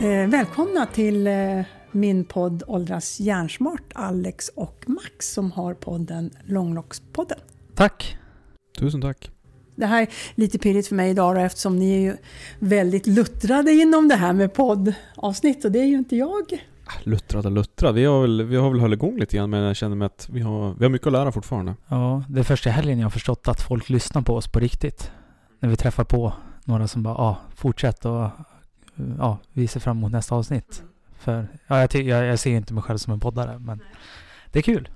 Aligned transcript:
Eh, 0.00 0.28
välkomna 0.28 0.86
till 0.86 1.26
eh, 1.26 1.62
min 1.92 2.24
podd 2.24 2.62
Åldras 2.66 3.20
hjärnsmart, 3.20 3.92
Alex 3.94 4.48
och 4.48 4.84
Max 4.86 5.32
som 5.32 5.52
har 5.52 5.74
podden 5.74 6.30
Långlockspodden. 6.44 7.38
Tack. 7.74 8.16
Tusen 8.78 9.00
tack. 9.00 9.30
Det 9.76 9.86
här 9.86 10.02
är 10.02 10.08
lite 10.34 10.58
pirrigt 10.58 10.88
för 10.88 10.94
mig 10.94 11.10
idag 11.10 11.34
då, 11.34 11.40
eftersom 11.40 11.78
ni 11.78 11.94
är 11.94 12.00
ju 12.00 12.16
väldigt 12.58 13.06
luttrade 13.06 13.72
inom 13.72 14.08
det 14.08 14.14
här 14.14 14.32
med 14.32 14.54
poddavsnitt 14.54 15.64
och 15.64 15.72
det 15.72 15.78
är 15.78 15.86
ju 15.86 15.98
inte 15.98 16.16
jag. 16.16 16.62
Luttrad 17.02 17.46
och 17.46 17.52
luttrad. 17.52 17.94
Vi 17.94 18.04
har 18.04 18.22
väl, 18.22 18.42
vi 18.42 18.56
har 18.56 18.70
väl 18.70 18.80
hållit 18.80 18.96
igång 18.96 19.18
lite 19.18 19.36
grann 19.36 19.50
men 19.50 19.62
jag 19.62 19.76
känner 19.76 19.96
mig 19.96 20.06
att 20.06 20.28
vi 20.32 20.40
har, 20.40 20.74
vi 20.78 20.84
har 20.84 20.90
mycket 20.90 21.06
att 21.06 21.12
lära 21.12 21.32
fortfarande. 21.32 21.74
Ja, 21.88 22.24
det 22.28 22.40
är 22.40 22.44
första 22.44 22.70
helgen 22.70 22.98
jag 22.98 23.04
har 23.04 23.10
förstått 23.10 23.48
att 23.48 23.60
folk 23.60 23.88
lyssnar 23.88 24.22
på 24.22 24.34
oss 24.34 24.48
på 24.48 24.60
riktigt. 24.60 25.10
När 25.60 25.68
vi 25.68 25.76
träffar 25.76 26.04
på 26.04 26.32
några 26.64 26.88
som 26.88 27.02
bara, 27.02 27.14
ja, 27.14 27.20
ah, 27.20 27.36
fortsätt 27.54 28.04
och 28.04 28.30
ja, 29.18 29.38
vi 29.52 29.68
ser 29.68 29.80
fram 29.80 29.98
emot 29.98 30.12
nästa 30.12 30.34
avsnitt. 30.34 30.82
För, 31.18 31.48
ja, 31.66 31.80
jag, 31.80 31.94
jag, 31.94 32.24
jag 32.24 32.38
ser 32.38 32.50
inte 32.50 32.74
mig 32.74 32.82
själv 32.82 32.98
som 32.98 33.12
en 33.12 33.20
poddare, 33.20 33.58
men 33.58 33.80
det 34.52 34.58
är 34.58 34.62
kul. 34.62 34.88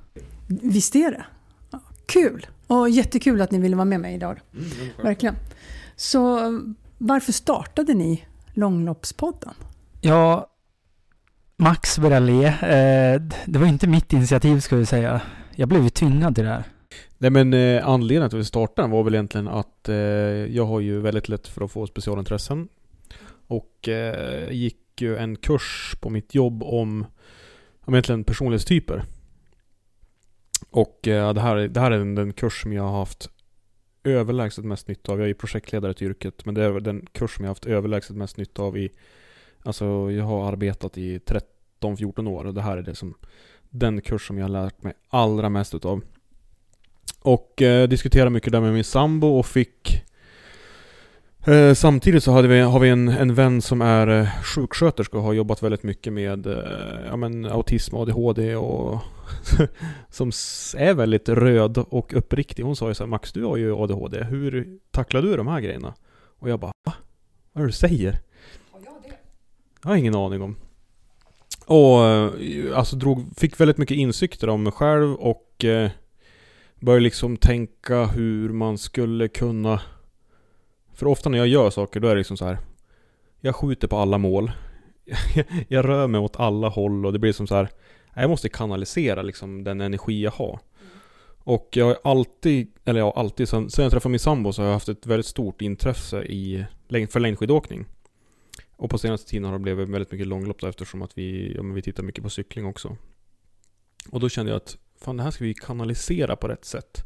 Visst 0.47 0.97
är 0.97 1.11
det. 1.11 1.25
Ja, 1.71 1.81
kul! 2.07 2.47
Och 2.67 2.91
jättekul 2.91 3.41
att 3.41 3.51
ni 3.51 3.59
ville 3.59 3.77
vara 3.77 3.85
med 3.85 4.01
mig 4.01 4.15
idag. 4.15 4.41
Mm, 4.55 4.71
Verkligen. 5.03 5.35
Så 5.97 6.39
varför 6.99 7.33
startade 7.33 7.95
ni 7.95 8.27
Långloppspodden? 8.55 9.55
Ja, 10.01 10.47
Max 11.61 11.99
började 11.99 12.27
le. 12.27 12.47
Eh, 12.47 13.23
det 13.47 13.59
var 13.59 13.67
inte 13.67 13.87
mitt 13.87 14.13
initiativ 14.13 14.61
ska 14.61 14.77
vi 14.77 14.87
säga. 14.87 15.21
Jag 15.55 15.69
blev 15.69 15.83
ju 15.83 15.91
tvingad 15.91 16.35
till 16.35 16.45
det 16.45 16.51
här. 16.51 16.65
Nej 17.19 17.31
men 17.31 17.55
eh, 17.55 17.89
anledningen 17.89 18.31
till 18.31 18.39
att 18.39 18.41
vi 18.41 18.45
startade 18.45 18.89
var 18.89 19.03
väl 19.03 19.15
egentligen 19.15 19.49
att 19.49 19.89
eh, 19.89 19.97
jag 19.97 20.67
har 20.67 20.81
ju 20.81 21.01
väldigt 21.01 21.29
lätt 21.29 21.49
för 21.49 21.65
att 21.65 21.73
få 21.73 21.87
specialintressen. 21.87 22.69
Och 23.47 23.89
eh, 23.89 24.51
gick 24.51 25.03
ju 25.03 25.17
en 25.17 25.37
kurs 25.37 25.95
på 26.01 26.11
mitt 26.11 26.35
jobb 26.35 26.63
om, 26.63 27.07
om 27.81 27.95
egentligen 27.95 28.25
personlighetstyper. 28.25 29.05
Och 30.71 31.09
eh, 31.09 31.35
det, 31.35 31.41
här, 31.41 31.57
det 31.57 31.81
här 31.81 31.91
är 31.91 31.99
den, 31.99 32.15
den 32.15 32.33
kurs 32.33 32.63
som 32.63 32.73
jag 32.73 32.83
har 32.83 32.99
haft 32.99 33.31
överlägset 34.05 34.65
mest 34.65 34.89
nytta 34.89 35.13
av. 35.13 35.21
Jag 35.21 35.31
är 35.31 35.35
projektledare 35.35 35.95
till 35.95 36.07
yrket, 36.07 36.45
men 36.45 36.55
det 36.55 36.65
är 36.65 36.81
den 36.81 37.07
kurs 37.13 37.37
som 37.37 37.45
jag 37.45 37.49
har 37.49 37.55
haft 37.55 37.67
överlägset 37.67 38.17
mest 38.17 38.37
nytta 38.37 38.63
av 38.63 38.79
i 38.79 38.91
Alltså 39.63 40.11
jag 40.11 40.25
har 40.25 40.49
arbetat 40.53 40.99
i 40.99 41.19
13-14 41.81 42.29
år 42.29 42.45
och 42.45 42.55
det 42.55 42.63
här 42.63 42.77
är 42.77 42.83
det 42.83 42.95
som 42.95 43.15
Den 43.71 44.01
kurs 44.01 44.27
som 44.27 44.39
jag 44.39 44.45
har 44.45 44.51
lärt 44.63 44.83
mig 44.83 44.93
allra 45.09 45.49
mest 45.49 45.75
utav. 45.75 46.03
Och 47.23 47.63
eh, 47.63 47.89
diskuterade 47.89 48.31
mycket 48.31 48.53
där 48.53 48.61
med 48.61 48.73
min 48.73 48.85
sambo 48.85 49.27
och 49.27 49.47
fick 49.47 50.05
eh, 51.47 51.75
Samtidigt 51.75 52.25
så 52.25 52.33
hade 52.33 52.49
vi, 52.49 52.61
har 52.61 52.81
vi 52.81 52.89
en, 52.89 53.09
en 53.09 53.35
vän 53.35 53.63
som 53.63 53.83
är 53.83 54.07
eh, 54.07 54.29
sjuksköterska 54.43 55.17
och 55.17 55.23
har 55.23 55.33
jobbat 55.33 55.63
väldigt 55.63 55.83
mycket 55.83 56.13
med 56.13 56.47
eh, 56.47 57.07
ja, 57.07 57.17
men, 57.17 57.47
autism 57.47 57.97
och 57.97 58.03
ADHD 58.03 58.57
och 58.57 59.01
Som 60.09 60.29
är 60.77 60.95
väldigt 60.95 61.29
röd 61.29 61.79
och 61.79 62.15
uppriktig. 62.15 62.63
Hon 62.63 62.77
sa 62.77 62.89
ju 62.89 62.95
så 62.95 63.03
här, 63.03 63.09
Max 63.09 63.33
du 63.33 63.45
har 63.45 63.57
ju 63.57 63.75
ADHD, 63.75 64.25
hur 64.25 64.79
tacklar 64.91 65.23
du 65.23 65.37
de 65.37 65.47
här 65.47 65.61
grejerna? 65.61 65.95
Och 66.39 66.51
jag 66.51 66.61
bara 66.61 66.73
Va? 66.85 66.93
Vad 67.53 67.63
är 67.63 67.67
det 67.67 67.69
du 67.69 67.73
säger? 67.73 68.21
Jag 69.83 69.91
har 69.91 69.97
ingen 69.97 70.15
aning 70.15 70.43
om. 70.43 70.57
Och 71.67 72.05
eh, 72.05 72.79
alltså 72.79 72.97
drog, 72.97 73.27
fick 73.37 73.61
väldigt 73.61 73.79
mycket 73.79 73.97
insikter 73.97 74.49
om 74.49 74.63
mig 74.63 74.73
själv 74.73 75.15
och 75.15 75.65
eh, 75.65 75.91
började 76.81 77.03
liksom 77.03 77.37
tänka 77.37 78.05
hur 78.05 78.49
man 78.49 78.79
skulle 78.79 79.29
kunna 79.29 79.81
För 80.95 81.07
ofta 81.07 81.29
när 81.29 81.39
jag 81.39 81.47
gör 81.47 81.71
saker 81.71 82.01
då 82.01 82.09
är 82.09 82.15
det 82.15 82.19
liksom 82.19 82.37
så 82.37 82.45
här 82.45 82.59
Jag 83.41 83.57
skjuter 83.57 83.89
på 83.89 83.97
alla 83.97 84.19
mål. 84.19 84.53
Jag 85.69 85.85
rör 85.85 86.07
mig 86.07 86.21
åt 86.21 86.41
alla 86.41 86.69
håll 86.69 87.07
och 87.07 87.13
det 87.13 87.19
blir 87.19 87.33
som 87.33 87.47
så 87.47 87.55
här 87.55 87.69
Jag 88.15 88.31
måste 88.31 88.49
kanalisera 88.49 89.23
liksom 89.23 89.65
den 89.65 89.81
energi 89.81 90.23
jag 90.23 90.31
har. 90.31 90.59
Och 91.43 91.69
jag 91.73 91.87
har 91.87 91.99
alltid, 92.05 92.73
eller 92.85 93.01
jag 93.01 93.07
har 93.07 93.21
alltid, 93.21 93.49
sen, 93.49 93.71
sen 93.71 93.83
jag 93.83 93.93
träffade 93.93 94.11
min 94.11 94.19
sambo 94.19 94.53
så 94.53 94.63
har 94.63 94.67
jag 94.67 94.73
haft 94.73 94.89
ett 94.89 95.07
väldigt 95.07 95.27
stort 95.27 95.63
intresse 95.63 96.23
i, 96.23 96.65
för 96.89 97.21
längdskidåkning 97.21 97.87
och 98.81 98.91
på 98.91 98.99
senaste 98.99 99.31
tiden 99.31 99.45
har 99.45 99.53
det 99.53 99.59
blivit 99.59 99.89
väldigt 99.89 100.13
mycket 100.13 100.27
långlopp 100.27 100.61
då, 100.61 100.67
eftersom 100.67 101.03
att 101.03 101.19
vi, 101.19 101.53
ja, 101.57 101.63
men 101.63 101.75
vi 101.75 101.83
tittar 101.83 102.03
mycket 102.03 102.25
på 102.25 102.31
cykling 102.31 102.67
också. 102.67 102.97
Och 104.11 104.21
då 104.21 104.29
kände 104.29 104.53
jag 104.53 104.57
att 104.57 104.79
fan 105.01 105.17
det 105.17 105.23
här 105.23 105.31
ska 105.31 105.45
vi 105.45 105.55
kanalisera 105.55 106.37
på 106.37 106.49
rätt 106.49 106.65
sätt. 106.65 107.05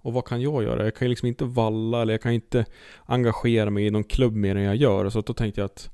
Och 0.00 0.12
vad 0.12 0.24
kan 0.24 0.40
jag 0.40 0.62
göra? 0.62 0.84
Jag 0.84 0.96
kan 0.96 1.06
ju 1.06 1.08
liksom 1.08 1.28
inte 1.28 1.44
valla 1.44 2.02
eller 2.02 2.14
jag 2.14 2.22
kan 2.22 2.32
inte 2.32 2.64
engagera 3.04 3.70
mig 3.70 3.86
i 3.86 3.90
någon 3.90 4.04
klubb 4.04 4.34
mer 4.34 4.56
än 4.56 4.62
jag 4.62 4.76
gör. 4.76 5.10
Så 5.10 5.20
då 5.20 5.34
tänkte 5.34 5.60
jag 5.60 5.66
att 5.66 5.90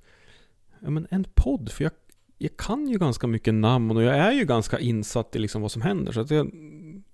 ja, 0.81 0.91
men 0.91 1.06
en 1.11 1.25
podd, 1.34 1.71
för 1.71 1.84
jag, 1.84 1.93
jag 2.38 2.56
kan 2.56 2.88
ju 2.88 2.99
ganska 2.99 3.27
mycket 3.27 3.55
namn 3.55 3.97
och 3.97 4.03
jag 4.03 4.17
är 4.17 4.33
ju 4.33 4.44
ganska 4.44 4.78
insatt 4.78 5.37
i 5.37 5.38
liksom 5.38 5.62
vad 5.62 5.72
som 5.72 5.83
händer. 5.83 6.12
Så 6.12 6.21
att 6.21 6.31
jag, 6.31 6.50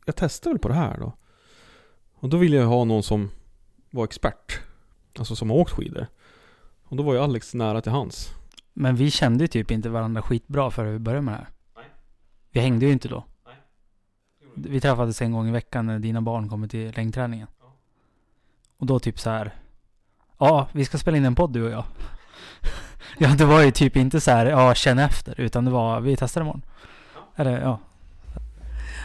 jag 0.04 0.16
testar 0.16 0.50
väl 0.50 0.58
på 0.58 0.68
det 0.68 0.74
här 0.74 0.98
då. 0.98 1.12
Och 2.14 2.28
då 2.28 2.36
ville 2.36 2.56
jag 2.56 2.66
ha 2.66 2.84
någon 2.84 3.02
som 3.02 3.30
var 3.90 4.04
expert. 4.04 4.60
Alltså 5.18 5.36
som 5.36 5.50
har 5.50 5.56
åkt 5.56 5.72
skidor. 5.72 6.06
Och 6.84 6.96
då 6.96 7.02
var 7.02 7.14
ju 7.14 7.20
Alex 7.20 7.54
nära 7.54 7.80
till 7.80 7.92
hans. 7.92 8.30
Men 8.72 8.96
vi 8.96 9.10
kände 9.10 9.44
ju 9.44 9.48
typ 9.48 9.70
inte 9.70 9.88
varandra 9.88 10.22
skitbra 10.22 10.70
före 10.70 10.90
vi 10.90 10.98
började 10.98 11.22
med 11.22 11.34
det 11.34 11.38
här. 11.38 11.48
Nej. 11.76 11.84
Vi 12.50 12.60
hängde 12.60 12.86
ju 12.86 12.92
inte 12.92 13.08
då. 13.08 13.24
Nej. 13.46 13.54
Vi 14.54 14.80
träffades 14.80 15.22
en 15.22 15.32
gång 15.32 15.48
i 15.48 15.52
veckan 15.52 15.86
när 15.86 15.98
dina 15.98 16.20
barn 16.20 16.48
kommer 16.48 16.68
till 16.68 16.92
längdträningen. 16.96 17.48
Ja. 17.60 17.76
Och 18.78 18.86
då 18.86 18.98
typ 18.98 19.20
så 19.20 19.30
här. 19.30 19.54
Ja, 20.38 20.68
vi 20.72 20.84
ska 20.84 20.98
spela 20.98 21.16
in 21.16 21.24
en 21.24 21.34
podd 21.34 21.52
du 21.52 21.64
och 21.64 21.70
jag. 21.70 21.84
ja, 23.18 23.34
det 23.38 23.44
var 23.44 23.62
ju 23.62 23.70
typ 23.70 23.96
inte 23.96 24.20
så 24.20 24.30
här, 24.30 24.46
ja, 24.46 24.74
känn 24.74 24.98
efter. 24.98 25.40
Utan 25.40 25.64
det 25.64 25.70
var, 25.70 26.00
vi 26.00 26.16
testar 26.16 26.40
imorgon. 26.40 26.62
Ja. 27.14 27.42
Eller 27.42 27.60
ja. 27.60 27.78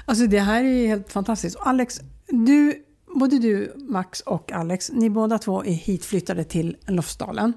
Alltså 0.05 0.27
det 0.27 0.39
här 0.39 0.63
är 0.63 0.67
ju 0.67 0.87
helt 0.87 1.11
fantastiskt. 1.11 1.57
Alex, 1.59 2.01
du, 2.27 2.83
både 3.15 3.39
du, 3.39 3.73
Max 3.75 4.21
och 4.21 4.51
Alex, 4.51 4.91
ni 4.91 5.09
båda 5.09 5.37
två 5.37 5.65
är 5.65 5.73
hitflyttade 5.73 6.43
till 6.43 6.77
Lofsdalen 6.87 7.53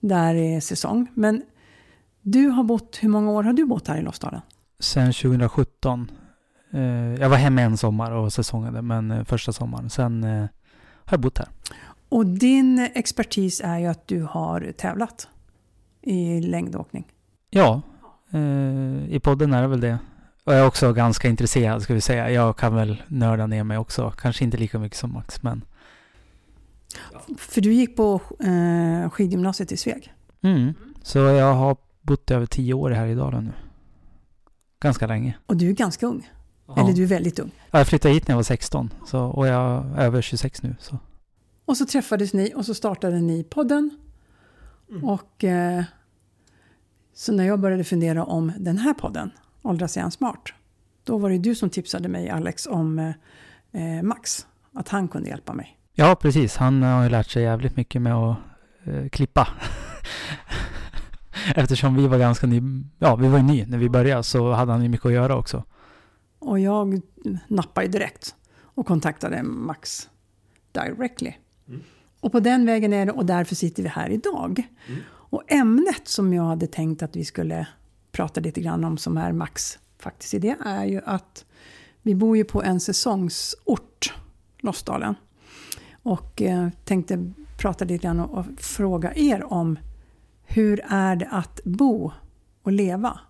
där 0.00 0.34
är 0.34 0.60
säsong. 0.60 1.06
Men 1.14 1.42
du 2.22 2.48
har 2.48 2.64
bott, 2.64 2.98
hur 3.00 3.08
många 3.08 3.30
år 3.30 3.42
har 3.42 3.52
du 3.52 3.64
bott 3.64 3.88
här 3.88 3.98
i 3.98 4.02
Lofsdalen? 4.02 4.40
Sen 4.80 5.12
2017. 5.12 6.10
Eh, 6.72 6.80
jag 7.20 7.28
var 7.28 7.36
hemma 7.36 7.60
en 7.60 7.76
sommar 7.76 8.10
och 8.10 8.32
säsongade, 8.32 8.82
men 8.82 9.10
eh, 9.10 9.24
första 9.24 9.52
sommaren. 9.52 9.90
Sen 9.90 10.24
eh, 10.24 10.40
har 11.04 11.10
jag 11.10 11.20
bott 11.20 11.38
här. 11.38 11.48
Och 12.08 12.26
din 12.26 12.78
expertis 12.94 13.60
är 13.64 13.78
ju 13.78 13.86
att 13.86 14.08
du 14.08 14.22
har 14.22 14.72
tävlat 14.76 15.28
i 16.02 16.40
längdåkning. 16.40 17.06
Ja, 17.50 17.82
i 19.08 19.20
podden 19.20 19.54
är 19.54 19.62
det 19.62 19.68
väl 19.68 19.80
det. 19.80 19.98
Och 20.44 20.52
jag 20.52 20.60
är 20.60 20.66
också 20.66 20.92
ganska 20.92 21.28
intresserad 21.28 21.82
ska 21.82 21.94
vi 21.94 22.00
säga. 22.00 22.30
Jag 22.30 22.56
kan 22.56 22.74
väl 22.74 23.02
nörda 23.08 23.46
ner 23.46 23.64
mig 23.64 23.78
också. 23.78 24.10
Kanske 24.10 24.44
inte 24.44 24.56
lika 24.56 24.78
mycket 24.78 24.98
som 24.98 25.12
Max, 25.12 25.42
men 25.42 25.64
för 27.36 27.60
du 27.60 27.72
gick 27.72 27.96
på 27.96 28.20
eh, 28.40 29.10
skidgymnasiet 29.10 29.72
i 29.72 29.76
Sveg? 29.76 30.12
Mm. 30.42 30.74
Så 31.02 31.18
jag 31.18 31.54
har 31.54 31.76
bott 32.02 32.30
över 32.30 32.46
tio 32.46 32.74
år 32.74 32.90
här 32.90 33.06
i 33.06 33.14
Dalen 33.14 33.44
nu. 33.44 33.52
Ganska 34.80 35.06
länge. 35.06 35.36
Och 35.46 35.56
du 35.56 35.68
är 35.68 35.72
ganska 35.72 36.06
ung? 36.06 36.30
Ja. 36.66 36.80
Eller 36.80 36.92
du 36.92 37.02
är 37.02 37.06
väldigt 37.06 37.38
ung? 37.38 37.50
Ja, 37.70 37.78
jag 37.78 37.86
flyttade 37.86 38.14
hit 38.14 38.28
när 38.28 38.32
jag 38.32 38.36
var 38.36 38.42
16 38.42 38.90
så, 39.06 39.24
och 39.24 39.46
jag 39.46 39.86
är 39.96 40.00
över 40.00 40.22
26 40.22 40.62
nu. 40.62 40.76
Så. 40.80 40.98
Och 41.64 41.76
så 41.76 41.86
träffades 41.86 42.32
ni 42.32 42.52
och 42.56 42.66
så 42.66 42.74
startade 42.74 43.20
ni 43.20 43.44
podden. 43.44 43.90
Mm. 44.90 45.04
Och 45.04 45.44
eh, 45.44 45.84
så 47.14 47.32
när 47.32 47.44
jag 47.44 47.60
började 47.60 47.84
fundera 47.84 48.24
om 48.24 48.52
den 48.58 48.78
här 48.78 48.94
podden, 48.94 49.30
Åldras 49.62 49.96
igen 49.96 50.10
smart, 50.10 50.52
då 51.04 51.18
var 51.18 51.30
det 51.30 51.38
du 51.38 51.54
som 51.54 51.70
tipsade 51.70 52.08
mig, 52.08 52.30
Alex, 52.30 52.66
om 52.66 52.98
eh, 53.72 54.02
Max. 54.02 54.46
Att 54.72 54.88
han 54.88 55.08
kunde 55.08 55.28
hjälpa 55.28 55.52
mig. 55.52 55.75
Ja, 55.98 56.16
precis. 56.16 56.56
Han 56.56 56.82
har 56.82 57.02
ju 57.02 57.08
lärt 57.08 57.30
sig 57.30 57.42
jävligt 57.42 57.76
mycket 57.76 58.02
med 58.02 58.14
att 58.14 58.36
eh, 58.84 59.08
klippa. 59.08 59.48
Eftersom 61.54 61.96
vi 61.96 62.06
var 62.06 62.18
ganska 62.18 62.46
ny, 62.46 62.62
ja 62.98 63.16
vi 63.16 63.28
var 63.28 63.38
ju 63.38 63.44
ny 63.44 63.66
när 63.66 63.78
vi 63.78 63.88
började 63.88 64.22
så 64.22 64.52
hade 64.52 64.72
han 64.72 64.82
ju 64.82 64.88
mycket 64.88 65.06
att 65.06 65.12
göra 65.12 65.36
också. 65.36 65.64
Och 66.38 66.58
jag 66.60 67.00
nappade 67.48 67.88
direkt 67.88 68.34
och 68.58 68.86
kontaktade 68.86 69.42
Max 69.42 70.08
directly. 70.72 71.32
Mm. 71.68 71.80
Och 72.20 72.32
på 72.32 72.40
den 72.40 72.66
vägen 72.66 72.92
är 72.92 73.06
det 73.06 73.12
och 73.12 73.26
därför 73.26 73.54
sitter 73.54 73.82
vi 73.82 73.88
här 73.88 74.10
idag. 74.10 74.68
Mm. 74.88 75.00
Och 75.08 75.52
ämnet 75.52 76.08
som 76.08 76.32
jag 76.32 76.44
hade 76.44 76.66
tänkt 76.66 77.02
att 77.02 77.16
vi 77.16 77.24
skulle 77.24 77.66
prata 78.12 78.40
lite 78.40 78.60
grann 78.60 78.84
om 78.84 78.98
som 78.98 79.16
är 79.16 79.32
Max 79.32 79.78
faktiskt 79.98 80.34
idé 80.34 80.56
är 80.64 80.84
ju 80.84 81.00
att 81.04 81.44
vi 82.02 82.14
bor 82.14 82.36
ju 82.36 82.44
på 82.44 82.62
en 82.62 82.80
säsongsort, 82.80 84.14
Lofsdalen. 84.58 85.14
Och 86.06 86.42
eh, 86.42 86.68
tänkte 86.84 87.32
prata 87.58 87.84
lite 87.84 88.02
grann 88.06 88.20
och, 88.20 88.38
och 88.38 88.44
fråga 88.58 89.12
er 89.14 89.52
om 89.52 89.78
hur 90.44 90.80
är 90.88 91.16
det 91.16 91.28
att 91.30 91.60
bo 91.64 92.12
och 92.62 92.72
leva 92.72 93.20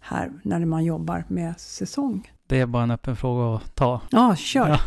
här 0.00 0.32
när 0.42 0.64
man 0.64 0.84
jobbar 0.84 1.24
med 1.28 1.60
säsong? 1.60 2.30
Det 2.46 2.60
är 2.60 2.66
bara 2.66 2.82
en 2.82 2.90
öppen 2.90 3.16
fråga 3.16 3.56
att 3.56 3.74
ta. 3.74 4.00
Ja, 4.10 4.36
kör! 4.36 4.68
Ja. 4.68 4.78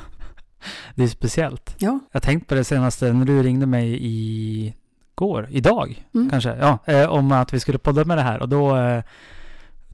Det 0.95 1.03
är 1.03 1.07
speciellt. 1.07 1.75
Ja. 1.79 1.99
Jag 2.11 2.23
tänkte 2.23 2.47
på 2.49 2.55
det 2.55 2.63
senaste 2.63 3.13
när 3.13 3.25
du 3.25 3.43
ringde 3.43 3.65
mig 3.65 3.97
i 4.01 4.73
går, 5.15 5.47
idag 5.51 6.05
Mm. 6.13 6.29
kanske, 6.29 6.55
ja, 6.55 6.77
eh, 6.85 7.09
om 7.09 7.31
att 7.31 7.53
vi 7.53 7.59
skulle 7.59 7.77
podda 7.77 8.05
med 8.05 8.17
det 8.17 8.21
här 8.23 8.39
och 8.41 8.49
då 8.49 8.77
eh, 8.77 9.03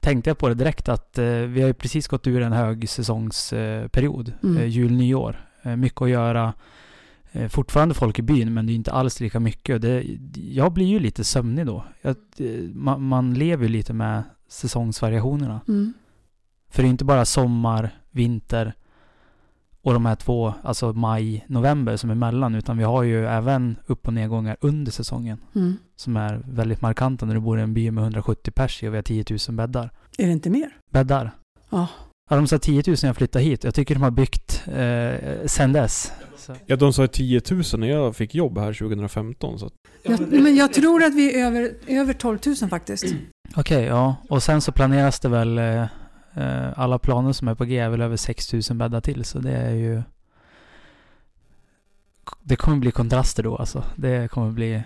tänkte 0.00 0.30
jag 0.30 0.38
på 0.38 0.48
det 0.48 0.54
direkt 0.54 0.88
att 0.88 1.18
eh, 1.18 1.24
vi 1.26 1.60
har 1.60 1.68
ju 1.68 1.74
precis 1.74 2.08
gått 2.08 2.26
ur 2.26 2.42
en 2.42 2.52
högsäsongsperiod, 2.52 4.32
Mm. 4.42 4.56
eh, 4.56 4.64
jul, 4.66 4.92
nyår. 4.92 5.48
Eh, 5.62 5.76
mycket 5.76 6.02
att 6.02 6.10
göra. 6.10 6.52
Eh, 7.36 7.48
fortfarande 7.48 7.94
folk 7.94 8.18
i 8.18 8.22
byn 8.22 8.54
men 8.54 8.66
det 8.66 8.72
är 8.72 8.74
inte 8.74 8.92
alls 8.92 9.20
lika 9.20 9.40
mycket. 9.40 9.82
Det, 9.82 10.04
jag 10.34 10.72
blir 10.72 10.86
ju 10.86 10.98
lite 10.98 11.24
sömnig 11.24 11.66
då. 11.66 11.84
Jag, 12.02 12.16
eh, 12.38 12.62
man, 12.74 13.02
man 13.02 13.34
lever 13.34 13.62
ju 13.64 13.68
lite 13.68 13.92
med 13.92 14.22
säsongsvariationerna. 14.48 15.60
Mm. 15.68 15.92
För 16.70 16.82
det 16.82 16.88
är 16.88 16.90
inte 16.90 17.04
bara 17.04 17.24
sommar, 17.24 17.90
vinter 18.10 18.74
och 19.82 19.92
de 19.92 20.06
här 20.06 20.14
två, 20.16 20.54
alltså 20.62 20.92
maj, 20.92 21.44
november 21.48 21.96
som 21.96 22.10
är 22.10 22.14
mellan, 22.14 22.54
utan 22.54 22.78
vi 22.78 22.84
har 22.84 23.02
ju 23.02 23.26
även 23.26 23.76
upp 23.86 24.06
och 24.06 24.14
nedgångar 24.14 24.56
under 24.60 24.92
säsongen 24.92 25.38
Mm. 25.54 25.76
som 25.96 26.16
är 26.16 26.42
väldigt 26.44 26.80
markanta 26.82 27.26
när 27.26 27.34
du 27.34 27.40
bor 27.40 27.58
i 27.58 27.62
en 27.62 27.74
by 27.74 27.90
med 27.90 28.02
170 28.02 28.50
pers 28.50 28.82
och 28.82 28.92
vi 28.92 28.96
har 28.96 29.02
10 29.02 29.24
000 29.48 29.56
bäddar. 29.56 29.90
Är 30.18 30.26
det 30.26 30.32
inte 30.32 30.50
mer? 30.50 30.76
Bäddar? 30.90 31.30
Ja. 31.70 31.88
Ja, 32.30 32.36
de 32.36 32.46
sa 32.46 32.58
10 32.58 32.82
000 32.86 32.96
när 33.02 33.08
jag 33.08 33.16
flyttade 33.16 33.44
hit. 33.44 33.64
Jag 33.64 33.74
tycker 33.74 33.94
de 33.94 34.02
har 34.02 34.10
byggt 34.10 34.62
eh, 34.66 35.46
sen 35.46 35.72
dess. 35.72 36.12
Så. 36.36 36.54
Ja, 36.66 36.76
de 36.76 36.92
sa 36.92 37.06
10 37.06 37.40
000 37.50 37.62
när 37.78 37.88
jag 37.88 38.16
fick 38.16 38.34
jobb 38.34 38.58
här 38.58 38.72
2015. 38.72 39.58
Så 39.58 39.70
Jag, 40.02 40.20
men 40.32 40.56
jag 40.56 40.72
tror 40.72 41.02
att 41.04 41.14
vi 41.14 41.40
är 41.40 41.46
över, 41.46 41.74
över 41.86 42.12
12 42.12 42.38
000 42.46 42.70
faktiskt. 42.70 43.04
Okej, 43.56 43.84
ja. 43.84 44.16
Och 44.28 44.42
sen 44.42 44.60
så 44.60 44.72
planeras 44.72 45.20
det 45.20 45.28
väl 45.28 45.58
eh, 45.58 45.82
eh, 46.34 46.78
alla 46.78 46.98
planer 46.98 47.32
som 47.32 47.48
är 47.48 47.54
på 47.54 47.64
G 47.64 47.78
är 47.78 47.88
väl 47.88 48.00
över 48.00 48.16
6 48.16 48.52
000 48.52 48.62
bäddar 48.72 49.00
till. 49.00 49.24
Så 49.24 49.38
det 49.38 49.56
är 49.56 49.74
ju... 49.74 50.02
Det 52.42 52.56
kommer 52.56 52.76
bli 52.76 52.90
kontraster 52.90 53.42
då 53.42 53.56
alltså. 53.56 53.84
Det 53.96 54.30
kommer 54.30 54.50
bli... 54.50 54.82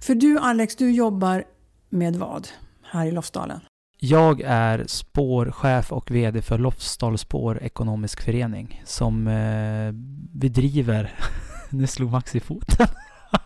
För 0.00 0.14
du 0.14 0.38
Alex, 0.38 0.76
du 0.76 0.90
jobbar 0.90 1.44
med 1.88 2.16
vad 2.16 2.48
här 2.82 3.06
i 3.06 3.10
Lofsdalen? 3.10 3.60
Jag 4.04 4.40
är 4.44 4.84
spårchef 4.86 5.92
och 5.92 6.10
VD 6.10 6.42
för 6.42 6.58
Lofsdal 6.58 7.18
Spår 7.18 7.58
Ekonomisk 7.62 8.20
Förening 8.20 8.82
som 8.84 9.26
eh, 9.26 9.92
bedriver... 10.32 11.14
nu 11.70 11.86
slog 11.86 12.10
Max 12.10 12.34
i 12.34 12.40
foten. 12.40 12.86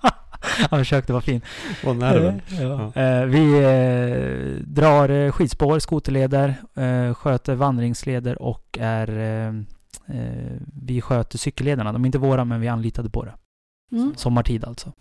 Han 0.70 0.78
försökte 0.78 1.12
vara 1.12 1.22
fin. 1.22 1.40
nerven. 1.82 2.40
Eh, 2.50 2.62
ja. 2.62 2.92
Eh, 3.02 3.24
vi 3.24 3.54
eh, 3.54 4.66
drar 4.66 5.30
skidspår, 5.30 5.78
skoterleder, 5.78 6.54
eh, 6.74 7.14
sköter 7.14 7.54
vandringsleder 7.54 8.42
och 8.42 8.78
är... 8.80 9.66
Vi 10.82 11.00
sköter 11.00 11.38
cykellederna. 11.38 11.92
De 11.92 12.02
är 12.04 12.06
inte 12.06 12.18
våra 12.18 12.44
men 12.44 12.60
vi 12.60 12.66
är 12.66 12.72
anlitade 12.72 13.10
på 13.10 13.24
det. 13.24 13.34
Mm. 13.92 14.14
Sommartid 14.16 14.64
alltså. 14.64 14.92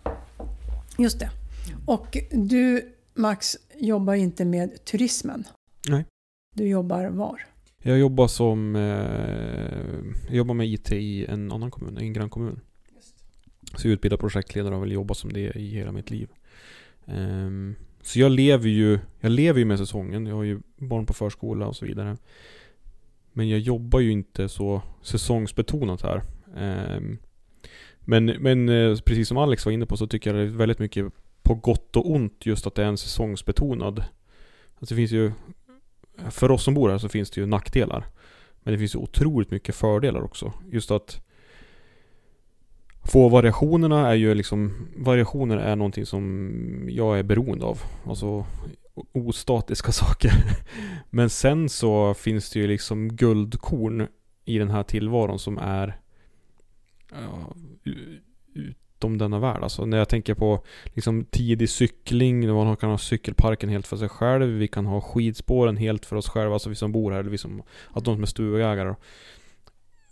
Just 0.98 1.20
det. 1.20 1.30
Och 1.86 2.16
du 2.32 2.95
Max 3.16 3.56
jobbar 3.78 4.14
inte 4.14 4.44
med 4.44 4.84
turismen? 4.84 5.44
Nej. 5.88 6.04
Du 6.54 6.68
jobbar 6.68 7.06
var? 7.06 7.46
Jag 7.82 7.98
jobbar 7.98 8.28
som... 8.28 8.76
Eh, 8.76 10.22
jag 10.26 10.36
jobbar 10.36 10.54
med 10.54 10.68
IT 10.68 10.92
i 10.92 11.26
en 11.26 11.52
annan 11.52 11.70
kommun, 11.70 11.98
en 11.98 12.12
grannkommun. 12.12 12.60
Så 13.74 13.88
jag 13.88 13.92
utbildar 13.92 14.16
projektledare 14.16 14.76
och 14.76 14.82
vill 14.82 14.92
jobba 14.92 15.14
som 15.14 15.32
det 15.32 15.56
i 15.56 15.68
hela 15.68 15.92
mitt 15.92 16.10
liv. 16.10 16.28
Ehm, 17.06 17.74
så 18.02 18.20
jag 18.20 18.32
lever 18.32 18.68
ju, 18.68 18.98
jag 19.20 19.32
lever 19.32 19.58
ju 19.58 19.64
med 19.64 19.78
säsongen. 19.78 20.26
Jag 20.26 20.36
har 20.36 20.42
ju 20.42 20.60
barn 20.76 21.06
på 21.06 21.14
förskola 21.14 21.66
och 21.66 21.76
så 21.76 21.84
vidare. 21.84 22.16
Men 23.32 23.48
jag 23.48 23.58
jobbar 23.58 24.00
ju 24.00 24.12
inte 24.12 24.48
så 24.48 24.82
säsongsbetonat 25.02 26.02
här. 26.02 26.22
Ehm, 26.56 27.18
men, 28.00 28.24
men 28.26 28.68
eh, 28.68 28.98
precis 29.04 29.28
som 29.28 29.36
Alex 29.36 29.64
var 29.64 29.72
inne 29.72 29.86
på 29.86 29.96
så 29.96 30.06
tycker 30.06 30.34
jag 30.34 30.38
det 30.38 30.52
är 30.52 30.56
väldigt 30.56 30.78
mycket 30.78 31.12
på 31.46 31.54
gott 31.54 31.96
och 31.96 32.10
ont 32.10 32.46
just 32.46 32.66
att 32.66 32.74
det 32.74 32.82
är 32.82 32.86
en 32.86 32.98
säsongsbetonad. 32.98 34.04
Alltså 34.78 34.94
det 34.94 34.96
finns 34.96 35.10
ju 35.10 35.32
för 36.30 36.50
oss 36.50 36.64
som 36.64 36.74
bor 36.74 36.90
här 36.90 36.98
så 36.98 37.08
finns 37.08 37.30
det 37.30 37.40
ju 37.40 37.46
nackdelar. 37.46 38.06
Men 38.62 38.72
det 38.72 38.78
finns 38.78 38.94
ju 38.94 38.98
otroligt 38.98 39.50
mycket 39.50 39.74
fördelar 39.74 40.22
också. 40.22 40.52
Just 40.72 40.90
att 40.90 41.20
få 43.04 43.28
variationerna 43.28 44.08
är 44.08 44.14
ju 44.14 44.34
liksom 44.34 44.88
Variationer 44.96 45.56
är 45.56 45.76
någonting 45.76 46.06
som 46.06 46.86
jag 46.88 47.18
är 47.18 47.22
beroende 47.22 47.64
av. 47.64 47.78
Alltså 48.06 48.46
ostatiska 49.12 49.92
saker. 50.02 50.32
Men 51.10 51.30
sen 51.30 51.68
så 51.68 52.14
finns 52.14 52.50
det 52.50 52.58
ju 52.58 52.66
liksom 52.66 53.16
guldkorn 53.16 54.06
i 54.44 54.58
den 54.58 54.70
här 54.70 54.82
tillvaron 54.82 55.38
som 55.38 55.58
är 55.58 56.00
ja, 57.10 57.54
ut 58.54 58.85
utom 58.96 59.18
denna 59.18 59.38
värld. 59.38 59.62
Alltså 59.62 59.86
när 59.86 59.98
jag 59.98 60.08
tänker 60.08 60.34
på 60.34 60.64
liksom 60.84 61.24
tidig 61.24 61.70
cykling, 61.70 62.40
när 62.40 62.64
man 62.64 62.76
kan 62.76 62.90
ha 62.90 62.98
cykelparken 62.98 63.68
helt 63.68 63.86
för 63.86 63.96
sig 63.96 64.08
själv. 64.08 64.46
Vi 64.46 64.68
kan 64.68 64.86
ha 64.86 65.00
skidspåren 65.00 65.76
helt 65.76 66.06
för 66.06 66.16
oss 66.16 66.28
själva, 66.28 66.54
alltså 66.54 66.68
vi 66.68 66.74
som 66.74 66.92
bor 66.92 67.12
här, 67.12 67.20
eller 67.20 67.30
vi 67.30 67.38
som, 67.38 67.62
att 67.90 68.04
de 68.04 68.14
som 68.14 68.22
är 68.22 68.26
stugägare. 68.26 68.94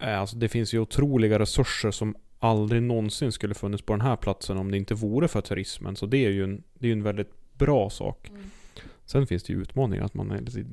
Eh, 0.01 0.21
Alltså 0.21 0.37
det 0.37 0.49
finns 0.49 0.75
ju 0.75 0.79
otroliga 0.79 1.39
resurser 1.39 1.91
som 1.91 2.15
aldrig 2.39 2.83
någonsin 2.83 3.33
skulle 3.33 3.55
funnits 3.55 3.83
på 3.83 3.93
den 3.93 4.01
här 4.01 4.17
platsen 4.17 4.57
om 4.59 4.71
det 4.71 4.77
inte 4.77 4.95
vore 4.95 5.29
för 5.29 5.41
turismen. 5.41 5.97
Så 5.97 6.07
det 6.07 6.25
är 6.25 6.31
ju 6.31 6.45
en, 6.45 6.63
det 6.79 6.89
är 6.89 6.93
en 6.93 7.03
väldigt 7.03 7.33
bra 7.59 7.91
sak. 7.91 8.31
Sen 9.07 9.27
finns 9.27 9.43
det 9.43 9.53
ju 9.53 9.63
utmaningar 9.63 10.05
att 10.05 10.15
man 10.15 10.31
är 10.31 10.41
lite 10.41 10.65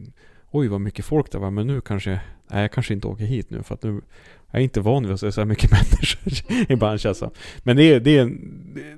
Oj 0.51 0.67
vad 0.67 0.81
mycket 0.81 1.05
folk 1.05 1.31
det 1.31 1.37
var 1.37 1.51
men 1.51 1.67
nu 1.67 1.81
kanske 1.81 2.21
Nej 2.47 2.61
jag 2.61 2.71
kanske 2.71 2.93
inte 2.93 3.07
åker 3.07 3.25
hit 3.25 3.49
nu 3.49 3.63
för 3.63 3.75
att 3.75 3.83
nu 3.83 4.01
Jag 4.51 4.59
är 4.59 4.63
inte 4.63 4.81
van 4.81 5.03
vid 5.03 5.13
att 5.13 5.19
se 5.19 5.31
så 5.31 5.41
här 5.41 5.45
mycket 5.45 5.71
människor 6.25 6.71
Ibland 6.71 7.01
känns 7.01 7.19
det 7.19 7.29
Men 7.63 7.77
det 7.77 7.99
det 7.99 8.31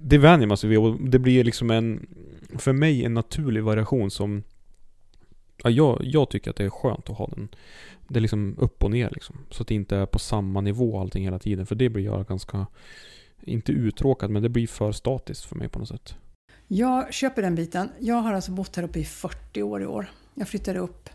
det 0.01 0.17
vänjer 0.17 0.47
man 0.47 0.57
sig 0.57 0.69
vid 0.69 0.79
och 0.79 1.01
det 1.01 1.19
blir 1.19 1.43
liksom 1.43 1.71
en 1.71 2.07
För 2.57 2.73
mig 2.73 3.05
en 3.05 3.13
naturlig 3.13 3.63
variation 3.63 4.11
som 4.11 4.43
ja, 5.63 5.69
jag, 5.69 6.01
jag 6.03 6.29
tycker 6.29 6.49
att 6.49 6.55
det 6.55 6.65
är 6.65 6.69
skönt 6.69 7.09
att 7.09 7.17
ha 7.17 7.27
den 7.27 7.47
Det 8.07 8.19
är 8.19 8.21
liksom 8.21 8.55
upp 8.59 8.83
och 8.83 8.91
ner 8.91 9.09
liksom 9.09 9.35
Så 9.49 9.61
att 9.61 9.67
det 9.67 9.75
inte 9.75 9.97
är 9.97 10.05
på 10.05 10.19
samma 10.19 10.61
nivå 10.61 10.99
allting 10.99 11.23
hela 11.23 11.39
tiden 11.39 11.65
för 11.65 11.75
det 11.75 11.89
blir 11.89 12.05
jag 12.05 12.27
ganska 12.27 12.67
Inte 13.41 13.71
uttråkad 13.71 14.29
men 14.29 14.43
det 14.43 14.49
blir 14.49 14.67
för 14.67 14.91
statiskt 14.91 15.45
för 15.45 15.55
mig 15.55 15.69
på 15.69 15.79
något 15.79 15.87
sätt 15.87 16.15
Jag 16.67 17.13
köper 17.13 17.41
den 17.41 17.55
biten. 17.55 17.89
Jag 17.99 18.15
har 18.15 18.33
alltså 18.33 18.51
bott 18.51 18.75
här 18.75 18.83
uppe 18.83 18.99
i 18.99 19.05
40 19.05 19.63
år 19.63 19.81
i 19.81 19.85
år. 19.85 20.11
Jag 20.35 20.47
flyttade 20.47 20.79
upp. 20.79 21.09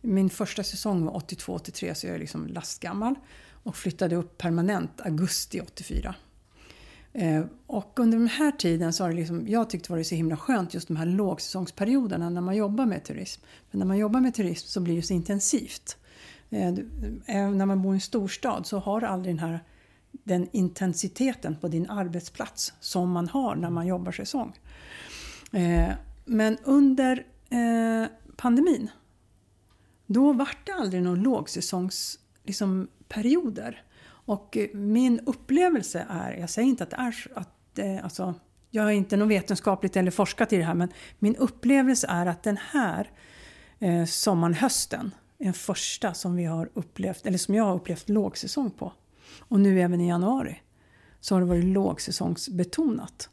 Min 0.00 0.30
första 0.30 0.62
säsong 0.62 1.04
var 1.04 1.12
82-83 1.12 1.94
så 1.94 2.06
jag 2.06 2.14
är 2.14 2.18
liksom 2.18 2.46
lastgammal. 2.46 3.14
Och 3.62 3.76
flyttade 3.76 4.16
upp 4.16 4.38
permanent 4.38 5.00
augusti 5.00 5.60
84. 5.60 6.14
Eh, 7.12 7.44
och 7.66 7.98
under 8.00 8.18
den 8.18 8.28
här 8.28 8.52
tiden 8.52 8.92
så 8.92 9.04
har 9.04 9.10
det 9.10 9.16
liksom, 9.16 9.48
jag 9.48 9.70
tyckt 9.70 9.90
var 9.90 10.02
så 10.02 10.14
himla 10.14 10.36
skönt 10.36 10.74
just 10.74 10.88
de 10.88 10.96
här 10.96 11.06
lågsäsongsperioderna 11.06 12.30
när 12.30 12.40
man 12.40 12.56
jobbar 12.56 12.86
med 12.86 13.04
turism. 13.04 13.42
Men 13.70 13.78
när 13.78 13.86
man 13.86 13.98
jobbar 13.98 14.20
med 14.20 14.34
turism 14.34 14.68
så 14.68 14.80
blir 14.80 14.96
det 14.96 15.02
så 15.02 15.14
intensivt. 15.14 15.96
Eh, 16.50 16.68
eh, 17.26 17.50
när 17.50 17.66
man 17.66 17.82
bor 17.82 17.94
i 17.94 17.96
en 17.96 18.00
storstad 18.00 18.66
så 18.66 18.78
har 18.78 19.00
du 19.00 19.06
aldrig 19.06 19.34
den 19.34 19.48
här 19.50 19.60
den 20.12 20.48
intensiteten 20.52 21.56
på 21.56 21.68
din 21.68 21.90
arbetsplats 21.90 22.72
som 22.80 23.10
man 23.10 23.28
har 23.28 23.56
när 23.56 23.70
man 23.70 23.86
jobbar 23.86 24.12
säsong. 24.12 24.58
Eh, 25.52 25.90
men 26.24 26.58
under 26.64 27.26
eh, 27.50 28.08
pandemin 28.36 28.90
då 30.10 30.32
var 30.32 30.48
det 30.64 30.72
aldrig 30.72 31.02
någon 31.02 31.22
lågsäsongsperioder. 31.22 32.28
Liksom, 32.44 32.88
perioder. 33.08 33.82
och 34.06 34.56
eh, 34.56 34.68
min 34.74 35.20
upplevelse 35.20 36.06
är, 36.10 36.32
jag 36.32 36.50
säger 36.50 36.68
inte 36.68 36.84
att 36.84 36.90
det 36.90 36.96
är 36.96 37.28
att 37.34 37.78
eh, 37.78 38.04
alltså, 38.04 38.34
jag 38.70 38.82
har 38.82 38.90
inte 38.90 39.16
något 39.16 39.28
vetenskapligt 39.28 39.96
eller 39.96 40.10
forskat 40.10 40.52
i 40.52 40.56
det 40.56 40.62
här 40.62 40.74
men 40.74 40.88
min 41.18 41.36
upplevelse 41.36 42.06
är 42.10 42.26
att 42.26 42.42
den 42.42 42.56
här 42.56 43.10
eh, 43.78 44.04
sommaren, 44.04 44.54
hösten 44.54 45.14
är 45.38 45.44
den 45.44 45.54
första 45.54 46.14
som 46.14 46.36
vi 46.36 46.44
har 46.44 46.70
upplevt, 46.74 47.26
eller 47.26 47.38
som 47.38 47.54
jag 47.54 47.64
har 47.64 47.74
upplevt 47.74 48.08
lågsäsong 48.08 48.70
på. 48.70 48.92
Och 49.38 49.60
nu 49.60 49.80
även 49.80 50.00
i 50.00 50.08
januari 50.08 50.62
så 51.20 51.34
har 51.34 51.40
det 51.40 51.46
varit 51.46 51.64
lågsäsongsbetonat 51.64 53.30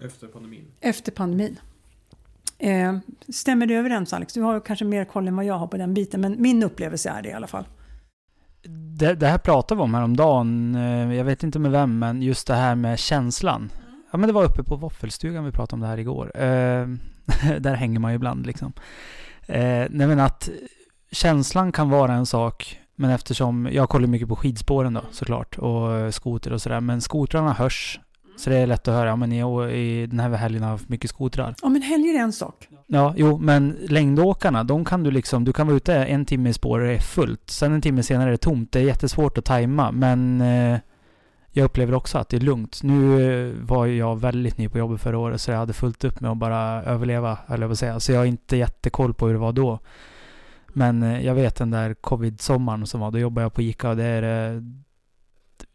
Efter 0.00 0.26
pandemin 0.26 0.72
efter 0.80 1.12
pandemin. 1.12 1.58
Eh, 2.58 2.96
stämmer 3.28 3.66
det 3.66 3.74
överens 3.74 4.12
Alex? 4.12 4.32
Du 4.32 4.42
har 4.42 4.60
kanske 4.60 4.84
mer 4.84 5.04
koll 5.04 5.28
än 5.28 5.36
vad 5.36 5.44
jag 5.44 5.58
har 5.58 5.66
på 5.66 5.76
den 5.76 5.94
biten 5.94 6.20
men 6.20 6.42
min 6.42 6.62
upplevelse 6.62 7.10
är 7.10 7.22
det 7.22 7.28
i 7.28 7.32
alla 7.32 7.46
fall. 7.46 7.64
Det, 8.98 9.14
det 9.14 9.26
här 9.26 9.38
pratade 9.38 9.78
vi 9.78 9.82
om 9.82 9.94
häromdagen. 9.94 10.74
eh, 10.74 11.14
Jag 11.14 11.24
vet 11.24 11.42
inte 11.42 11.58
med 11.58 11.70
vem, 11.70 11.98
men 11.98 12.22
just 12.22 12.46
det 12.46 12.54
här 12.54 12.74
med 12.74 12.98
känslan. 12.98 13.70
Ja, 14.10 14.18
men 14.18 14.26
det 14.26 14.32
var 14.32 14.44
uppe 14.44 14.62
på 14.62 14.76
våffelstugan 14.76 15.44
vi 15.44 15.52
pratade 15.52 15.74
om 15.74 15.80
det 15.80 15.86
här 15.86 15.98
igår. 15.98 16.32
Eh, 16.34 16.86
där 17.60 17.74
hänger 17.74 18.00
man 18.00 18.10
ju 18.10 18.14
ibland 18.16 18.46
liksom. 18.46 18.72
Eh, 19.46 19.86
nej 19.90 20.06
men 20.06 20.20
att 20.20 20.48
känslan 21.12 21.72
kan 21.72 21.90
vara 21.90 22.12
en 22.12 22.26
sak, 22.26 22.80
men 22.94 23.10
eftersom 23.10 23.68
jag 23.72 23.88
kollar 23.88 24.06
mycket 24.06 24.28
på 24.28 24.36
skidspåren 24.36 24.94
då 24.94 25.02
såklart 25.10 25.58
och 25.58 26.14
skoter 26.14 26.52
och 26.52 26.62
sådär. 26.62 26.80
Men 26.80 27.00
skotrarna 27.00 27.52
hörs. 27.52 28.00
Så 28.36 28.50
det 28.50 28.56
är 28.56 28.66
lätt 28.66 28.88
att 28.88 28.94
höra. 28.94 29.08
Ja, 29.08 29.16
men 29.16 29.32
i, 29.32 29.40
i 29.72 30.06
den 30.06 30.20
här 30.20 30.30
helgen 30.30 30.62
har 30.62 30.70
jag 30.70 30.74
haft 30.74 30.88
mycket 30.88 31.10
skotrar. 31.10 31.54
Ja 31.62 31.68
men 31.68 31.82
helger 31.82 32.14
är 32.14 32.18
en 32.18 32.32
sak. 32.32 32.68
Ja, 32.86 33.14
jo, 33.16 33.38
men 33.38 33.76
längdåkarna, 33.88 34.64
de 34.64 34.84
kan 34.84 35.02
du 35.02 35.10
liksom, 35.10 35.44
du 35.44 35.52
kan 35.52 35.66
vara 35.66 35.76
ute 35.76 35.94
en 35.94 36.24
timme 36.24 36.48
i 36.48 36.52
spår 36.52 36.80
och 36.80 36.86
det 36.86 36.94
är 36.94 36.98
fullt. 36.98 37.50
Sen 37.50 37.72
en 37.72 37.80
timme 37.80 38.02
senare 38.02 38.28
är 38.28 38.30
det 38.30 38.36
tomt. 38.36 38.72
Det 38.72 38.80
är 38.80 38.84
jättesvårt 38.84 39.38
att 39.38 39.44
tajma, 39.44 39.92
men 39.92 40.40
eh, 40.40 40.78
jag 41.50 41.64
upplever 41.64 41.94
också 41.94 42.18
att 42.18 42.28
det 42.28 42.36
är 42.36 42.40
lugnt. 42.40 42.80
Nu 42.82 43.22
eh, 43.22 43.54
var 43.66 43.86
jag 43.86 44.20
väldigt 44.20 44.58
ny 44.58 44.68
på 44.68 44.78
jobbet 44.78 45.00
förra 45.00 45.18
året 45.18 45.40
så 45.40 45.50
jag 45.50 45.58
hade 45.58 45.72
fullt 45.72 46.04
upp 46.04 46.20
med 46.20 46.30
att 46.30 46.36
bara 46.36 46.82
överleva, 46.82 47.38
eller 47.48 47.66
vad 47.66 47.78
säga. 47.78 48.00
Så 48.00 48.12
jag 48.12 48.18
har 48.18 48.26
inte 48.26 48.56
jättekoll 48.56 49.14
på 49.14 49.26
hur 49.26 49.32
det 49.32 49.40
var 49.40 49.52
då. 49.52 49.78
Men 50.68 51.02
eh, 51.02 51.26
jag 51.26 51.34
vet 51.34 51.56
den 51.56 51.70
där 51.70 51.94
covid-sommaren 51.94 52.86
som 52.86 53.00
var, 53.00 53.10
då 53.10 53.18
jobbade 53.18 53.44
jag 53.44 53.54
på 53.54 53.62
ICA 53.62 53.90
och 53.90 53.96
det 53.96 54.04
är, 54.04 54.54
eh, 54.54 54.62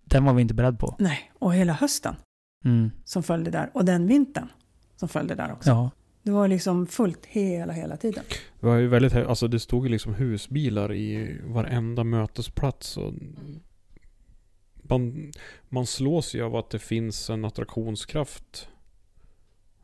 den 0.05 0.25
var 0.25 0.33
vi 0.33 0.41
inte 0.41 0.53
beredd 0.53 0.79
på. 0.79 0.95
Nej, 0.99 1.31
och 1.39 1.53
hela 1.53 1.73
hösten 1.73 2.15
Mm. 2.65 2.91
som 3.03 3.23
följde 3.23 3.51
där. 3.51 3.71
Och 3.73 3.85
den 3.85 4.07
vintern 4.07 4.47
som 4.95 5.09
följde 5.09 5.35
där 5.35 5.51
också. 5.51 5.69
Ja. 5.69 5.89
Det 6.23 6.31
var 6.31 6.47
liksom 6.47 6.87
fullt 6.87 7.25
hela, 7.25 7.73
hela 7.73 7.97
tiden. 7.97 8.23
Det 8.59 8.65
var 8.65 8.75
ju 8.75 8.87
väldigt, 8.87 9.13
alltså 9.15 9.47
det 9.47 9.59
stod 9.59 9.85
ju 9.85 9.91
liksom 9.91 10.13
husbilar 10.13 10.93
i 10.93 11.39
varenda 11.43 12.03
mötesplats 12.03 12.97
och 12.97 13.13
man, 14.73 15.31
man 15.69 15.85
slås 15.85 16.35
ju 16.35 16.43
av 16.43 16.55
att 16.55 16.69
det 16.69 16.79
finns 16.79 17.29
en 17.29 17.45
attraktionskraft 17.45 18.67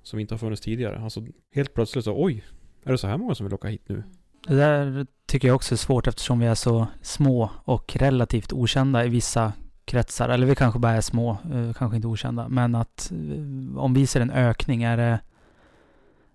som 0.04 0.20
inte 0.20 0.34
har 0.34 0.40
funnits 0.40 0.62
tidigare. 0.62 1.00
Alltså 1.00 1.26
helt 1.56 1.74
plötsligt 1.74 2.06
så, 2.06 2.24
oj, 2.24 2.44
är 2.84 2.92
det 2.92 2.98
så 2.98 3.08
här 3.08 3.18
många 3.18 3.36
som 3.36 3.46
vill 3.46 3.54
åka 3.54 3.68
hit 3.68 3.90
nu? 3.90 4.04
Det 4.48 4.56
där 4.56 5.08
tycker 5.26 5.48
jag 5.48 5.56
också 5.56 5.76
är 5.76 5.78
svårt 5.78 6.08
eftersom 6.08 6.40
vi 6.40 6.46
är 6.46 6.56
så 6.56 6.88
små 7.02 7.52
och 7.64 7.96
relativt 7.96 8.54
okända 8.54 9.06
i 9.06 9.10
vissa 9.10 9.54
kretsar. 9.88 10.30
Eller 10.30 10.48
vi 10.48 10.56
kanske 10.56 10.80
bara 10.80 10.94
är 10.94 11.02
små, 11.02 11.32
eh, 11.32 11.74
kanske 11.74 11.96
inte 11.96 12.08
okända. 12.08 12.48
Men 12.50 12.76
att 12.76 13.12
eh, 13.12 13.78
om 13.78 13.94
vi 13.94 14.08
ser 14.08 14.22
en 14.22 14.32
ökning, 14.32 14.84
är 14.84 14.98
det, 14.98 15.20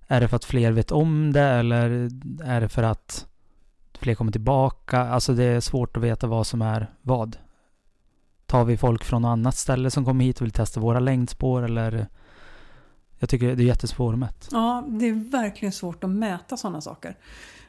är 0.07 0.21
det 0.21 0.29
för 0.29 0.37
att 0.37 0.45
fler 0.45 0.73
vet 0.73 0.93
om 0.93 1.33
det 1.33 1.43
eller 1.43 2.11
är 2.45 2.61
det 2.61 2.69
för 2.69 2.83
att 2.83 3.27
fler 3.99 4.15
kommer 4.15 4.33
tillbaka? 4.33 5.01
Alltså 5.01 5.35
det 5.35 5.45
är 5.45 5.61
svårt 5.61 5.97
att 5.97 6.03
veta 6.03 6.27
vad 6.27 6.47
som 6.47 6.63
är 6.63 6.91
vad. 7.03 7.37
Tar 8.47 8.65
vi 8.65 8.77
folk 8.77 9.05
från 9.05 9.23
något 9.23 9.29
annat 9.29 9.57
ställe 9.57 9.91
som 9.91 10.05
kommer 10.05 10.25
hit 10.25 10.41
och 10.41 10.45
vill 10.45 10.53
testa 10.53 10.81
våra 10.81 11.01
längdspår 11.01 11.63
eller? 11.63 12.07
Jag 13.19 13.29
tycker 13.29 13.57
det 13.57 13.63
är 13.63 13.67
jättesvårmätt. 13.67 14.49
Ja, 14.51 14.85
det 14.89 15.09
är 15.09 15.31
verkligen 15.31 15.73
svårt 15.73 16.05
att 16.05 16.11
mäta 16.11 16.57
sådana 16.57 16.81
saker. 16.81 17.17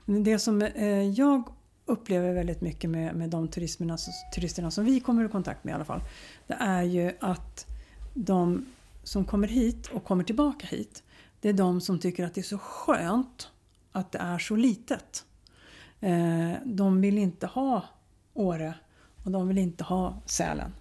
Det 0.06 0.40
som 0.40 0.62
eh, 0.62 1.10
jag 1.10 1.44
upplever 1.86 2.34
väldigt 2.34 2.62
mycket 2.62 2.90
med, 2.90 3.16
med 3.16 3.30
de 3.30 3.48
turisterna, 3.48 3.98
turisterna 4.36 4.72
som 4.72 4.86
vi 4.86 5.00
kommer 5.00 5.26
i 5.26 5.30
kontakt 5.30 5.64
med 5.64 5.72
i 5.72 5.76
alla 5.76 5.86
fall. 5.86 6.02
Det 6.48 6.54
är 6.54 6.84
ju 6.84 7.12
att 7.20 7.68
de 8.14 8.66
som 9.04 9.26
kommer 9.26 9.48
hit 9.48 9.88
och 9.88 10.04
kommer 10.04 10.24
tillbaka 10.24 10.68
hit. 10.68 11.04
Det 11.42 11.50
är 11.50 11.54
de 11.54 11.82
som 11.82 12.00
tycker 12.00 12.26
att 12.26 12.34
det 12.34 12.42
är 12.42 12.44
så 12.44 12.58
skönt 12.58 13.50
att 13.92 14.12
det 14.12 14.20
är 14.20 14.38
så 14.38 14.56
litet. 14.56 15.26
Eh, 16.00 16.52
de 16.66 17.02
vill 17.02 17.18
inte 17.18 17.48
ha 17.48 17.84
Åre 18.34 18.74
och 19.24 19.32
de 19.32 19.48
vill 19.48 19.58
inte 19.58 19.84
ha 19.84 20.22
Sälen. 20.26 20.74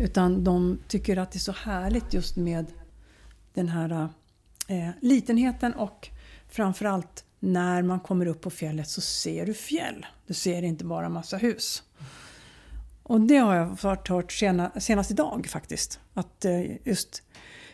Utan 0.00 0.44
de 0.44 0.78
tycker 0.88 1.16
att 1.16 1.32
det 1.32 1.36
är 1.36 1.40
så 1.40 1.52
härligt 1.52 2.14
just 2.14 2.36
med 2.36 2.66
den 3.54 3.68
här 3.68 4.08
eh, 4.68 4.90
litenheten 5.00 5.74
och 5.74 6.08
framförallt 6.48 7.24
när 7.40 7.82
man 7.82 8.00
kommer 8.00 8.26
upp 8.26 8.40
på 8.40 8.50
fjället 8.50 8.88
så 8.88 9.00
ser 9.00 9.46
du 9.46 9.54
fjäll. 9.54 10.06
Du 10.26 10.34
ser 10.34 10.62
inte 10.62 10.84
bara 10.84 11.08
massa 11.08 11.36
hus. 11.36 11.82
Och 13.02 13.20
det 13.20 13.36
har 13.36 13.54
jag 13.54 13.80
fått 13.80 14.08
hört 14.08 14.32
sena, 14.32 14.70
senast 14.80 15.10
idag 15.10 15.46
faktiskt. 15.46 16.00
Att 16.14 16.44
eh, 16.44 16.86
just 16.86 17.22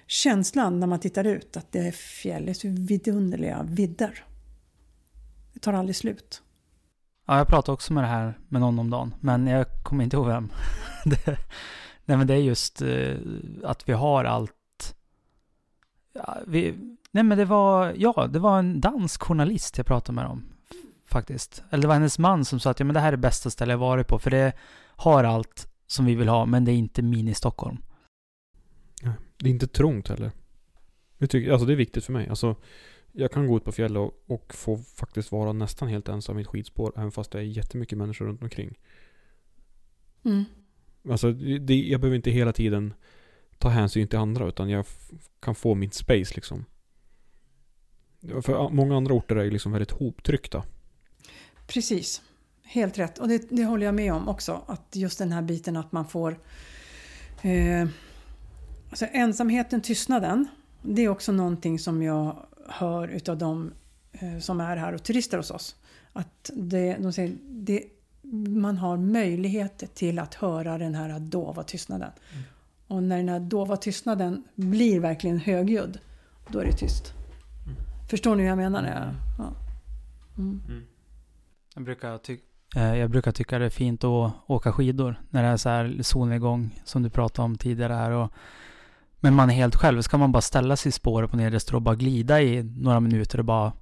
känslan 0.06 0.80
när 0.80 0.86
man 0.86 1.00
tittar 1.00 1.24
ut 1.24 1.56
att 1.56 1.72
det 1.72 1.78
är 1.78 1.92
fjäll, 1.92 2.44
det 2.44 2.52
är 2.52 2.54
så 2.54 2.68
vidunderliga 2.68 3.62
vidder. 3.62 4.24
Det 5.52 5.60
tar 5.60 5.72
aldrig 5.72 5.96
slut. 5.96 6.42
Ja, 7.26 7.38
jag 7.38 7.48
pratade 7.48 7.74
också 7.74 7.92
med 7.92 8.04
det 8.04 8.08
här 8.08 8.38
med 8.48 8.60
någon 8.60 8.78
om 8.78 8.90
dagen, 8.90 9.14
men 9.20 9.46
jag 9.46 9.66
kommer 9.82 10.04
inte 10.04 10.16
ihåg 10.16 10.26
vem. 10.26 10.52
det, 11.04 11.26
nej, 12.04 12.18
men 12.18 12.26
det 12.26 12.34
är 12.34 12.38
just 12.38 12.82
eh, 12.82 13.16
att 13.64 13.88
vi 13.88 13.92
har 13.92 14.24
allt. 14.24 14.52
Ja, 16.12 16.38
vi, 16.46 16.74
nej, 17.16 17.24
men 17.24 17.38
det 17.38 17.44
var, 17.44 17.94
ja, 17.96 18.28
det 18.32 18.38
var 18.38 18.58
en 18.58 18.80
dansk 18.80 19.22
journalist 19.22 19.78
jag 19.78 19.86
pratade 19.86 20.16
med 20.16 20.26
om, 20.26 20.44
faktiskt. 21.06 21.62
Eller 21.70 21.82
det 21.82 21.88
var 21.88 21.94
hennes 21.94 22.18
man 22.18 22.44
som 22.44 22.60
sa 22.60 22.70
att 22.70 22.80
ja, 22.80 22.86
men 22.86 22.94
det 22.94 23.00
här 23.00 23.08
är 23.08 23.12
det 23.12 23.16
bästa 23.16 23.50
stället 23.50 23.72
jag 23.72 23.78
varit 23.78 24.08
på, 24.08 24.18
för 24.18 24.30
det 24.30 24.52
har 24.96 25.24
allt 25.24 25.68
som 25.86 26.06
vi 26.06 26.14
vill 26.14 26.28
ha, 26.28 26.46
men 26.46 26.64
det 26.64 26.72
är 26.72 26.76
inte 26.76 27.02
mini-Stockholm. 27.02 27.78
Det 29.38 29.48
är 29.48 29.52
inte 29.52 29.66
trångt 29.66 30.08
heller. 30.08 30.30
Det, 31.18 31.26
tycker, 31.26 31.52
alltså 31.52 31.66
det 31.66 31.72
är 31.72 31.76
viktigt 31.76 32.04
för 32.04 32.12
mig. 32.12 32.28
Alltså, 32.28 32.56
jag 33.12 33.32
kan 33.32 33.46
gå 33.46 33.56
ut 33.56 33.64
på 33.64 33.72
fjället 33.72 34.00
och, 34.00 34.24
och 34.26 34.54
få 34.54 34.76
faktiskt 34.76 35.32
vara 35.32 35.52
nästan 35.52 35.88
helt 35.88 36.08
ensam 36.08 36.38
i 36.38 36.42
ett 36.42 36.48
skidspår, 36.48 36.92
även 36.96 37.12
fast 37.12 37.30
det 37.30 37.38
är 37.38 37.42
jättemycket 37.42 37.98
människor 37.98 38.26
runt 38.26 38.42
omkring. 38.42 38.78
Mm. 40.24 40.44
Alltså, 41.10 41.32
det, 41.32 41.74
jag 41.74 42.00
behöver 42.00 42.16
inte 42.16 42.30
hela 42.30 42.52
tiden 42.52 42.94
ta 43.58 43.68
hänsyn 43.68 44.08
till 44.08 44.18
andra, 44.18 44.48
utan 44.48 44.68
jag 44.68 44.86
kan 45.40 45.54
få 45.54 45.74
mitt 45.74 45.94
space 45.94 46.34
liksom. 46.34 46.64
För 48.42 48.68
många 48.68 48.96
andra 48.96 49.14
orter 49.14 49.36
är 49.36 49.44
ju 49.44 49.50
liksom 49.50 49.72
väldigt 49.72 49.90
hoptryckta. 49.90 50.62
Precis. 51.66 52.22
Helt 52.62 52.98
rätt. 52.98 53.18
Och 53.18 53.28
det, 53.28 53.50
det 53.50 53.64
håller 53.64 53.86
jag 53.86 53.94
med 53.94 54.12
om 54.12 54.28
också. 54.28 54.62
Att 54.66 54.86
just 54.92 55.18
den 55.18 55.32
här 55.32 55.42
biten 55.42 55.76
att 55.76 55.92
man 55.92 56.08
får... 56.08 56.38
Eh, 57.42 57.88
alltså 58.90 59.06
ensamheten, 59.12 59.80
tystnaden. 59.80 60.48
Det 60.82 61.02
är 61.02 61.08
också 61.08 61.32
någonting 61.32 61.78
som 61.78 62.02
jag 62.02 62.36
hör 62.68 63.08
utav 63.08 63.38
de 63.38 63.72
eh, 64.12 64.38
som 64.38 64.60
är 64.60 64.76
här 64.76 64.92
och 64.92 65.02
turister 65.02 65.36
hos 65.36 65.50
oss. 65.50 65.76
Att 66.12 66.50
det, 66.54 66.96
de 67.00 67.12
säger, 67.12 67.36
det, 67.42 67.82
man 68.48 68.78
har 68.78 68.96
möjlighet 68.96 69.94
till 69.94 70.18
att 70.18 70.34
höra 70.34 70.78
den 70.78 70.94
här 70.94 71.18
dova 71.18 71.62
tystnaden. 71.62 72.10
Och 72.86 73.02
när 73.02 73.16
den 73.16 73.28
här 73.28 73.40
dova 73.40 73.76
tystnaden 73.76 74.44
blir 74.54 75.00
verkligen 75.00 75.38
högljudd, 75.38 75.98
då 76.48 76.58
är 76.58 76.64
det 76.64 76.72
tyst. 76.72 77.12
Förstår 78.08 78.36
ni 78.36 78.42
hur 78.42 78.48
jag 78.48 78.58
menar? 78.58 78.82
Det? 78.82 79.14
Ja. 79.38 79.52
Mm. 80.38 80.86
Jag 81.74 81.84
brukar, 81.84 82.18
ty- 82.18 82.38
eh, 82.76 82.94
jag 82.94 83.10
brukar 83.10 83.32
tycka 83.32 83.58
det 83.58 83.64
är 83.64 83.70
fint 83.70 84.04
att 84.04 84.32
åka 84.46 84.72
skidor 84.72 85.20
när 85.30 85.42
det 85.42 85.48
är 85.48 85.56
så 85.56 85.68
här 85.68 85.98
solnedgång 86.02 86.80
som 86.84 87.02
du 87.02 87.10
pratade 87.10 87.44
om 87.44 87.58
tidigare 87.58 87.92
här. 87.92 88.10
Och, 88.10 88.32
men 89.20 89.34
man 89.34 89.50
är 89.50 89.54
helt 89.54 89.76
själv. 89.76 90.02
Ska 90.02 90.18
man 90.18 90.32
bara 90.32 90.40
ställa 90.40 90.76
sig 90.76 90.88
i 90.88 90.92
spåret 90.92 91.30
på 91.30 91.36
nedre 91.36 91.60
strå 91.60 91.76
och 91.76 91.82
bara 91.82 91.94
glida 91.94 92.42
i 92.42 92.62
några 92.62 93.00
minuter 93.00 93.38
och 93.38 93.44
bara... 93.44 93.72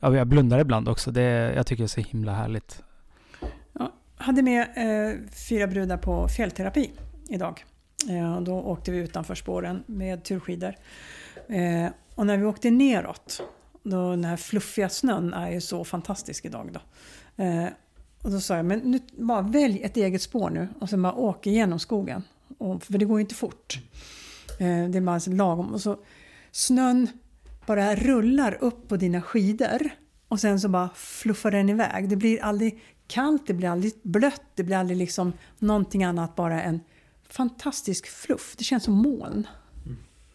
Ja, 0.00 0.16
jag 0.16 0.26
blundar 0.26 0.58
ibland 0.58 0.88
också. 0.88 1.10
Det, 1.10 1.22
jag 1.56 1.66
tycker 1.66 1.82
det 1.82 1.86
är 1.86 2.02
så 2.02 2.10
himla 2.10 2.32
härligt. 2.32 2.82
hade 4.16 4.42
med 4.42 4.60
eh, 4.60 5.30
fyra 5.48 5.66
brudar 5.66 5.96
på 5.96 6.28
fjällterapi 6.28 6.90
idag. 7.28 7.64
Eh, 8.10 8.36
och 8.36 8.42
då 8.42 8.54
åkte 8.62 8.90
vi 8.90 8.98
utanför 8.98 9.34
spåren 9.34 9.82
med 9.86 10.24
turskidor. 10.24 10.74
Eh, 11.48 11.90
och 12.14 12.26
när 12.26 12.36
vi 12.36 12.44
åkte 12.44 12.70
neråt, 12.70 13.42
då 13.82 14.10
den 14.10 14.24
här 14.24 14.36
fluffiga 14.36 14.88
snön 14.88 15.34
är 15.34 15.50
ju 15.50 15.60
så 15.60 15.84
fantastisk 15.84 16.44
idag. 16.44 16.70
Då. 16.72 16.80
Eh, 17.44 17.68
och 18.22 18.30
då 18.30 18.40
sa 18.40 18.56
jag, 18.56 18.66
men 18.66 18.78
nu, 18.78 19.00
bara 19.18 19.42
välj 19.42 19.82
ett 19.82 19.96
eget 19.96 20.22
spår 20.22 20.50
nu 20.50 20.68
och 20.80 20.90
sen 20.90 21.02
bara 21.02 21.14
åk 21.14 21.46
igenom 21.46 21.78
skogen. 21.78 22.22
Och, 22.58 22.82
för 22.82 22.98
det 22.98 23.04
går 23.04 23.18
ju 23.18 23.20
inte 23.20 23.34
fort. 23.34 23.78
Eh, 24.60 24.88
det 24.88 24.98
är 24.98 25.00
bara 25.00 25.20
lagom. 25.26 25.72
Och 25.72 25.80
så 25.80 25.98
snön 26.52 27.08
bara 27.66 27.94
rullar 27.94 28.58
upp 28.60 28.88
på 28.88 28.96
dina 28.96 29.22
skidor 29.22 29.90
och 30.28 30.40
sen 30.40 30.60
så 30.60 30.68
bara 30.68 30.90
fluffar 30.94 31.50
den 31.50 31.68
iväg. 31.68 32.08
Det 32.08 32.16
blir 32.16 32.42
aldrig 32.42 32.82
kallt, 33.06 33.46
det 33.46 33.54
blir 33.54 33.68
aldrig 33.68 33.92
blött, 34.02 34.42
det 34.54 34.62
blir 34.62 34.76
aldrig 34.76 34.98
liksom 34.98 35.32
någonting 35.58 36.04
annat, 36.04 36.36
bara 36.36 36.62
en 36.62 36.80
fantastisk 37.28 38.06
fluff. 38.06 38.54
Det 38.58 38.64
känns 38.64 38.84
som 38.84 38.94
moln. 38.94 39.46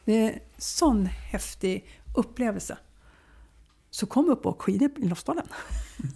Det 0.09 0.15
är 0.25 0.29
en 0.33 0.39
sån 0.57 1.05
häftig 1.05 1.85
upplevelse. 2.15 2.77
Så 3.89 4.05
kom 4.05 4.29
upp 4.29 4.45
och 4.45 4.51
åk 4.51 4.61
skidor 4.61 4.89
i 4.97 5.07
Lofsdalen. 5.07 5.45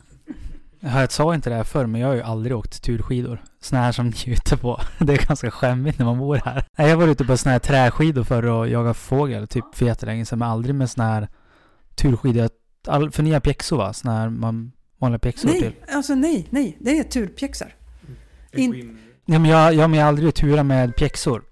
Jag 0.80 1.12
sa 1.12 1.36
inte 1.36 1.50
det 1.50 1.56
här 1.56 1.64
förr, 1.64 1.86
men 1.86 2.02
jag 2.02 2.08
har 2.08 2.16
ju 2.16 2.22
aldrig 2.22 2.56
åkt 2.58 2.84
turskidor. 2.84 3.44
Såna 3.60 3.82
här 3.82 3.92
som 3.92 4.08
ute 4.28 4.58
på. 4.58 4.82
Det 5.00 5.14
är 5.14 5.28
ganska 5.28 5.52
skämmigt 5.52 6.00
när 6.00 6.06
man 6.06 6.18
bor 6.20 6.36
här. 6.36 6.66
Nej, 6.78 6.90
Jag 6.90 6.98
var 6.98 7.08
ute 7.08 7.26
på 7.26 7.38
såna 7.38 7.52
här 7.52 7.60
träskidor 7.60 8.24
förr 8.24 8.46
och 8.46 8.68
jagade 8.70 8.94
fågel, 8.94 9.48
typ 9.48 9.66
för 9.74 9.86
jättelänge 9.86 10.26
sedan, 10.26 10.40
men 10.40 10.48
aldrig 10.50 10.76
med 10.76 10.90
såna 10.90 11.08
här 11.08 11.28
turskidor. 11.96 12.50
All, 12.88 13.12
för 13.12 13.24
ni 13.24 13.32
har 13.32 13.40
pjäxor 13.40 13.78
va? 13.78 13.94
Såna 13.94 14.14
här 14.20 14.30
man 14.30 14.72
vanliga 14.98 15.20
pjäxor 15.20 15.50
till. 15.50 15.62
Nej, 15.62 15.96
alltså 15.96 16.16
nej, 16.16 16.48
nej. 16.50 16.78
Det 16.80 17.00
är 17.00 17.04
turpjäxor. 17.04 17.76
In- 18.52 19.00
Nej 19.26 19.40
men 19.40 19.52
jag, 19.52 19.74
jag, 19.74 19.90
men 19.90 20.00
jag 20.00 20.06
har 20.06 20.10
aldrig 20.10 20.36
turat 20.36 20.66
med 20.66 20.96
pjäxor. 20.96 21.44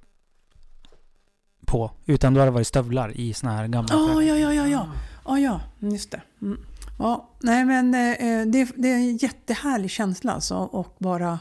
På. 1.72 1.92
Utan 2.06 2.34
då 2.34 2.42
har 2.42 2.46
det 2.46 2.52
varit 2.52 2.68
stövlar 2.68 3.18
i 3.18 3.34
såna 3.34 3.56
här 3.56 3.68
gamla 3.68 3.90
Ja, 3.92 4.22
ja, 4.22 4.38
ja, 4.38 4.54
ja, 4.54 4.68
ja. 4.68 4.88
Ja, 5.26 5.40
ja, 5.40 5.62
just 5.80 6.12
det. 6.12 6.22
Mm. 6.42 6.60
Ja, 7.00 7.30
nej 7.40 7.66
men 7.66 7.94
eh, 7.96 8.46
det, 8.52 8.72
det 8.76 8.92
är 8.92 8.96
en 8.96 9.18
jättehärlig 9.18 9.92
känsla 9.92 10.32
alltså 10.32 10.56
och 10.56 10.96
bara 10.98 11.40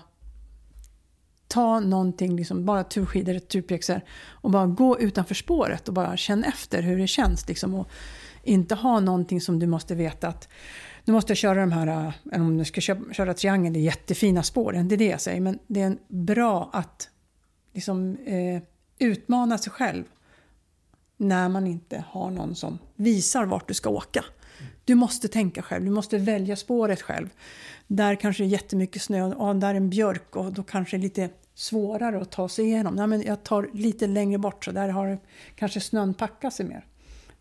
ta 1.48 1.80
någonting, 1.80 2.36
liksom, 2.36 2.64
bara 2.64 2.84
turskidor, 2.84 3.38
turpjäxor 3.38 4.00
och 4.30 4.50
bara 4.50 4.66
gå 4.66 5.00
utanför 5.00 5.34
spåret 5.34 5.88
och 5.88 5.94
bara 5.94 6.16
känna 6.16 6.46
efter 6.46 6.82
hur 6.82 6.98
det 6.98 7.06
känns. 7.06 7.48
Liksom, 7.48 7.74
och 7.74 7.88
inte 8.42 8.74
ha 8.74 9.00
någonting 9.00 9.40
som 9.40 9.58
du 9.58 9.66
måste 9.66 9.94
veta 9.94 10.28
att 10.28 10.48
nu 11.04 11.12
måste 11.12 11.34
köra 11.34 11.60
de 11.60 11.72
här, 11.72 11.86
eh, 11.86 12.12
eller 12.32 12.44
om 12.44 12.58
du 12.58 12.64
ska 12.64 12.80
köra, 12.80 13.12
köra 13.12 13.34
triangeln, 13.34 13.72
det 13.72 13.80
är 13.80 13.82
jättefina 13.82 14.42
spår, 14.42 14.72
det 14.72 14.94
är 14.94 14.98
det 14.98 15.06
jag 15.06 15.20
säger, 15.20 15.40
men 15.40 15.58
det 15.66 15.80
är 15.80 15.96
bra 16.08 16.70
att 16.72 17.08
liksom, 17.74 18.16
eh, 18.16 18.62
utmana 18.98 19.58
sig 19.58 19.72
själv 19.72 20.04
när 21.20 21.48
man 21.48 21.66
inte 21.66 22.04
har 22.08 22.30
någon 22.30 22.54
som 22.54 22.78
visar 22.96 23.44
vart 23.44 23.68
du 23.68 23.74
ska 23.74 23.90
åka. 23.90 24.24
Du 24.84 24.94
måste 24.94 25.28
tänka 25.28 25.62
själv, 25.62 25.84
du 25.84 25.90
måste 25.90 26.18
välja 26.18 26.56
spåret 26.56 27.02
själv. 27.02 27.28
Där 27.86 28.14
kanske 28.14 28.42
det 28.42 28.46
är 28.46 28.50
jättemycket 28.50 29.02
snö, 29.02 29.22
och 29.22 29.56
där 29.56 29.70
är 29.70 29.74
en 29.74 29.90
björk 29.90 30.36
och 30.36 30.52
då 30.52 30.62
kanske 30.62 30.96
det 30.96 31.00
är 31.00 31.02
lite 31.02 31.28
svårare 31.54 32.20
att 32.20 32.30
ta 32.30 32.48
sig 32.48 32.64
igenom. 32.64 32.94
Nej, 32.94 33.06
men 33.06 33.22
jag 33.22 33.44
tar 33.44 33.70
lite 33.72 34.06
längre 34.06 34.38
bort 34.38 34.64
så 34.64 34.70
där 34.72 34.88
har 34.88 35.18
kanske 35.54 35.80
snön 35.80 36.14
packat 36.14 36.54
sig 36.54 36.66
mer. 36.66 36.84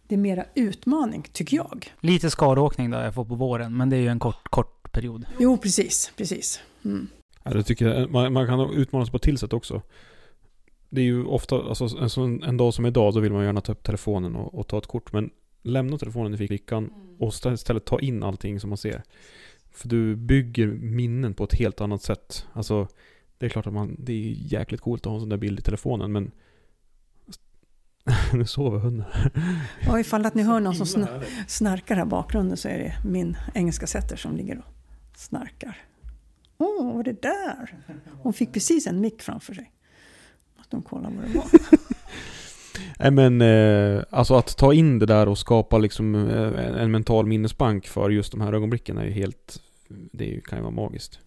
Det 0.07 0.15
är 0.15 0.19
mera 0.19 0.45
utmaning, 0.55 1.27
tycker 1.31 1.57
jag. 1.57 1.93
Lite 1.99 2.29
skaråkning 2.29 2.91
då 2.91 2.97
jag 2.97 3.13
får 3.13 3.25
på 3.25 3.35
våren, 3.35 3.77
men 3.77 3.89
det 3.89 3.95
är 3.95 4.01
ju 4.01 4.07
en 4.07 4.19
kort, 4.19 4.49
kort 4.49 4.91
period. 4.91 5.25
Jo, 5.39 5.57
precis. 5.57 6.11
precis. 6.15 6.59
Mm. 6.85 7.07
Ja, 7.43 7.51
det 7.51 7.63
tycker 7.63 7.87
jag, 7.87 8.11
man, 8.11 8.33
man 8.33 8.47
kan 8.47 8.73
utmana 8.73 9.05
sig 9.05 9.11
på 9.11 9.17
ett 9.17 9.23
till 9.23 9.37
sätt 9.37 9.53
också. 9.53 9.81
Det 10.89 11.01
är 11.01 11.05
ju 11.05 11.25
ofta, 11.25 11.55
alltså 11.55 12.21
en, 12.21 12.43
en 12.43 12.57
dag 12.57 12.73
som 12.73 12.85
idag, 12.85 13.13
då 13.13 13.19
vill 13.19 13.31
man 13.31 13.43
gärna 13.43 13.61
ta 13.61 13.71
upp 13.71 13.83
telefonen 13.83 14.35
och, 14.35 14.55
och 14.55 14.67
ta 14.67 14.77
ett 14.77 14.87
kort. 14.87 15.13
Men 15.13 15.29
lämna 15.61 15.97
telefonen 15.97 16.33
i 16.33 16.47
fickan 16.47 16.89
och 17.19 17.33
istället 17.45 17.85
ta 17.85 17.99
in 17.99 18.23
allting 18.23 18.59
som 18.59 18.69
man 18.69 18.77
ser. 18.77 19.03
För 19.71 19.89
du 19.89 20.15
bygger 20.15 20.67
minnen 20.67 21.33
på 21.33 21.43
ett 21.43 21.53
helt 21.53 21.81
annat 21.81 22.01
sätt. 22.01 22.45
Alltså, 22.53 22.87
det 23.37 23.45
är 23.45 23.49
klart 23.49 23.67
att 23.67 23.73
man, 23.73 23.95
det 23.99 24.13
är 24.13 24.35
jäkligt 24.37 24.81
coolt 24.81 25.01
att 25.01 25.05
ha 25.05 25.13
en 25.13 25.19
sån 25.19 25.29
där 25.29 25.37
bild 25.37 25.59
i 25.59 25.61
telefonen, 25.61 26.11
men 26.11 26.31
nu 28.33 28.45
sover 28.45 28.79
hunden. 28.79 29.05
Ja, 29.85 29.99
ifall 29.99 30.25
att 30.25 30.35
ni 30.35 30.43
hör 30.43 30.59
någon 30.59 30.75
som 30.75 30.85
sn 30.85 31.05
snarkar 31.47 31.95
här 31.95 32.05
bakgrunden 32.05 32.57
så 32.57 32.67
är 32.67 32.77
det 32.77 32.95
min 33.05 33.37
engelska 33.53 33.87
setter 33.87 34.15
som 34.15 34.35
ligger 34.35 34.57
och 34.57 34.65
snarkar. 35.15 35.77
Åh, 36.57 36.85
vad 36.85 36.95
var 36.95 37.03
det 37.03 37.21
där? 37.21 37.77
Hon 38.21 38.33
fick 38.33 38.53
precis 38.53 38.87
en 38.87 39.01
mick 39.01 39.21
framför 39.21 39.53
sig. 39.53 39.71
Måste 40.71 40.75
hon 40.75 41.01
kolla 41.01 41.15
vad 41.15 41.27
det 41.27 41.37
var. 41.37 41.45
Nej 42.99 43.11
men, 43.11 43.41
eh, 43.41 44.03
alltså 44.09 44.35
att 44.35 44.57
ta 44.57 44.73
in 44.73 44.99
det 44.99 45.05
där 45.05 45.27
och 45.27 45.37
skapa 45.37 45.77
liksom 45.77 46.15
eh, 46.15 46.81
en 46.81 46.91
mental 46.91 47.25
minnesbank 47.25 47.87
för 47.87 48.09
just 48.09 48.31
de 48.31 48.41
här 48.41 48.53
ögonblicken 48.53 48.97
är 48.97 49.05
ju 49.05 49.11
helt 49.11 49.61
det 50.11 50.43
kan 50.45 50.57
ju 50.57 50.61
vara 50.61 50.71
magiskt. 50.71 51.19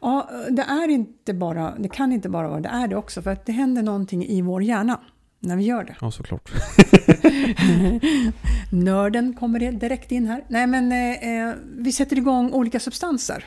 Ja, 0.00 0.30
det 0.50 0.62
är 0.62 0.88
inte 0.88 1.34
bara, 1.34 1.74
det 1.78 1.88
kan 1.88 2.12
inte 2.12 2.28
bara 2.28 2.48
vara, 2.48 2.60
det 2.60 2.68
är 2.68 2.88
det 2.88 2.96
också, 2.96 3.22
för 3.22 3.30
att 3.30 3.46
det 3.46 3.52
händer 3.52 3.82
någonting 3.82 4.26
i 4.26 4.42
vår 4.42 4.62
hjärna 4.62 5.00
när 5.40 5.56
vi 5.56 5.64
gör 5.64 5.84
det. 5.84 5.96
Ja, 6.00 6.10
såklart. 6.10 6.50
Nörden 8.72 9.34
kommer 9.34 9.72
direkt 9.72 10.12
in 10.12 10.26
här. 10.26 10.44
Nej, 10.48 10.66
men 10.66 10.92
eh, 10.92 11.54
vi 11.78 11.92
sätter 11.92 12.16
igång 12.16 12.52
olika 12.52 12.80
substanser 12.80 13.44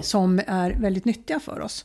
som 0.00 0.40
är 0.46 0.70
väldigt 0.70 1.04
nyttiga 1.04 1.40
för 1.40 1.60
oss. 1.60 1.84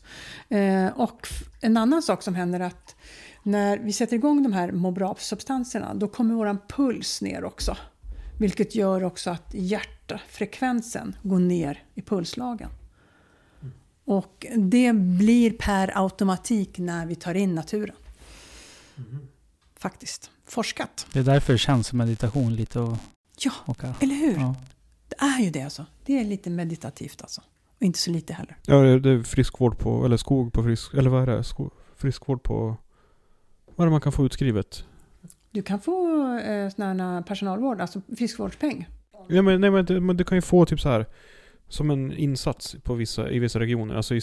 Eh, 0.49 0.87
och 0.87 1.27
en 1.61 1.77
annan 1.77 2.01
sak 2.01 2.23
som 2.23 2.35
händer 2.35 2.59
är 2.59 2.63
att 2.63 2.95
när 3.43 3.77
vi 3.77 3.93
sätter 3.93 4.15
igång 4.15 4.43
de 4.43 4.53
här 4.53 4.71
må 4.71 4.91
bra-substanserna 4.91 5.93
då 5.93 6.07
kommer 6.07 6.35
våran 6.35 6.59
puls 6.67 7.21
ner 7.21 7.43
också. 7.43 7.77
Vilket 8.39 8.75
gör 8.75 9.03
också 9.03 9.29
att 9.29 9.53
hjärtfrekvensen 9.53 11.15
går 11.23 11.39
ner 11.39 11.83
i 11.95 12.01
pulslagen. 12.01 12.69
Och 14.05 14.45
det 14.57 14.93
blir 14.93 15.51
per 15.51 16.03
automatik 16.03 16.77
när 16.77 17.05
vi 17.05 17.15
tar 17.15 17.35
in 17.35 17.55
naturen. 17.55 17.95
Mm. 18.97 19.27
Faktiskt. 19.77 20.31
Forskat. 20.45 21.07
Det 21.13 21.19
är 21.19 21.23
därför 21.23 21.53
det 21.53 21.59
känns 21.59 21.87
som 21.87 21.97
meditation 21.97 22.55
lite 22.55 22.79
och 22.79 22.97
Ja, 23.37 23.51
åka. 23.67 23.95
eller 23.99 24.15
hur? 24.15 24.33
Ja. 24.39 24.55
Det 25.07 25.15
är 25.19 25.39
ju 25.39 25.49
det 25.49 25.61
alltså. 25.61 25.85
Det 26.05 26.19
är 26.19 26.23
lite 26.25 26.49
meditativt 26.49 27.21
alltså. 27.21 27.41
Och 27.81 27.85
inte 27.85 27.99
så 27.99 28.11
lite 28.11 28.33
heller. 28.33 28.57
Ja, 28.65 28.75
det 28.75 29.09
är 29.09 29.23
friskvård 29.23 29.79
på, 29.79 30.05
eller 30.05 30.17
skog 30.17 30.53
på 30.53 30.63
frisk, 30.63 30.93
eller 30.93 31.09
vad 31.09 31.21
är 31.21 31.35
det? 31.35 31.43
Skog, 31.43 31.71
friskvård 31.95 32.43
på, 32.43 32.77
vad 33.75 33.85
är 33.85 33.85
det 33.85 33.91
man 33.91 34.01
kan 34.01 34.11
få 34.11 34.25
utskrivet? 34.25 34.85
Du 35.51 35.61
kan 35.61 35.79
få 35.79 36.27
eh, 36.37 36.69
sån 36.69 37.23
personalvård, 37.27 37.81
alltså 37.81 38.01
friskvårdspeng. 38.17 38.87
Ja, 39.27 39.41
men, 39.41 39.61
nej, 39.61 39.71
men, 39.71 39.85
du, 39.85 39.99
men 39.99 40.17
du 40.17 40.23
kan 40.23 40.37
ju 40.37 40.41
få 40.41 40.65
typ 40.65 40.79
så 40.79 40.89
här 40.89 41.05
som 41.67 41.91
en 41.91 42.13
insats 42.13 42.75
på 42.83 42.93
vissa, 42.93 43.29
i 43.29 43.39
vissa 43.39 43.59
regioner. 43.59 43.95
Alltså 43.95 44.15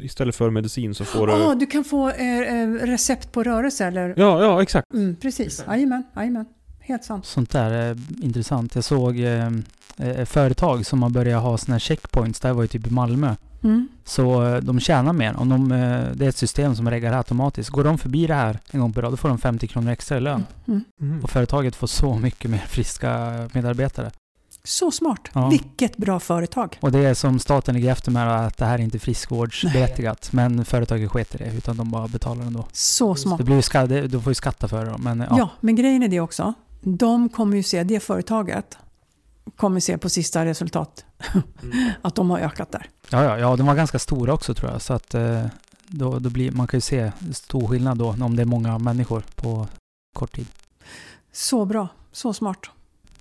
istället 0.00 0.36
för 0.36 0.50
medicin 0.50 0.94
så 0.94 1.04
får 1.04 1.26
du... 1.26 1.32
Ja, 1.32 1.54
du 1.54 1.66
kan 1.66 1.84
få 1.84 2.08
eh, 2.08 2.38
eh, 2.38 2.68
recept 2.68 3.32
på 3.32 3.42
rörelse 3.42 3.84
eller? 3.84 4.14
Ja, 4.16 4.42
ja 4.42 4.62
exakt. 4.62 4.92
Mm, 4.94 5.16
precis, 5.16 5.64
jajamän, 5.68 6.02
jajamän. 6.16 6.46
Helt 6.80 7.04
sant. 7.04 7.26
Sånt 7.26 7.50
där 7.50 7.70
är 7.70 7.96
intressant. 8.22 8.74
Jag 8.74 8.84
såg 8.84 9.20
eh, 9.20 9.50
eh, 9.96 10.24
företag 10.24 10.86
som 10.86 11.02
har 11.02 11.10
börjat 11.10 11.42
ha 11.42 11.58
såna 11.58 11.74
här 11.74 11.80
checkpoints. 11.80 12.40
Det 12.40 12.48
här 12.48 12.54
var 12.54 12.62
ju 12.62 12.68
typ 12.68 12.86
i 12.86 12.90
Malmö. 12.90 13.34
Mm. 13.62 13.88
Så 14.04 14.44
eh, 14.44 14.56
de 14.56 14.80
tjänar 14.80 15.12
mer. 15.12 15.36
Om 15.36 15.48
de, 15.48 15.72
eh, 15.72 16.04
det 16.14 16.24
är 16.24 16.28
ett 16.28 16.36
system 16.36 16.76
som 16.76 16.90
reggar 16.90 17.12
automatiskt. 17.12 17.70
Går 17.70 17.84
de 17.84 17.98
förbi 17.98 18.26
det 18.26 18.34
här 18.34 18.58
en 18.70 18.80
gång 18.80 18.92
per 18.92 19.02
dag, 19.02 19.12
då 19.12 19.16
får 19.16 19.28
de 19.28 19.38
50 19.38 19.66
kronor 19.66 19.90
extra 19.90 20.16
i 20.16 20.20
lön. 20.20 20.46
Mm. 20.68 20.84
Mm. 21.00 21.24
Och 21.24 21.30
företaget 21.30 21.76
får 21.76 21.86
så 21.86 22.14
mycket 22.14 22.50
mer 22.50 22.64
friska 22.68 23.32
medarbetare. 23.52 24.10
Så 24.64 24.90
smart. 24.90 25.20
Ja. 25.32 25.48
Vilket 25.48 25.96
bra 25.96 26.20
företag. 26.20 26.78
Och 26.80 26.92
det 26.92 26.98
är 26.98 27.14
som 27.14 27.38
staten 27.38 27.74
ligger 27.74 27.92
efter 27.92 28.10
med 28.10 28.46
att 28.46 28.56
det 28.56 28.64
här 28.64 28.78
är 28.78 28.82
inte 28.82 28.98
friskvårdsberättigat. 28.98 30.28
Nej. 30.32 30.48
Men 30.48 30.64
företaget 30.64 31.10
sket 31.10 31.34
i 31.34 31.38
det, 31.38 31.52
utan 31.56 31.76
de 31.76 31.90
bara 31.90 32.08
betalar 32.08 32.44
ändå. 32.44 32.66
Så 32.72 33.14
smart. 33.14 33.38
Det 33.38 33.44
blir 33.44 33.60
skatt, 33.60 33.88
de 33.88 34.22
får 34.22 34.30
ju 34.30 34.34
skatta 34.34 34.68
för 34.68 34.84
det. 34.84 34.98
Men, 34.98 35.20
ja. 35.20 35.38
ja, 35.38 35.50
men 35.60 35.76
grejen 35.76 36.02
är 36.02 36.08
det 36.08 36.20
också. 36.20 36.54
De 36.80 37.28
kommer 37.28 37.56
ju 37.56 37.62
se, 37.62 37.84
det 37.84 38.00
företaget 38.00 38.78
kommer 39.56 39.80
se 39.80 39.98
på 39.98 40.08
sista 40.08 40.44
resultat 40.44 41.04
mm. 41.62 41.90
att 42.02 42.14
de 42.14 42.30
har 42.30 42.38
ökat 42.38 42.72
där. 42.72 42.86
Ja, 43.10 43.24
ja, 43.24 43.38
ja, 43.38 43.56
de 43.56 43.66
var 43.66 43.74
ganska 43.74 43.98
stora 43.98 44.32
också 44.32 44.54
tror 44.54 44.70
jag. 44.70 44.82
Så 44.82 44.94
att 44.94 45.14
eh, 45.14 45.46
då, 45.86 46.18
då 46.18 46.30
blir, 46.30 46.52
man 46.52 46.66
kan 46.66 46.78
ju 46.78 46.82
se 46.82 47.12
stor 47.32 47.68
skillnad 47.68 47.98
då 47.98 48.16
om 48.20 48.36
det 48.36 48.42
är 48.42 48.46
många 48.46 48.78
människor 48.78 49.24
på 49.34 49.68
kort 50.16 50.32
tid. 50.32 50.46
Så 51.32 51.64
bra, 51.64 51.88
så 52.12 52.32
smart. 52.32 52.70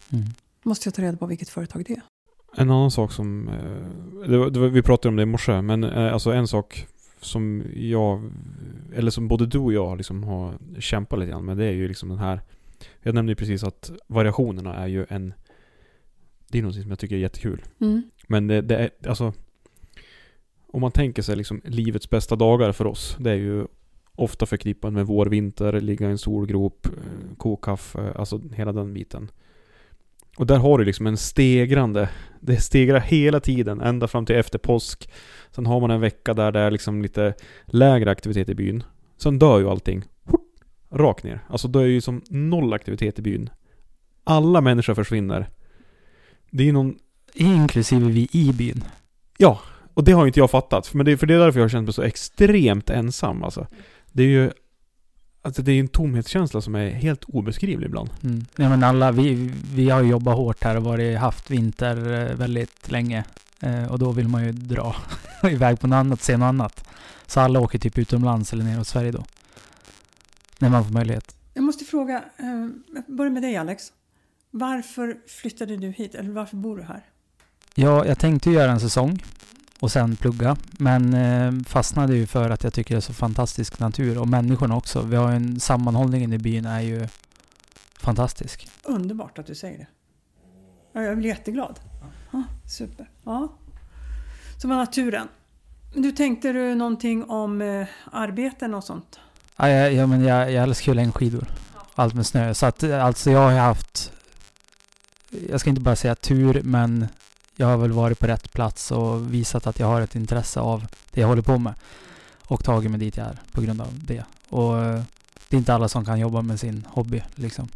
Mm 0.10 0.28
måste 0.66 0.88
jag 0.88 0.94
ta 0.94 1.02
reda 1.02 1.18
på 1.18 1.26
vilket 1.26 1.50
företag 1.50 1.84
det 1.88 1.94
är. 1.94 2.02
En 2.56 2.70
annan 2.70 2.92
sak 2.92 3.12
som, 3.12 3.48
eh, 3.48 4.30
det 4.30 4.38
var, 4.38 4.50
det 4.50 4.60
var, 4.60 4.68
vi 4.68 4.82
pratade 4.82 5.10
om 5.10 5.16
det 5.16 5.24
i 5.24 5.26
morse, 5.26 5.62
men 5.62 5.84
eh, 5.84 6.14
alltså 6.14 6.32
en 6.32 6.48
sak 6.48 6.88
som 7.22 7.64
jag, 7.76 8.32
eller 8.94 9.12
som 9.12 9.28
både 9.28 9.46
du 9.46 9.58
och 9.58 9.74
jag 9.74 9.98
liksom 9.98 10.24
har 10.24 10.54
kämpat 10.80 11.20
lite 11.20 11.32
grann 11.32 11.46
med, 11.46 11.58
det 11.58 11.66
är 11.66 11.72
ju 11.72 11.88
liksom 11.88 12.10
den 12.10 12.18
här, 12.18 12.42
jag 13.02 13.16
nämnde 13.16 13.32
ju 13.32 13.36
precis 13.36 13.64
att 13.64 13.92
variationerna 14.08 14.76
är 14.76 14.88
ju 14.88 15.06
en, 15.10 15.34
det 16.54 16.60
är 16.60 16.64
något 16.64 16.76
som 16.76 16.90
jag 16.90 17.00
tycker 17.00 17.16
är 17.16 17.20
jättekul. 17.20 17.62
Mm. 17.82 18.04
Men 18.28 18.48
det, 18.48 18.62
det, 18.62 18.76
är, 18.76 18.90
alltså, 19.08 19.34
om 20.68 20.82
man 20.82 20.92
tänker 20.92 21.22
sig 21.22 21.36
liksom 21.36 21.62
livets 21.64 22.10
bästa 22.10 22.36
dagar 22.36 22.72
för 22.72 22.88
oss, 22.88 23.18
det 23.20 23.32
är 23.32 23.36
ju 23.36 23.68
ofta 24.16 24.46
förknippat 24.46 24.94
med 24.94 25.08
vår, 25.08 25.26
vinter, 25.26 25.82
ligga 25.82 26.08
i 26.08 26.12
en 26.12 26.18
solgrop, 26.18 26.86
eh, 26.86 27.36
koka 27.38 27.72
kaffe, 27.72 28.14
alltså 28.16 28.42
hela 28.54 28.72
den 28.72 28.94
biten. 28.94 29.32
Och 30.38 30.48
där 30.48 30.58
har 30.58 30.78
du 30.78 30.86
liksom 30.86 31.08
en 31.08 31.18
stegrande, 31.18 32.10
det 32.40 32.58
stegrar 32.58 33.00
hela 33.00 33.40
tiden, 33.40 33.82
ända 33.82 34.08
fram 34.08 34.26
till 34.26 34.36
efter 34.36 34.60
påsk. 34.60 35.10
Sen 35.52 35.66
har 35.66 35.80
man 35.80 35.92
en 35.92 36.02
vecka 36.02 36.34
där 36.34 36.52
det 36.52 36.60
är 36.60 36.72
liksom 36.72 37.02
lite 37.02 37.34
lägre 37.66 38.12
aktivitet 38.12 38.50
i 38.50 38.56
byn. 38.56 38.84
Sen 39.18 39.40
dör 39.40 39.60
ju 39.60 39.70
allting. 39.70 40.04
Rakt 40.90 41.24
ner. 41.24 41.40
Alltså 41.48 41.68
då 41.68 41.80
är 41.80 41.86
ju 41.86 42.02
som 42.02 42.22
noll 42.30 42.74
aktivitet 42.74 43.20
i 43.20 43.22
byn. 43.22 43.50
Alla 44.24 44.62
människor 44.62 44.94
försvinner. 44.94 45.50
Det 46.54 46.64
är 46.64 46.66
ju 46.66 46.72
någon... 46.72 46.96
Inklusive 47.34 48.10
vi 48.10 48.28
i 48.32 48.54
byn. 48.54 48.84
Ja, 49.38 49.60
och 49.94 50.04
det 50.04 50.12
har 50.12 50.24
ju 50.24 50.28
inte 50.28 50.40
jag 50.40 50.52
fattat. 50.52 50.94
Men 50.94 51.06
det, 51.06 51.18
för 51.18 51.28
det 51.28 51.34
är 51.34 51.40
därför 51.40 51.60
jag 51.60 51.64
har 51.64 51.70
känt 51.70 51.86
mig 51.86 51.94
så 51.94 52.02
extremt 52.02 52.90
ensam 52.90 53.44
alltså. 53.44 53.68
Det 54.12 54.24
är 54.24 54.28
ju 54.28 54.52
Alltså 55.46 55.62
det 55.62 55.72
är 55.72 55.80
en 55.80 55.88
tomhetskänsla 55.88 56.62
som 56.62 56.76
är 56.76 56.90
helt 56.90 57.24
obeskrivlig 57.24 57.88
ibland. 57.88 58.10
Mm. 58.24 58.46
Ja 58.56 58.70
men 58.70 58.84
alla, 58.84 59.12
vi, 59.12 59.52
vi 59.74 59.90
har 59.90 60.02
ju 60.02 60.10
jobbat 60.10 60.36
hårt 60.36 60.64
här 60.64 60.78
och 60.78 60.84
varit, 60.84 61.18
haft 61.20 61.52
vinter 61.52 62.14
eh, 62.14 62.36
väldigt 62.36 62.92
länge. 62.92 63.24
Eh, 63.60 63.92
och 63.92 64.00
då 64.00 64.12
vill 64.12 64.28
man 64.28 64.46
ju 64.46 64.52
dra 64.52 64.96
iväg 65.44 65.80
på 65.80 65.88
något 65.88 65.96
annat, 65.96 66.22
se 66.22 66.38
något 66.38 66.46
annat. 66.46 66.90
Så 67.28 67.40
alla 67.40 67.60
åker 67.60 67.80
typ 67.80 67.98
utomlands 67.98 68.54
eller 68.54 68.64
neråt 68.64 68.88
Sverige 68.88 69.12
då. 69.12 69.24
När 70.60 70.70
man 70.70 70.84
får 70.86 70.92
möjlighet. 70.92 71.36
Jag 71.54 71.64
måste 71.64 71.86
fråga, 71.86 72.24
eh, 72.38 72.68
jag 72.96 73.16
börjar 73.16 73.32
med 73.32 73.42
dig 73.44 73.58
Alex. 73.58 73.92
Varför 74.56 75.18
flyttade 75.28 75.78
du 75.78 75.88
hit? 75.88 76.16
Eller 76.16 76.32
varför 76.32 76.58
bor 76.58 76.78
du 76.78 76.84
här? 76.84 77.06
Ja, 77.76 78.06
jag 78.06 78.20
tänkte 78.20 78.52
göra 78.52 78.72
en 78.72 78.80
säsong 78.80 79.24
och 79.80 79.92
sen 79.92 80.16
plugga. 80.16 80.58
Men 80.72 81.14
eh, 81.14 81.52
fastnade 81.68 82.16
ju 82.16 82.28
för 82.28 82.50
att 82.50 82.64
jag 82.64 82.74
tycker 82.74 82.96
det 82.96 83.00
är 83.00 83.02
så 83.02 83.14
fantastisk 83.14 83.80
natur 83.80 84.18
och 84.18 84.28
människorna 84.28 84.76
också. 84.76 85.02
Vi 85.02 85.16
har 85.16 85.32
en 85.32 85.60
sammanhållningen 85.60 86.34
i 86.34 86.38
byn 86.38 86.66
är 86.66 86.82
ju 86.82 87.08
fantastisk. 88.00 88.68
Underbart 88.84 89.40
att 89.40 89.46
du 89.46 89.56
säger 89.56 89.78
det. 89.78 89.88
Ja, 90.94 91.02
jag 91.02 91.18
blir 91.18 91.30
jätteglad. 91.30 91.80
Ja, 92.32 92.44
super. 92.70 93.10
Ja. 93.24 93.54
Så 94.62 94.68
var 94.68 94.76
naturen. 94.76 95.28
Du 95.96 96.12
tänkte 96.12 96.54
du 96.54 96.76
någonting 96.76 97.24
om 97.24 97.62
eh, 97.62 97.88
arbeten 98.12 98.74
och 98.74 98.84
sånt? 98.84 99.20
Ja, 99.58 99.70
jag, 99.70 99.94
ja, 99.94 100.08
men 100.08 100.24
jag, 100.24 100.52
jag 100.52 100.64
älskar 100.64 100.92
ju 100.92 100.96
längdskidor. 100.96 101.48
Allt 101.96 102.14
med 102.14 102.26
snö. 102.26 102.54
Så 102.54 102.66
att 102.66 102.84
alltså 102.84 103.32
jag 103.32 103.40
har 103.40 103.60
haft 103.60 104.14
jag 105.50 105.60
ska 105.60 105.70
inte 105.70 105.82
bara 105.82 105.96
säga 105.96 106.16
tur, 106.16 106.62
men 106.64 107.08
jag 107.56 107.68
har 107.68 107.78
väl 107.78 107.92
varit 107.92 108.20
på 108.20 108.28
rätt 108.28 108.54
plats 108.54 108.92
och 108.92 109.34
visat 109.34 109.68
att 109.68 109.80
jag 109.80 109.88
har 109.88 110.02
ett 110.02 110.16
intresse 110.16 110.60
av 110.60 110.86
det 111.12 111.22
jag 111.22 111.28
håller 111.28 111.42
på 111.42 111.58
med. 111.58 111.74
Och 112.46 112.64
tagit 112.64 112.92
mig 112.92 113.00
dit 113.00 113.18
jag 113.18 113.28
är 113.28 113.40
på 113.52 113.62
grund 113.62 113.82
av 113.82 113.88
det. 113.94 114.24
Och 114.50 114.84
eh, 114.84 115.02
det 115.50 115.56
är 115.56 115.58
inte 115.58 115.74
alla 115.74 115.90
som 115.90 116.06
kan 116.06 116.20
jobba 116.20 116.42
med 116.42 116.60
sin 116.60 116.88
hobby 116.90 117.24
liksom. 117.36 117.70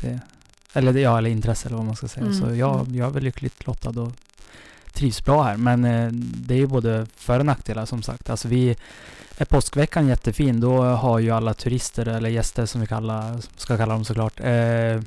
Det, 0.00 0.20
eller 0.72 0.92
ja, 0.92 1.18
eller 1.18 1.30
intresse 1.30 1.66
eller 1.68 1.76
vad 1.76 1.86
man 1.86 1.96
ska 1.96 2.08
säga. 2.08 2.26
Mm, 2.26 2.40
Så 2.40 2.54
jag, 2.54 2.80
mm. 2.80 2.94
jag 2.94 3.08
är 3.08 3.12
väl 3.12 3.24
lyckligt 3.24 3.66
lottad 3.66 4.00
och 4.00 4.12
trivs 4.92 5.24
bra 5.24 5.42
här. 5.42 5.56
Men 5.56 5.84
eh, 5.84 6.08
det 6.12 6.54
är 6.54 6.58
ju 6.58 6.66
både 6.66 7.06
för 7.16 7.38
och 7.38 7.46
nackdelar 7.46 7.86
som 7.86 8.02
sagt. 8.02 8.30
Alltså 8.30 8.48
vi, 8.48 8.76
är 9.38 9.44
påskveckan 9.44 10.08
jättefin, 10.08 10.60
då 10.60 10.82
har 10.82 11.18
ju 11.18 11.30
alla 11.30 11.54
turister 11.54 12.08
eller 12.08 12.30
gäster 12.30 12.66
som 12.66 12.80
vi 12.80 12.86
kallar, 12.86 13.40
ska 13.56 13.76
kalla 13.76 13.94
dem 13.94 14.04
såklart, 14.04 14.40
eh, 14.40 15.00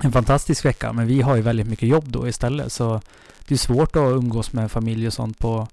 en 0.00 0.12
fantastisk 0.12 0.64
vecka. 0.64 0.92
Men 0.92 1.06
vi 1.06 1.20
har 1.20 1.36
ju 1.36 1.42
väldigt 1.42 1.66
mycket 1.66 1.88
jobb 1.88 2.04
då 2.08 2.28
istället. 2.28 2.72
Så 2.72 3.00
det 3.48 3.54
är 3.54 3.58
svårt 3.58 3.96
att 3.96 4.12
umgås 4.12 4.52
med 4.52 4.70
familj 4.70 5.06
och 5.06 5.12
sånt 5.12 5.38
på 5.38 5.68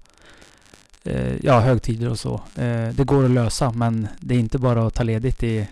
eh, 1.04 1.36
ja, 1.42 1.60
högtider 1.60 2.10
och 2.10 2.18
så. 2.18 2.34
Eh, 2.34 2.88
det 2.88 3.04
går 3.04 3.24
att 3.24 3.30
lösa, 3.30 3.72
men 3.72 4.08
det 4.20 4.34
är 4.34 4.38
inte 4.38 4.58
bara 4.58 4.86
att 4.86 4.94
ta 4.94 5.02
ledigt 5.02 5.42
i 5.42 5.68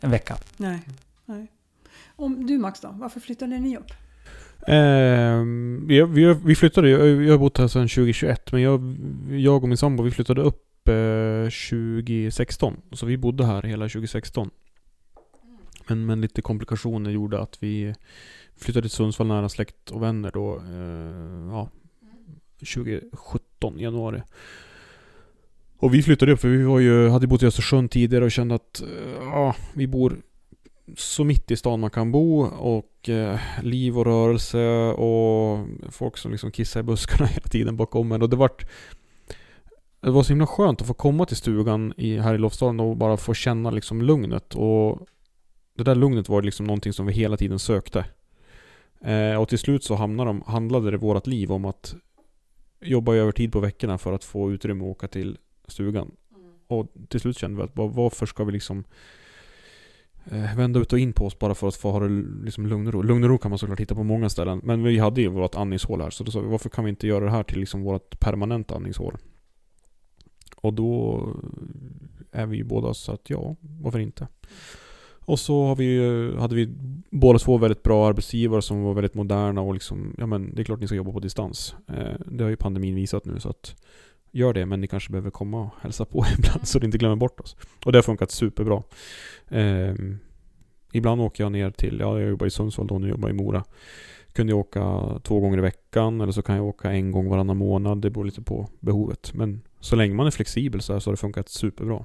en 0.00 0.10
vecka. 0.10 0.36
Nej. 0.56 0.80
Nej. 1.26 1.46
Om 2.16 2.46
du 2.46 2.58
Max 2.58 2.80
då, 2.80 2.88
varför 2.92 3.20
flyttade 3.20 3.58
ni 3.58 3.76
upp? 3.76 3.92
Ehm, 4.66 5.86
vi, 5.86 6.02
vi, 6.02 6.34
vi 6.44 6.54
flyttade, 6.54 6.88
jag, 6.90 7.30
har 7.30 7.38
bott 7.38 7.58
här 7.58 7.68
sedan 7.68 7.88
2021 7.88 8.52
men 8.52 8.62
jag, 8.62 8.96
jag 9.30 9.62
och 9.62 9.68
min 9.68 9.76
sambo 9.76 10.02
vi 10.02 10.10
flyttade 10.10 10.40
upp 10.40 10.88
eh, 10.88 11.50
2016. 11.70 12.76
Så 12.92 13.06
vi 13.06 13.16
bodde 13.16 13.46
här 13.46 13.62
hela 13.62 13.84
2016. 13.84 14.50
Men, 15.90 16.06
men 16.06 16.20
lite 16.20 16.42
komplikationer 16.42 17.10
gjorde 17.10 17.40
att 17.40 17.62
vi 17.62 17.94
flyttade 18.56 18.88
till 18.88 18.96
Sundsvall 18.96 19.26
nära 19.26 19.48
släkt 19.48 19.90
och 19.90 20.02
vänner 20.02 20.30
då. 20.34 20.56
Eh, 20.56 21.54
ja, 21.54 21.68
2017 22.58 23.78
januari. 23.78 24.22
Och 25.78 25.94
vi 25.94 26.02
flyttade 26.02 26.32
upp 26.32 26.40
för 26.40 26.48
vi 26.48 26.62
var 26.62 26.78
ju, 26.78 27.08
hade 27.08 27.26
bott 27.26 27.42
i 27.42 27.46
Östersund 27.46 27.90
tidigare 27.90 28.24
och 28.24 28.30
kände 28.30 28.54
att 28.54 28.82
eh, 28.82 28.88
ja, 29.20 29.54
vi 29.74 29.86
bor 29.86 30.16
så 30.96 31.24
mitt 31.24 31.50
i 31.50 31.56
stan 31.56 31.80
man 31.80 31.90
kan 31.90 32.12
bo 32.12 32.40
och 32.44 33.08
eh, 33.08 33.38
liv 33.62 33.98
och 33.98 34.04
rörelse 34.04 34.66
och 34.86 35.66
folk 35.88 36.16
som 36.16 36.30
liksom 36.30 36.50
kissar 36.50 36.80
i 36.80 36.82
buskarna 36.82 37.26
hela 37.30 37.46
tiden 37.46 37.76
bakom 37.76 38.12
en. 38.12 38.22
Och 38.22 38.30
det 38.30 38.36
vart 38.36 38.64
det 40.00 40.10
var 40.10 40.22
så 40.22 40.32
himla 40.32 40.46
skönt 40.46 40.80
att 40.80 40.86
få 40.86 40.94
komma 40.94 41.26
till 41.26 41.36
stugan 41.36 41.94
i, 41.96 42.18
här 42.18 42.34
i 42.34 42.38
Lofsdalen 42.38 42.80
och 42.80 42.96
bara 42.96 43.16
få 43.16 43.34
känna 43.34 43.70
liksom 43.70 44.02
lugnet. 44.02 44.54
Och 44.54 45.06
det 45.84 45.90
där 45.90 45.94
lugnet 45.94 46.28
var 46.28 46.42
liksom 46.42 46.66
någonting 46.66 46.92
som 46.92 47.06
vi 47.06 47.12
hela 47.12 47.36
tiden 47.36 47.58
sökte. 47.58 48.04
Eh, 49.00 49.40
och 49.40 49.48
till 49.48 49.58
slut 49.58 49.84
så 49.84 49.94
hamnade, 49.94 50.28
de, 50.30 50.42
handlade 50.46 50.90
det 50.90 50.96
vårt 50.96 51.26
liv 51.26 51.52
om 51.52 51.64
att 51.64 51.94
jobba 52.80 53.14
övertid 53.14 53.52
på 53.52 53.60
veckorna 53.60 53.98
för 53.98 54.12
att 54.12 54.24
få 54.24 54.52
utrymme 54.52 54.84
att 54.84 54.90
åka 54.90 55.08
till 55.08 55.38
stugan. 55.68 56.10
Och 56.66 56.86
till 57.08 57.20
slut 57.20 57.38
kände 57.38 57.56
vi 57.56 57.62
att 57.62 57.76
var- 57.76 57.88
varför 57.88 58.26
ska 58.26 58.44
vi 58.44 58.52
liksom 58.52 58.84
eh, 60.24 60.56
vända 60.56 60.80
ut 60.80 60.92
och 60.92 60.98
in 60.98 61.12
på 61.12 61.26
oss 61.26 61.38
bara 61.38 61.54
för 61.54 61.68
att 61.68 61.76
få 61.76 61.90
ha 61.90 62.00
det 62.00 62.24
liksom 62.44 62.66
lugn 62.66 62.86
och 62.86 62.92
ro. 62.92 63.02
Lugn 63.02 63.24
och 63.24 63.30
ro 63.30 63.38
kan 63.38 63.50
man 63.50 63.58
såklart 63.58 63.80
hitta 63.80 63.94
på 63.94 64.02
många 64.02 64.28
ställen. 64.28 64.60
Men 64.64 64.82
vi 64.82 64.98
hade 64.98 65.20
ju 65.20 65.28
vårt 65.28 65.54
andningshål 65.54 66.00
här. 66.00 66.10
Så 66.10 66.24
då 66.24 66.30
sa 66.30 66.40
vi 66.40 66.48
varför 66.48 66.68
kan 66.68 66.84
vi 66.84 66.90
inte 66.90 67.06
göra 67.06 67.24
det 67.24 67.30
här 67.30 67.42
till 67.42 67.60
liksom 67.60 67.82
vårt 67.82 68.20
permanenta 68.20 68.74
andningshål? 68.74 69.16
Och 70.56 70.74
då 70.74 71.20
är 72.32 72.46
vi 72.46 72.56
ju 72.56 72.64
båda 72.64 72.94
så 72.94 73.12
att 73.12 73.30
ja, 73.30 73.56
varför 73.60 73.98
inte? 73.98 74.28
Och 75.30 75.38
så 75.38 75.64
har 75.66 75.76
vi, 75.76 75.84
ju- 75.84 76.36
hade 76.36 76.54
vi 76.54 76.68
båda 77.10 77.38
två 77.38 77.58
väldigt 77.58 77.82
bra 77.82 78.08
arbetsgivare 78.08 78.62
som 78.62 78.82
var 78.82 78.94
väldigt 78.94 79.14
moderna 79.14 79.60
och 79.60 79.74
liksom, 79.74 80.14
ja 80.18 80.26
men 80.26 80.54
det 80.54 80.62
är 80.62 80.64
klart 80.64 80.80
ni 80.80 80.86
ska 80.86 80.96
jobba 80.96 81.12
på 81.12 81.20
distans. 81.20 81.74
Eh, 81.88 82.14
det 82.26 82.44
har 82.44 82.50
ju 82.50 82.56
pandemin 82.56 82.94
visat 82.94 83.24
nu 83.24 83.40
så 83.40 83.48
att 83.48 83.76
gör 84.32 84.52
det 84.54 84.66
men 84.66 84.80
ni 84.80 84.86
kanske 84.86 85.10
behöver 85.10 85.30
komma 85.30 85.60
och 85.60 85.70
hälsa 85.80 86.04
på 86.04 86.24
ibland 86.38 86.68
så 86.68 86.78
ni 86.78 86.84
inte 86.84 86.98
glömmer 86.98 87.16
bort 87.16 87.40
oss. 87.40 87.56
Och 87.84 87.92
det 87.92 87.98
har 87.98 88.02
funkat 88.02 88.30
superbra. 88.30 88.82
Eh, 89.48 89.94
ibland 90.92 91.20
åker 91.20 91.44
jag 91.44 91.52
ner 91.52 91.70
till, 91.70 91.96
ja 92.00 92.20
jag 92.20 92.30
jobbar 92.30 92.46
i 92.46 92.50
Sundsvall 92.50 92.86
då, 92.86 92.98
nu 92.98 93.08
jobbar 93.08 93.28
jag 93.28 93.34
i 93.36 93.42
Mora. 93.42 93.64
Kunde 94.32 94.52
jag 94.52 94.58
åka 94.60 95.00
två 95.22 95.40
gånger 95.40 95.58
i 95.58 95.60
veckan 95.60 96.20
eller 96.20 96.32
så 96.32 96.42
kan 96.42 96.56
jag 96.56 96.64
åka 96.66 96.92
en 96.92 97.10
gång 97.10 97.28
varannan 97.28 97.56
månad. 97.56 98.00
Det 98.02 98.10
beror 98.10 98.24
lite 98.24 98.42
på 98.42 98.68
behovet. 98.80 99.34
Men 99.34 99.60
så 99.80 99.96
länge 99.96 100.14
man 100.14 100.26
är 100.26 100.30
flexibel 100.30 100.80
så, 100.80 100.92
här 100.92 101.00
så 101.00 101.10
har 101.10 101.12
det 101.12 101.16
funkat 101.20 101.48
superbra. 101.48 102.04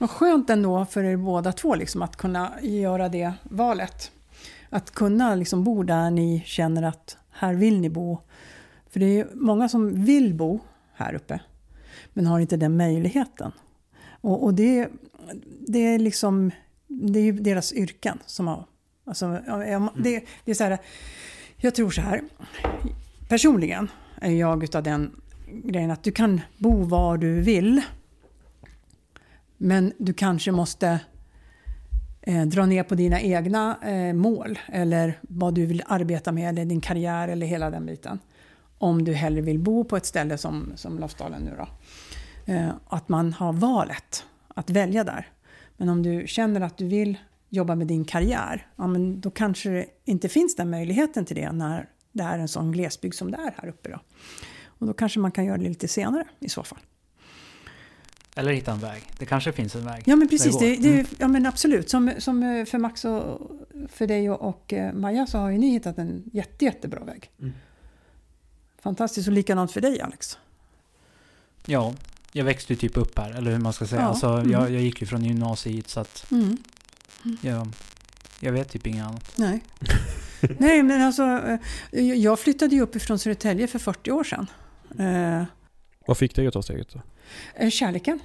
Vad 0.00 0.10
skönt 0.10 0.50
ändå 0.50 0.84
för 0.84 1.04
er 1.04 1.16
båda 1.16 1.52
två 1.52 1.74
liksom, 1.74 2.02
att 2.02 2.16
kunna 2.16 2.52
göra 2.62 3.08
det 3.08 3.32
valet. 3.42 4.12
Att 4.70 4.90
kunna 4.90 5.34
liksom 5.34 5.64
bo 5.64 5.82
där 5.82 6.10
ni 6.10 6.42
känner 6.46 6.82
att 6.82 7.16
här 7.30 7.54
vill 7.54 7.80
ni 7.80 7.90
bo. 7.90 8.18
För 8.90 9.00
det 9.00 9.20
är 9.20 9.28
många 9.34 9.68
som 9.68 10.04
vill 10.04 10.34
bo 10.34 10.60
här 10.94 11.14
uppe 11.14 11.40
men 12.12 12.26
har 12.26 12.40
inte 12.40 12.56
den 12.56 12.76
möjligheten. 12.76 13.52
Och, 14.20 14.44
och 14.44 14.54
det, 14.54 14.88
det 15.68 15.78
är 15.78 15.98
liksom 15.98 16.50
det 16.86 17.18
är 17.18 17.24
ju 17.24 17.32
deras 17.32 17.72
yrken 17.72 18.18
som 18.26 18.46
har... 18.46 18.64
Alltså, 19.04 19.40
ja, 19.46 19.92
det, 19.96 20.24
det 20.44 20.50
är 20.50 20.54
så 20.54 20.64
här, 20.64 20.78
jag 21.56 21.74
tror 21.74 21.90
så 21.90 22.00
här. 22.00 22.22
Personligen 23.28 23.90
är 24.20 24.32
jag 24.32 24.64
utav 24.64 24.82
den 24.82 25.20
grejen 25.64 25.90
att 25.90 26.02
du 26.02 26.12
kan 26.12 26.40
bo 26.58 26.82
var 26.82 27.18
du 27.18 27.40
vill. 27.40 27.82
Men 29.62 29.92
du 29.98 30.12
kanske 30.12 30.52
måste 30.52 31.00
eh, 32.22 32.42
dra 32.46 32.66
ner 32.66 32.82
på 32.82 32.94
dina 32.94 33.20
egna 33.20 33.78
eh, 33.82 34.14
mål 34.14 34.58
eller 34.66 35.18
vad 35.22 35.54
du 35.54 35.66
vill 35.66 35.82
arbeta 35.86 36.32
med 36.32 36.48
eller 36.48 36.64
din 36.64 36.80
karriär 36.80 37.28
eller 37.28 37.46
hela 37.46 37.70
den 37.70 37.86
biten. 37.86 38.18
Om 38.78 39.04
du 39.04 39.12
hellre 39.12 39.40
vill 39.40 39.58
bo 39.58 39.84
på 39.84 39.96
ett 39.96 40.06
ställe 40.06 40.38
som, 40.38 40.72
som 40.76 40.98
Lofsdalen 40.98 41.42
nu 41.42 41.50
då. 41.58 41.68
Eh, 42.52 42.70
att 42.86 43.08
man 43.08 43.32
har 43.32 43.52
valet 43.52 44.24
att 44.48 44.70
välja 44.70 45.04
där. 45.04 45.28
Men 45.76 45.88
om 45.88 46.02
du 46.02 46.24
känner 46.26 46.60
att 46.60 46.76
du 46.76 46.86
vill 46.86 47.18
jobba 47.48 47.74
med 47.74 47.86
din 47.86 48.04
karriär, 48.04 48.66
ja, 48.76 48.86
men 48.86 49.20
då 49.20 49.30
kanske 49.30 49.70
det 49.70 49.86
inte 50.04 50.28
finns 50.28 50.56
den 50.56 50.70
möjligheten 50.70 51.24
till 51.24 51.36
det 51.36 51.52
när 51.52 51.88
det 52.12 52.22
är 52.22 52.38
en 52.38 52.48
sån 52.48 52.72
glesbygd 52.72 53.14
som 53.14 53.30
det 53.30 53.36
är 53.36 53.54
här 53.56 53.68
uppe. 53.68 53.88
Då. 53.88 54.00
Och 54.66 54.86
då 54.86 54.92
kanske 54.92 55.20
man 55.20 55.32
kan 55.32 55.44
göra 55.44 55.58
det 55.58 55.68
lite 55.68 55.88
senare 55.88 56.24
i 56.40 56.48
så 56.48 56.62
fall. 56.62 56.80
Eller 58.36 58.52
hitta 58.52 58.72
en 58.72 58.78
väg. 58.78 59.02
Det 59.18 59.26
kanske 59.26 59.52
finns 59.52 59.74
en 59.74 59.84
väg. 59.84 60.02
Ja 60.06 60.16
men 60.16 60.28
precis, 60.28 60.58
det, 60.58 60.76
det, 60.76 60.88
Mm. 60.94 61.06
ja, 61.18 61.28
men 61.28 61.46
absolut. 61.46 61.90
Som, 61.90 62.12
som 62.18 62.42
eh, 62.42 62.64
för 62.64 62.78
Max 62.78 63.04
och 63.04 63.50
för 63.88 64.06
dig 64.06 64.30
och, 64.30 64.48
och 64.48 64.72
eh, 64.72 64.92
Maja 64.92 65.26
så 65.26 65.38
har 65.38 65.50
ju 65.50 65.58
ni 65.58 65.70
hittat 65.70 65.98
en 65.98 66.22
jätte, 66.32 66.64
jättebra 66.64 67.04
väg. 67.04 67.30
Mm. 67.40 67.52
Fantastiskt 68.82 69.28
och 69.28 69.34
likadant 69.34 69.72
för 69.72 69.80
dig 69.80 70.00
Alex. 70.00 70.38
Ja, 71.66 71.94
jag 72.32 72.44
växte 72.44 72.72
ju 72.72 72.76
typ 72.76 72.96
upp 72.96 73.18
här, 73.18 73.30
eller 73.30 73.50
hur 73.50 73.58
man 73.58 73.72
ska 73.72 73.86
säga. 73.86 74.00
Ja, 74.02 74.06
Alltså, 74.08 74.26
mm. 74.28 74.50
jag, 74.50 74.62
jag 74.70 74.82
gick 74.82 75.00
ju 75.00 75.06
från 75.06 75.24
gymnasiet 75.24 75.76
hit, 75.76 75.88
så 75.88 76.00
att 76.00 76.30
Mm. 76.30 76.56
jag, 77.40 77.68
jag 78.40 78.52
vet 78.52 78.68
typ 78.72 78.86
inget 78.86 79.06
annat. 79.06 79.32
Nej. 79.36 79.60
Nej 80.58 80.82
men 80.82 81.02
alltså, 81.02 81.22
eh, 81.92 82.02
jag 82.12 82.38
flyttade 82.40 82.74
ju 82.74 82.80
upp 82.82 82.96
ifrån 82.96 83.18
Södertälje 83.18 83.66
för 83.66 83.78
40 83.78 84.10
år 84.10 84.24
sedan. 84.24 84.46
Eh, 84.98 85.44
Vad 86.06 86.16
fick 86.18 86.36
dig 86.36 86.46
att 86.46 86.52
ta 86.54 86.62
steget 86.62 86.88
då? 86.92 87.00
Eh, 87.54 87.70
Kärleken. 87.70 88.20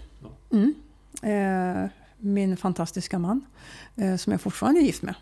Mm. 0.51 0.73
Eh, 1.21 1.89
min 2.17 2.57
fantastiska 2.57 3.19
man, 3.19 3.45
eh, 3.95 4.15
som 4.15 4.31
jag 4.31 4.41
fortfarande 4.41 4.79
är 4.79 4.83
gift 4.83 5.01
med. 5.01 5.15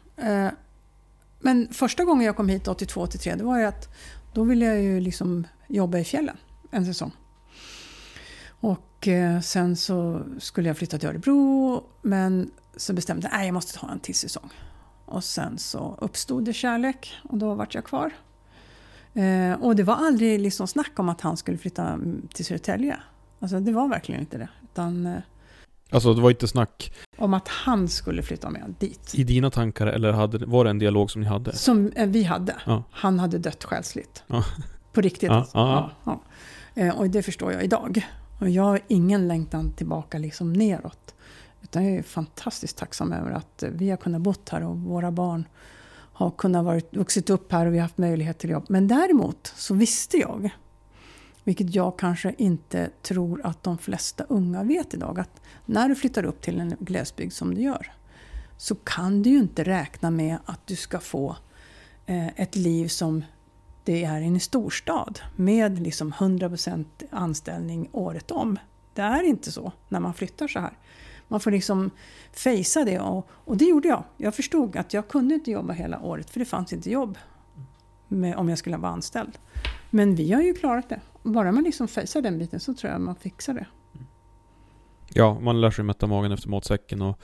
Men 1.39 1.73
första 1.73 2.03
gången 2.03 2.25
jag 2.25 2.35
kom 2.35 2.49
hit 2.49 2.67
82-83, 2.67 3.35
det 3.37 3.43
var 3.43 3.59
ju 3.59 3.65
att 3.65 3.89
då 4.33 4.43
ville 4.43 4.65
jag 4.65 4.81
ju 4.81 4.99
liksom 4.99 5.47
jobba 5.67 5.97
i 5.97 6.03
fjällen 6.03 6.37
en 6.71 6.85
säsong. 6.85 7.11
Och 8.47 9.07
sen 9.43 9.75
så 9.75 10.21
skulle 10.39 10.69
jag 10.69 10.77
flytta 10.77 10.97
till 10.99 11.09
Örebro, 11.09 11.83
men 12.01 12.51
så 12.75 12.93
bestämde 12.93 13.27
jag 13.31 13.39
att 13.39 13.45
jag 13.45 13.53
måste 13.53 13.79
ta 13.79 13.89
en 13.89 13.99
till 13.99 14.15
säsong. 14.15 14.49
Och 15.05 15.23
sen 15.23 15.57
så 15.57 15.97
uppstod 16.01 16.45
det 16.45 16.53
kärlek 16.53 17.13
och 17.23 17.37
då 17.37 17.55
vart 17.55 17.75
jag 17.75 17.83
kvar. 17.83 18.11
Eh, 19.13 19.53
och 19.53 19.75
det 19.75 19.83
var 19.83 19.95
aldrig 19.95 20.39
liksom 20.39 20.67
snack 20.67 20.99
om 20.99 21.09
att 21.09 21.21
han 21.21 21.37
skulle 21.37 21.57
flytta 21.57 21.87
mm, 21.87 22.27
till 22.33 22.45
Södertälje. 22.45 22.99
Alltså 23.43 23.59
det 23.59 23.71
var 23.71 23.87
verkligen 23.87 24.21
inte 24.21 24.37
det. 24.37 24.49
Utan 24.63 25.05
eh, 25.05 25.17
Alltså 25.89 26.13
det 26.13 26.21
var 26.21 26.29
inte 26.29 26.47
snack 26.47 26.93
om 27.17 27.33
att 27.33 27.47
han 27.47 27.87
skulle 27.87 28.21
flytta 28.23 28.49
med 28.49 28.75
dit. 28.79 29.11
i 29.15 29.23
dina 29.23 29.49
tankar 29.51 29.87
eller 29.87 30.11
hade, 30.11 30.45
var 30.45 30.63
det 30.63 30.69
en 30.69 30.79
dialog 30.79 31.11
som 31.11 31.21
ni 31.21 31.27
hade? 31.27 31.55
Som 31.55 31.87
eh, 31.95 32.07
vi 32.07 32.23
hade. 32.23 32.55
Ja. 32.65 32.83
Han 32.91 33.19
hade 33.19 33.37
dött 33.37 33.63
själsligt. 33.63 34.23
Ja. 34.27 34.43
På 34.93 35.01
riktigt 35.01 35.29
Ja, 35.29 35.35
alltså. 35.35 35.57
ja. 36.03 36.21
Eh, 36.75 36.95
Och 36.99 37.09
det 37.09 37.23
förstår 37.23 37.51
jag 37.51 37.63
idag. 37.63 38.07
Och 38.39 38.49
jag 38.49 38.63
har 38.63 38.79
ingen 38.87 39.27
längtan 39.27 39.71
tillbaka 39.73 40.17
liksom 40.17 40.53
neråt. 40.53 41.15
Utan 41.61 41.85
jag 41.85 41.97
är 41.97 42.03
fantastiskt 42.03 42.77
tacksam 42.77 43.13
över 43.13 43.31
att 43.31 43.63
vi 43.71 43.89
har 43.89 43.97
kunnat 43.97 44.21
bott 44.21 44.49
här 44.49 44.63
och 44.63 44.77
våra 44.77 45.11
barn 45.11 45.45
har 46.13 46.31
kunnat 46.31 46.65
varit, 46.65 46.95
vuxit 46.95 47.29
upp 47.29 47.51
här 47.51 47.65
och 47.65 47.73
vi 47.73 47.77
har 47.77 47.83
haft 47.83 47.97
möjlighet 47.97 48.37
till 48.39 48.49
jobb. 48.49 48.65
Men 48.69 48.87
däremot 48.87 49.53
så 49.55 49.73
visste 49.73 50.17
jag, 50.17 50.49
vilket 51.43 51.75
jag 51.75 51.97
kanske 51.97 52.35
inte 52.37 52.89
tror 53.01 53.41
att 53.43 53.63
de 53.63 53.77
flesta 53.77 54.23
unga 54.23 54.63
vet 54.63 54.93
idag, 54.93 55.19
att 55.19 55.41
när 55.65 55.89
du 55.89 55.95
flyttar 55.95 56.25
upp 56.25 56.41
till 56.41 56.59
en 56.59 56.75
glesbygd 56.79 57.33
som 57.33 57.55
du 57.55 57.61
gör 57.61 57.91
så 58.57 58.75
kan 58.75 59.21
du 59.21 59.29
ju 59.29 59.39
inte 59.39 59.63
räkna 59.63 60.11
med 60.11 60.37
att 60.45 60.67
du 60.67 60.75
ska 60.75 60.99
få 60.99 61.35
eh, 62.05 62.27
ett 62.27 62.55
liv 62.55 62.87
som 62.87 63.23
det 63.83 64.03
är 64.03 64.21
i 64.21 64.25
en 64.25 64.39
storstad 64.39 65.19
med 65.35 65.79
liksom 65.79 66.13
100% 66.13 66.85
anställning 67.11 67.89
året 67.91 68.31
om. 68.31 68.59
Det 68.93 69.01
är 69.01 69.23
inte 69.23 69.51
så 69.51 69.71
när 69.89 69.99
man 69.99 70.13
flyttar 70.13 70.47
så 70.47 70.59
här. 70.59 70.77
Man 71.27 71.39
får 71.39 71.51
liksom 71.51 71.91
fejsa 72.31 72.83
det 72.83 72.99
och, 72.99 73.27
och 73.29 73.57
det 73.57 73.65
gjorde 73.65 73.87
jag. 73.87 74.03
Jag 74.17 74.35
förstod 74.35 74.77
att 74.77 74.93
jag 74.93 75.07
kunde 75.07 75.35
inte 75.35 75.51
jobba 75.51 75.73
hela 75.73 75.99
året 75.99 76.29
för 76.29 76.39
det 76.39 76.45
fanns 76.45 76.73
inte 76.73 76.91
jobb 76.91 77.17
med, 78.13 78.35
om 78.35 78.49
jag 78.49 78.57
skulle 78.57 78.77
vara 78.77 78.91
anställd. 78.91 79.37
Men 79.89 80.15
vi 80.15 80.31
har 80.31 80.41
ju 80.41 80.53
klarat 80.53 80.89
det. 80.89 80.99
Bara 81.23 81.51
man 81.51 81.63
liksom 81.63 81.87
fejsar 81.87 82.21
den 82.21 82.39
biten 82.39 82.59
så 82.59 82.73
tror 82.73 82.91
jag 82.91 83.01
man 83.01 83.15
fixar 83.15 83.53
det. 83.53 83.65
Ja, 85.13 85.39
man 85.39 85.61
lär 85.61 85.71
sig 85.71 85.85
mätta 85.85 86.07
magen 86.07 86.31
efter 86.31 86.49
matsäcken 86.49 87.01
och... 87.01 87.19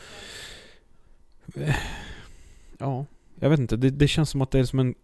eh, 1.56 1.76
Ja, 2.80 3.06
jag 3.40 3.50
vet 3.50 3.60
inte. 3.60 3.78
Det, 3.78 3.90
det 3.90 4.08
känns 4.08 4.30
som 4.30 4.42
att 4.42 4.52
det 4.52 4.60
är 4.60 4.64
som 4.64 4.80
en... 4.80 4.96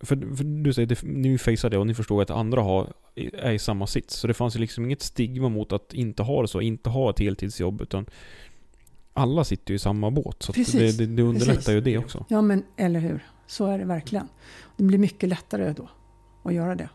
För, 0.00 0.36
för 0.36 0.44
du 0.44 0.72
säger, 0.72 0.86
det, 0.86 1.02
ni 1.02 1.38
fejsar 1.38 1.70
det 1.70 1.78
och 1.78 1.86
ni 1.86 1.94
förstår 1.94 2.22
att 2.22 2.30
andra 2.30 2.62
har, 2.62 2.92
är 3.32 3.52
i 3.52 3.58
samma 3.58 3.86
sits. 3.86 4.14
Så 4.14 4.26
det 4.26 4.34
fanns 4.34 4.56
ju 4.56 4.60
liksom 4.60 4.84
inget 4.84 5.02
stigma 5.02 5.48
mot 5.48 5.72
att 5.72 5.94
inte 5.94 6.22
ha 6.22 6.42
det 6.42 6.48
så, 6.48 6.60
inte 6.60 6.90
ha 6.90 7.10
ett 7.10 7.18
heltidsjobb 7.18 7.80
utan 7.80 8.06
alla 9.12 9.44
sitter 9.44 9.70
ju 9.70 9.76
i 9.76 9.78
samma 9.78 10.10
båt. 10.10 10.42
Så 10.42 10.52
att 10.52 10.72
det, 10.72 10.98
det, 10.98 11.06
det 11.06 11.22
underlättar 11.22 11.54
precis. 11.54 11.74
ju 11.74 11.80
det 11.80 11.98
också. 11.98 12.24
Ja, 12.28 12.42
men 12.42 12.64
eller 12.76 13.00
hur. 13.00 13.24
Så 13.46 13.66
är 13.66 13.78
det 13.78 13.84
verkligen. 13.84 14.28
Det 14.76 14.84
blir 14.84 14.98
mycket 14.98 15.28
lättare 15.28 15.72
då 15.72 15.88
att 16.42 16.54
göra 16.54 16.74
det. 16.74 16.88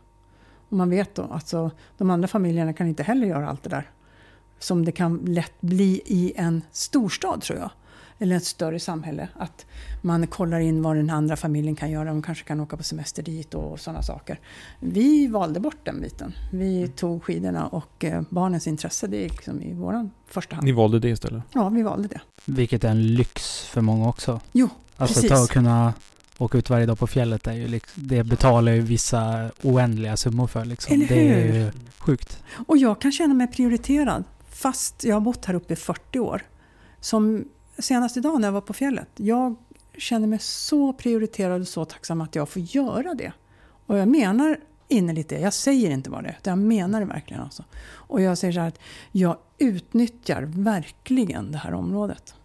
Och 0.69 0.77
man 0.77 0.89
vet 0.89 1.15
då, 1.15 1.23
alltså 1.23 1.71
de 1.97 2.09
andra 2.09 2.27
familjerna 2.27 2.73
kan 2.73 2.87
inte 2.87 3.03
heller 3.03 3.27
göra 3.27 3.49
allt 3.49 3.63
det 3.63 3.69
där. 3.69 3.89
Som 4.59 4.85
det 4.85 4.91
kan 4.91 5.17
lätt 5.17 5.61
bli 5.61 6.01
i 6.05 6.33
en 6.35 6.61
storstad 6.71 7.41
tror 7.41 7.59
jag. 7.59 7.71
Eller 8.21 8.35
ett 8.35 8.43
större 8.45 8.79
samhälle. 8.79 9.27
Att 9.35 9.65
man 10.01 10.27
kollar 10.27 10.59
in 10.59 10.81
vad 10.81 10.95
den 10.95 11.09
andra 11.09 11.35
familjen 11.35 11.75
kan 11.75 11.91
göra. 11.91 12.09
De 12.09 12.21
kanske 12.21 12.43
kan 12.43 12.59
åka 12.59 12.77
på 12.77 12.83
semester 12.83 13.23
dit 13.23 13.53
och 13.53 13.79
sådana 13.79 14.01
saker. 14.01 14.39
Vi 14.79 15.27
valde 15.27 15.59
bort 15.59 15.77
den 15.83 16.01
biten. 16.01 16.33
Vi 16.51 16.87
tog 16.87 17.23
skidorna 17.23 17.67
och 17.67 18.03
eh, 18.05 18.21
barnens 18.29 18.67
intresse, 18.67 19.07
det 19.07 19.25
är 19.25 19.29
liksom 19.29 19.61
i 19.61 19.73
våran 19.73 20.11
första 20.27 20.55
hand. 20.55 20.65
Ni 20.65 20.71
valde 20.71 20.99
det 20.99 21.09
istället? 21.09 21.43
Ja, 21.53 21.69
vi 21.69 21.81
valde 21.83 22.07
det. 22.07 22.21
Vilket 22.45 22.83
är 22.83 22.89
en 22.89 23.07
lyx 23.13 23.61
för 23.65 23.81
många 23.81 24.09
också. 24.09 24.41
Jo, 24.51 24.69
Alltså 24.99 25.21
Precis. 25.21 25.43
och 25.43 25.49
kunna 25.49 25.93
åka 26.39 26.57
ut 26.57 26.69
varje 26.69 26.85
dag 26.85 26.99
på 26.99 27.07
fjället 27.07 27.47
är 27.47 27.53
ju 27.53 27.67
liksom, 27.67 28.07
det 28.07 28.23
betalar 28.23 28.71
ju 28.71 28.81
vissa 28.81 29.51
oändliga 29.63 30.17
summor 30.17 30.47
för 30.47 30.65
liksom. 30.65 30.93
Eller 30.93 31.07
Det 31.07 31.29
är 31.29 31.43
hur? 31.51 31.53
ju 31.53 31.71
sjukt. 31.97 32.43
Och 32.67 32.77
jag 32.77 33.01
kan 33.01 33.11
känna 33.11 33.33
mig 33.33 33.47
prioriterad 33.47 34.23
fast 34.49 35.03
jag 35.03 35.15
har 35.15 35.21
bott 35.21 35.45
här 35.45 35.53
uppe 35.53 35.73
i 35.73 35.75
40 35.75 36.19
år. 36.19 36.41
Som 36.99 37.45
senast 37.77 38.17
idag 38.17 38.41
när 38.41 38.47
jag 38.47 38.53
var 38.53 38.61
på 38.61 38.73
fjället. 38.73 39.07
Jag 39.15 39.55
känner 39.97 40.27
mig 40.27 40.39
så 40.39 40.93
prioriterad 40.93 41.61
och 41.61 41.67
så 41.67 41.85
tacksam 41.85 42.21
att 42.21 42.35
jag 42.35 42.49
får 42.49 42.61
göra 42.61 43.13
det. 43.13 43.31
Och 43.85 43.97
jag 43.97 44.07
menar 44.07 44.59
innerligt 44.87 45.29
det. 45.29 45.39
Jag 45.39 45.53
säger 45.53 45.91
inte 45.91 46.09
bara 46.09 46.21
det, 46.21 46.35
utan 46.39 46.51
jag 46.59 46.67
menar 46.67 46.99
det 46.99 47.05
verkligen. 47.05 47.43
Alltså. 47.43 47.63
Och 47.91 48.21
jag 48.21 48.37
säger 48.37 48.53
så 48.53 48.59
här 48.59 48.67
att 48.67 48.79
jag 49.11 49.37
utnyttjar 49.57 50.41
verkligen 50.41 51.51
det 51.51 51.57
här 51.57 51.73
området. 51.73 52.35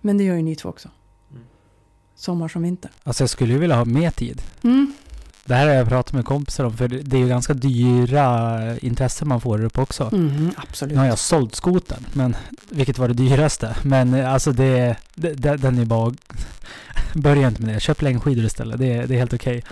Men 0.00 0.18
det 0.18 0.24
gör 0.24 0.34
ju 0.34 0.42
ni 0.42 0.56
två 0.56 0.68
också. 0.68 0.90
Sommar 2.20 2.48
som 2.48 2.62
vinter. 2.62 2.90
Alltså 3.04 3.22
jag 3.22 3.30
skulle 3.30 3.52
ju 3.52 3.58
vilja 3.58 3.76
ha 3.76 3.84
mer 3.84 4.10
tid. 4.10 4.42
Mm. 4.62 4.92
Det 5.44 5.54
här 5.54 5.66
har 5.66 5.74
jag 5.74 5.88
pratat 5.88 6.12
med 6.14 6.24
kompisar 6.24 6.64
om 6.64 6.76
för 6.76 6.88
det 6.88 7.16
är 7.16 7.20
ju 7.20 7.28
ganska 7.28 7.54
dyra 7.54 8.78
intressen 8.78 9.28
man 9.28 9.40
får 9.40 9.64
uppe 9.64 9.80
också. 9.80 10.10
Mhm, 10.12 10.52
absolut. 10.56 10.94
Nu 10.94 10.98
har 11.00 11.06
jag 11.06 11.18
sålt 11.18 11.54
skoten, 11.54 12.06
men 12.12 12.36
vilket 12.70 12.98
var 12.98 13.08
det 13.08 13.14
dyraste? 13.14 13.76
Men 13.82 14.14
eh, 14.14 14.32
alltså 14.32 14.52
det, 14.52 14.96
det 15.14 15.56
den 15.56 15.78
är 15.78 15.84
bara... 15.84 16.14
Börja 17.14 17.48
inte 17.48 17.62
med 17.62 17.74
det. 17.74 17.80
Köp 17.80 18.02
längdskidor 18.02 18.44
istället. 18.44 18.78
Det, 18.78 18.92
är- 18.92 19.06
det 19.06 19.14
är 19.14 19.18
helt 19.18 19.34
okej. 19.34 19.64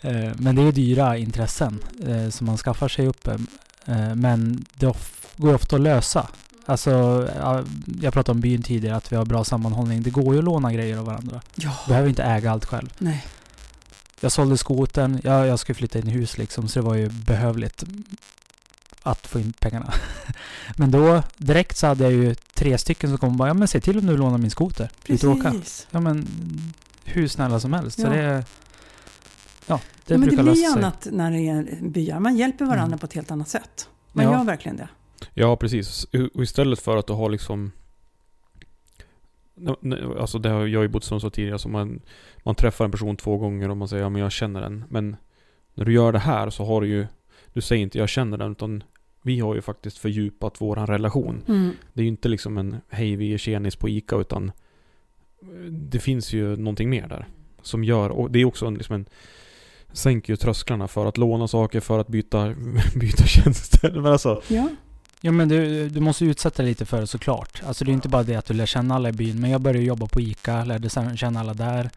Eh, 0.00 0.30
Men 0.38 0.56
det 0.56 0.62
är 0.62 0.72
dyra 0.72 1.16
intressen 1.16 1.84
eh, 2.06 2.28
som 2.30 2.46
man 2.46 2.56
skaffar 2.58 2.88
sig 2.88 3.06
uppe. 3.06 3.38
Eh, 3.86 4.14
Men 4.14 4.64
det 4.74 4.92
går 5.36 5.54
ofta 5.54 5.76
att 5.76 5.82
lösa. 5.82 6.28
Alltså, 6.66 6.90
ja, 7.40 7.64
jag 8.00 8.12
pratade 8.14 8.36
om 8.36 8.40
byn 8.40 8.62
tidigare, 8.62 8.96
att 8.96 9.12
vi 9.12 9.16
har 9.16 9.24
bra 9.24 9.44
sammanhållning. 9.44 10.02
Det 10.02 10.10
går 10.10 10.32
ju 10.34 10.38
att 10.38 10.44
låna 10.44 10.72
grejer 10.72 10.96
av 10.98 11.04
varandra. 11.06 11.40
Ja, 11.54 11.70
Behöver 11.88 12.08
inte 12.08 12.22
äga 12.22 12.50
allt 12.50 12.64
själv. 12.64 12.92
nej. 12.98 13.24
Jag 14.20 14.32
sålde 14.32 14.58
skoten, 14.58 15.20
jag, 15.24 15.46
jag 15.46 15.58
skulle 15.58 15.74
flytta 15.74 15.98
in 15.98 16.08
i 16.08 16.10
hus 16.10 16.38
liksom, 16.38 16.68
så 16.68 16.78
det 16.80 16.86
var 16.86 16.94
ju 16.94 17.08
behövligt 17.08 17.84
att 19.02 19.26
få 19.26 19.40
in 19.40 19.52
pengarna. 19.52 19.92
men 20.76 20.90
då, 20.90 21.22
direkt 21.36 21.76
så 21.76 21.86
hade 21.86 22.04
jag 22.04 22.12
ju 22.12 22.34
tre 22.34 22.78
stycken 22.78 23.10
som 23.10 23.18
kom 23.18 23.28
och 23.28 23.34
bara, 23.36 23.48
ja 23.48 23.54
men 23.54 23.68
se 23.68 23.80
till 23.80 23.98
om 23.98 24.06
du 24.06 24.16
lånar 24.16 24.38
min 24.38 24.50
skoter. 24.50 24.90
Och 25.08 25.24
åka. 25.24 25.50
Precis. 25.50 25.86
Ja 25.90 26.00
men, 26.00 26.26
hur 27.04 27.28
snälla 27.28 27.60
som 27.60 27.72
helst. 27.72 28.00
Så 28.00 28.06
Ja. 28.06 28.10
det, 28.10 28.44
ja, 29.66 29.80
det 30.06 30.18
men 30.18 30.20
det 30.20 30.26
brukar 30.26 30.42
lösa 30.42 30.56
sig. 30.56 30.66
annat 30.82 31.06
när 31.12 31.30
det 31.30 31.38
är 31.48 31.78
byar. 31.88 32.20
Man 32.20 32.36
hjälper 32.36 32.64
varandra 32.64 32.86
Mm. 32.86 32.98
på 32.98 33.06
ett 33.06 33.12
helt 33.14 33.30
annat 33.30 33.48
sätt. 33.48 33.88
Man 34.12 34.24
Ja. 34.24 34.32
gör 34.32 34.44
verkligen 34.44 34.76
det. 34.76 34.88
Ja, 35.34 35.56
precis. 35.56 36.06
Och 36.34 36.42
istället 36.42 36.80
för 36.80 36.96
att 36.96 37.06
du 37.06 37.12
har 37.12 37.30
liksom... 37.30 37.72
Alltså 40.18 40.38
det 40.38 40.48
har 40.48 40.66
jag 40.66 40.82
ju 40.82 40.88
bott 40.88 41.04
som 41.04 41.20
så 41.20 41.30
tidigare, 41.30 41.54
alltså 41.54 41.68
man, 41.68 42.00
man 42.42 42.54
träffar 42.54 42.84
en 42.84 42.90
person 42.90 43.16
två 43.16 43.36
gånger 43.36 43.70
och 43.70 43.76
man 43.76 43.88
säger 43.88 44.02
ja 44.02 44.08
men 44.08 44.22
jag 44.22 44.32
känner 44.32 44.60
den. 44.60 44.84
Men 44.88 45.16
när 45.74 45.84
du 45.84 45.92
gör 45.92 46.12
det 46.12 46.18
här 46.18 46.50
så 46.50 46.64
har 46.64 46.80
du 46.80 46.86
ju... 46.86 47.06
Du 47.52 47.60
säger 47.60 47.82
inte 47.82 47.98
jag 47.98 48.08
känner 48.08 48.38
den 48.38 48.52
utan 48.52 48.82
vi 49.22 49.40
har 49.40 49.54
ju 49.54 49.60
faktiskt 49.60 49.98
fördjupat 49.98 50.60
våran 50.60 50.86
relation. 50.86 51.42
Mm. 51.48 51.70
Det 51.92 52.00
är 52.00 52.04
ju 52.04 52.08
inte 52.08 52.28
liksom 52.28 52.58
en 52.58 52.76
hej 52.88 53.16
vi 53.16 53.34
är 53.34 53.38
tjenis 53.38 53.76
på 53.76 53.88
ICA 53.88 54.16
utan 54.16 54.52
eh, 55.42 55.48
det 55.70 55.98
finns 55.98 56.32
ju 56.32 56.56
någonting 56.56 56.90
mer 56.90 57.08
där. 57.08 57.28
Som 57.62 57.84
gör, 57.84 58.10
och 58.10 58.30
det 58.30 58.40
är 58.40 58.44
också 58.44 58.66
en, 58.66 58.74
liksom 58.74 58.94
en 58.94 59.06
sänker 59.92 60.32
ju 60.32 60.36
trösklarna 60.36 60.88
för 60.88 61.06
att 61.06 61.18
låna 61.18 61.48
saker, 61.48 61.80
för 61.80 61.98
att 61.98 62.08
byta, 62.08 62.54
byta 63.00 63.24
tjänster. 63.24 63.92
Men 63.92 64.12
alltså, 64.12 64.42
Ja. 64.48 64.68
Ja 65.26 65.32
men 65.32 65.48
du, 65.48 65.88
du 65.88 66.00
måste 66.00 66.24
utsätta 66.24 66.62
dig 66.62 66.70
lite 66.70 66.86
för 66.86 67.00
det 67.00 67.06
såklart. 67.06 67.62
Alltså 67.66 67.84
det 67.84 67.90
är 67.90 67.92
inte 67.92 68.08
bara 68.08 68.22
det 68.22 68.36
att 68.36 68.46
du 68.46 68.54
lär 68.54 68.66
känna 68.66 68.94
alla 68.94 69.08
i 69.08 69.12
byn. 69.12 69.40
Men 69.40 69.50
jag 69.50 69.60
började 69.60 69.84
jobba 69.84 70.06
på 70.06 70.20
ICA, 70.20 70.64
lärde 70.64 71.16
känna 71.16 71.40
alla 71.40 71.54
där. 71.54 71.90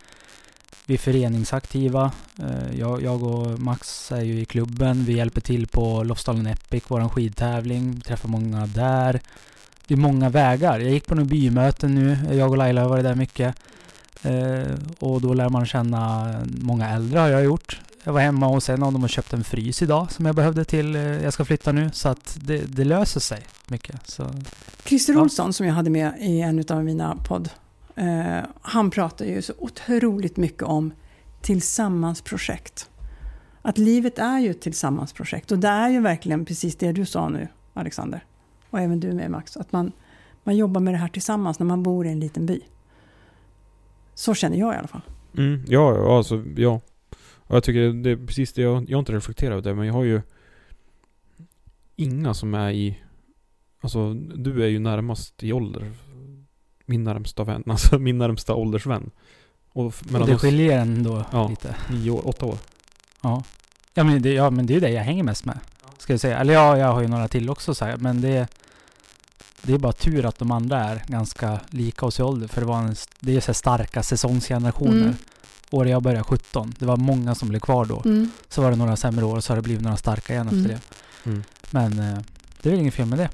Vi 0.86 0.94
är 0.94 0.98
föreningsaktiva. 0.98 2.12
Eh, 2.40 2.80
jag, 2.80 3.04
jag 3.04 3.24
och 3.24 3.60
Max 3.60 4.12
är 4.12 4.22
ju 4.22 4.42
i 4.42 4.46
klubben. 4.46 5.06
Vi 5.06 5.14
hjälper 5.14 5.42
till 5.42 5.68
på 5.68 6.04
Lofsdalen 6.04 6.48
Epic, 6.48 6.84
våran 6.88 7.10
skidtävling. 7.10 7.92
Vi 7.92 8.02
träffar 8.02 8.30
många 8.30 8.66
där. 8.66 9.22
Det 9.88 9.94
är 9.94 9.98
många 9.98 10.30
vägar. 10.30 10.80
Jag 10.80 10.92
gick 10.92 11.06
på 11.06 11.16
några 11.16 11.30
bymöten 11.30 11.96
nu. 11.96 12.18
Jag 12.36 12.52
och 12.52 12.58
Laila 12.58 12.82
har 12.82 12.90
varit 12.90 13.04
där 13.04 13.16
mycket. 13.16 13.56
Eh, 14.22 14.74
och 15.00 15.22
då 15.22 15.34
lär 15.34 15.50
man 15.50 15.66
känna 15.66 16.34
många 16.46 16.90
äldre 16.90 17.20
har 17.20 17.30
jag 17.30 17.44
gjort. 17.44 17.80
Jag 18.08 18.14
var 18.14 18.22
hemma 18.22 18.48
hos 18.48 18.70
en 18.70 18.84
av 18.84 18.94
dem 18.94 19.04
och 19.04 19.10
köpte 19.10 19.36
en 19.36 19.44
frys 19.44 19.82
idag 19.82 20.12
som 20.12 20.26
jag 20.26 20.36
behövde 20.36 20.66
till, 20.66 20.96
eh, 20.96 21.02
jag 21.02 21.34
ska 21.34 21.46
flytta 21.46 21.72
nu. 21.72 21.90
Så 21.94 22.10
att 22.10 22.38
det, 22.42 22.76
det 22.76 22.84
löser 22.84 23.20
sig 23.20 23.44
mycket. 23.68 24.08
Så, 24.08 24.32
Christer 24.86 25.14
Ja. 25.14 25.22
Olsson 25.22 25.54
som 25.54 25.66
jag 25.66 25.74
hade 25.74 25.90
med 25.90 26.14
i 26.20 26.42
en 26.42 26.64
av 26.70 26.84
mina 26.84 27.16
podd. 27.16 27.50
Eh, 27.96 28.40
han 28.62 28.92
pratar 28.92 29.26
ju 29.26 29.42
så 29.42 29.54
otroligt 29.58 30.38
mycket 30.38 30.64
om 30.64 30.92
tillsammansprojekt. 31.42 32.90
Att 33.62 33.78
livet 33.78 34.20
är 34.20 34.40
ju 34.40 34.52
ett 34.52 34.62
tillsammansprojekt. 34.62 35.52
Och 35.52 35.60
det 35.60 35.68
är 35.68 35.90
ju 35.90 36.02
verkligen 36.02 36.46
precis 36.46 36.76
det 36.76 36.92
du 36.92 37.06
sa 37.06 37.30
nu, 37.30 37.48
Alexander. 37.74 38.26
Och 38.70 38.80
även 38.80 39.00
du 39.00 39.14
med 39.14 39.32
Max. 39.32 39.58
Att 39.58 39.72
man, 39.72 39.92
man 40.44 40.58
jobbar 40.58 40.82
med 40.82 40.94
det 40.94 40.98
här 40.98 41.08
tillsammans 41.08 41.60
när 41.60 41.66
man 41.66 41.84
bor 41.84 42.06
i 42.08 42.10
en 42.10 42.20
liten 42.20 42.46
by. 42.46 42.62
Så 44.16 44.34
känner 44.34 44.58
jag 44.58 44.74
i 44.74 44.78
alla 44.78 44.88
fall. 44.88 45.02
Mm, 45.38 45.64
ja, 45.68 45.96
ja, 45.96 46.18
alltså, 46.18 46.44
ja. 46.56 46.82
Och 47.48 47.56
jag 47.56 47.64
tycker 47.64 48.04
det 48.04 48.10
är 48.10 48.26
precis 48.28 48.54
det, 48.54 48.62
jag, 48.62 48.90
jag 48.90 48.98
har 48.98 49.00
inte 49.00 49.12
reflekterat 49.12 49.52
över 49.52 49.62
det, 49.62 49.76
men 49.76 49.86
jag 49.88 49.94
har 49.94 50.04
ju 50.04 50.22
inga 51.96 52.34
som 52.34 52.54
är 52.54 52.72
i, 52.72 53.00
alltså 53.82 54.14
du 54.14 54.64
är 54.64 54.68
ju 54.68 54.80
närmast 54.80 55.44
i 55.44 55.54
ålder. 55.54 55.92
Min 56.86 57.04
närmsta 57.04 57.44
vän, 57.44 57.64
alltså 57.68 58.00
min 58.00 58.18
närmsta 58.18 58.56
åldersvän. 58.56 59.12
Och 59.70 59.86
och 59.86 59.94
det 60.10 60.36
oss 60.36 60.42
skiljer 60.42 60.80
ändå 60.80 61.26
Ja. 61.32 61.48
lite. 61.48 61.76
nio 61.92 62.12
år, 62.12 62.28
åtta 62.28 62.46
år. 62.46 62.58
Ja. 63.22 63.44
Ja 63.94 64.04
men, 64.04 64.22
det, 64.22 64.34
ja 64.34 64.50
men 64.50 64.66
det 64.66 64.76
är 64.76 64.82
det 64.82 64.90
jag 64.90 65.04
hänger 65.04 65.24
mest 65.24 65.46
med. 65.46 65.60
Ska 65.98 66.14
jag 66.14 66.20
säga. 66.20 66.38
Eller 66.38 66.54
ja, 66.54 66.78
jag 66.78 66.88
har 66.94 67.02
ju 67.02 67.08
några 67.08 67.28
till 67.28 67.50
också 67.50 67.76
så 67.76 67.86
här, 67.86 67.98
men 67.98 68.22
det 68.22 68.48
det 69.62 69.74
är 69.74 69.78
bara 69.78 69.94
tur 69.94 70.26
att 70.26 70.40
de 70.40 70.52
andra 70.52 70.80
är 70.84 71.04
ganska 71.08 71.60
lika 71.70 72.06
oss 72.06 72.20
i 72.20 72.24
ålder. 72.24 72.48
För 72.48 72.62
det 72.62 72.68
var 72.68 72.80
en, 72.80 72.96
det 73.20 73.36
är 73.36 73.40
så 73.40 73.48
här 73.48 73.54
starka 73.54 74.04
säsongsgenerationer. 74.04 75.02
Mm. 75.02 75.16
Året 75.72 75.92
jag 75.92 76.04
började 76.04 76.24
17. 76.24 76.74
Det 76.80 76.86
var 76.86 76.98
många 76.98 77.36
som 77.36 77.50
blev 77.50 77.60
kvar 77.60 77.86
då. 77.86 78.02
Mm. 78.06 78.32
Så 78.50 78.62
var 78.62 78.72
det 78.72 78.78
några 78.78 78.96
sämre 78.96 79.26
år 79.26 79.36
och 79.36 79.44
så 79.44 79.52
har 79.52 79.56
det 79.56 79.62
blivit 79.62 79.84
några 79.84 79.98
starka 79.98 80.34
igen 80.34 80.48
Mm. 80.48 80.60
efter 80.60 80.74
det. 80.76 80.82
Mm. 81.30 81.44
Men 81.72 81.92
eh, 82.14 82.20
det 82.62 82.70
är 82.70 82.72
väl 82.72 82.80
inget 82.80 82.94
fel 82.94 83.06
med 83.06 83.20
det. 83.20 83.30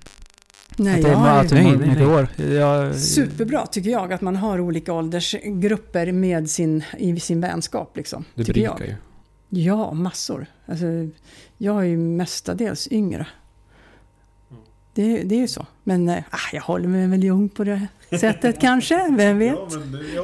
Nej, 0.78 0.96
att 0.96 1.02
det 1.02 1.08
är, 1.10 1.12
jag 1.12 1.46
att 1.46 1.52
Nej, 1.52 1.64
nej, 1.64 1.78
mycket 1.78 1.98
nej. 1.98 2.06
år. 2.06 2.28
Jag, 2.54 2.96
Superbra 2.96 3.66
tycker 3.68 3.90
jag 3.90 4.14
att 4.14 4.22
man 4.22 4.36
har 4.36 4.60
olika 4.60 4.94
åldersgrupper 4.94 6.12
med 6.12 6.50
sin, 6.50 6.84
i 6.98 7.20
sin 7.20 7.42
vänskap. 7.42 7.98
Liksom, 7.98 8.26
Det 8.36 8.44
berikar 8.48 8.78
jag. 8.80 8.88
ju. 8.88 8.96
Ja, 9.64 9.94
massor. 9.94 10.46
Alltså, 10.66 10.86
jag 11.58 11.80
är 11.80 11.84
ju 11.88 11.98
mestadels 11.98 12.88
yngre. 12.92 13.28
Det, 14.94 15.24
det 15.24 15.36
är 15.36 15.40
ju 15.40 15.48
så. 15.48 15.66
Men 15.84 16.10
ah, 16.10 16.38
jag 16.54 16.62
håller 16.62 16.88
mig 16.88 17.08
väl 17.08 17.30
ung 17.30 17.50
på 17.50 17.64
det 17.64 17.88
sättet 18.20 18.60
kanske. 18.62 19.08
Vem 19.12 19.38
vet? 19.38 19.60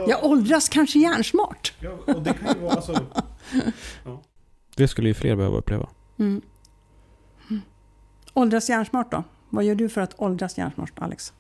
Jag 0.08 0.24
åldras 0.24 0.70
kanske 0.70 1.00
hjärnsmart. 1.00 1.74
Det 4.76 4.88
skulle 4.88 5.08
ju 5.08 5.14
fler 5.14 5.36
behöva 5.36 5.58
uppleva. 5.58 5.90
Mm. 6.20 6.42
Mm. 7.50 7.62
Åldras 8.34 8.70
hjärnsmart 8.70 9.12
då? 9.12 9.24
Vad 9.50 9.64
gör 9.64 9.76
du 9.76 9.90
för 9.90 10.02
att 10.02 10.14
åldras 10.18 10.58
hjärnsmart, 10.58 10.92
Alex? 10.96 11.34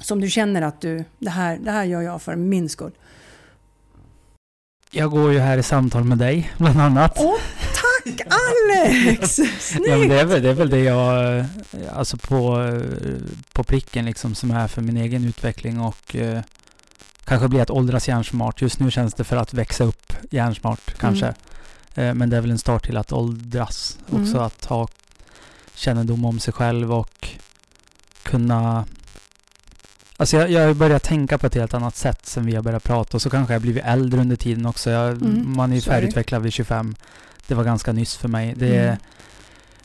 Som 0.00 0.20
du 0.20 0.30
känner 0.30 0.62
att 0.62 0.80
du, 0.80 1.04
det 1.18 1.30
här, 1.30 1.58
det 1.62 1.70
här 1.70 1.84
gör 1.84 2.02
jag 2.02 2.22
för 2.22 2.36
min 2.36 2.68
skull. 2.68 2.92
Jag 4.90 5.10
går 5.10 5.32
ju 5.32 5.38
här 5.38 5.58
i 5.58 5.62
samtal 5.62 6.04
med 6.04 6.18
dig, 6.18 6.52
bland 6.58 6.80
annat. 6.80 7.16
Åh, 7.20 7.34
tack 8.04 8.20
Alex! 8.20 9.34
Snyggt! 9.60 9.88
Ja, 9.88 9.98
men 9.98 10.08
det, 10.08 10.20
är 10.20 10.24
väl, 10.24 10.42
det 10.42 10.50
är 10.50 10.54
väl 10.54 10.70
det 10.70 10.80
jag, 10.80 11.44
alltså 11.92 12.16
på, 12.16 12.70
på 13.52 13.64
pricken 13.64 14.04
liksom, 14.04 14.34
som 14.34 14.50
är 14.50 14.68
för 14.68 14.82
min 14.82 14.96
egen 14.96 15.24
utveckling 15.24 15.80
och 15.80 16.16
eh, 16.16 16.40
kanske 17.24 17.48
blir 17.48 17.62
att 17.62 17.70
åldras 17.70 18.08
hjärnsmart. 18.08 18.62
Just 18.62 18.80
nu 18.80 18.90
känns 18.90 19.14
det 19.14 19.24
för 19.24 19.36
att 19.36 19.54
växa 19.54 19.84
upp 19.84 20.12
hjärnsmart 20.30 20.98
kanske. 20.98 21.26
Mm. 21.26 21.36
Eh, 21.94 22.14
men 22.14 22.30
det 22.30 22.36
är 22.36 22.40
väl 22.40 22.50
en 22.50 22.58
start 22.58 22.86
till 22.86 22.96
att 22.96 23.12
åldras. 23.12 23.98
Mm. 24.10 24.22
Också 24.22 24.38
att 24.38 24.64
ha 24.64 24.88
kännedom 25.74 26.24
om 26.24 26.38
sig 26.38 26.52
själv 26.52 26.92
och 26.92 27.28
kunna... 28.22 28.84
Alltså 30.16 30.36
jag, 30.36 30.50
jag 30.50 30.66
har 30.66 30.74
börjat 30.74 31.02
tänka 31.02 31.38
på 31.38 31.46
ett 31.46 31.54
helt 31.54 31.74
annat 31.74 31.96
sätt 31.96 32.26
sen 32.26 32.46
vi 32.46 32.54
har 32.54 32.62
börjat 32.62 32.84
prata 32.84 33.16
och 33.16 33.22
så 33.22 33.30
kanske 33.30 33.54
jag 33.54 33.62
blivit 33.62 33.84
äldre 33.84 34.20
under 34.20 34.36
tiden 34.36 34.66
också. 34.66 34.90
Jag, 34.90 35.08
Mm, 35.10 35.56
man 35.56 35.72
är 35.72 35.76
ju 35.76 35.82
färdigutvecklad 35.82 36.42
vid 36.42 36.52
25. 36.52 36.94
Det 37.48 37.54
var 37.54 37.64
ganska 37.64 37.92
nyss 37.92 38.16
för 38.16 38.28
mig. 38.28 38.54
Det, 38.56 38.98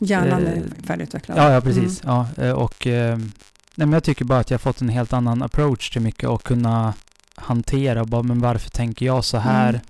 Mm. 0.00 0.08
Hjärnan 0.08 0.46
är 0.46 0.56
eh, 0.56 0.86
färdigutvecklad. 0.86 1.38
Ja, 1.38 1.52
ja 1.52 1.60
precis. 1.60 2.04
Mm. 2.04 2.16
Ja, 2.36 2.44
eh, 2.44 2.52
och 2.52 2.86
eh, 2.86 3.18
nej, 3.18 3.86
men 3.86 3.92
jag 3.92 4.04
tycker 4.04 4.24
bara 4.24 4.38
att 4.38 4.50
jag 4.50 4.58
har 4.58 4.60
fått 4.60 4.80
en 4.80 4.88
helt 4.88 5.12
annan 5.12 5.42
approach 5.42 5.90
till 5.90 6.02
mycket 6.02 6.28
och 6.28 6.42
kunna 6.42 6.94
hantera 7.34 8.04
bara, 8.04 8.22
men 8.22 8.40
varför 8.40 8.70
tänker 8.70 9.06
jag 9.06 9.24
så 9.24 9.38
här? 9.38 9.68
Mm. 9.68 9.80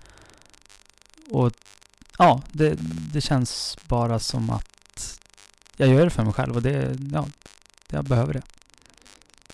Och 1.30 1.52
ja, 2.18 2.42
det, 2.52 2.74
det 3.12 3.20
känns 3.20 3.78
bara 3.88 4.18
som 4.18 4.50
att 4.50 5.20
jag 5.76 5.88
gör 5.88 6.04
det 6.04 6.10
för 6.10 6.22
mig 6.24 6.32
själv 6.32 6.56
och 6.56 6.62
det, 6.62 6.96
ja, 7.12 7.26
jag 7.90 8.04
behöver 8.04 8.32
det. 8.34 8.42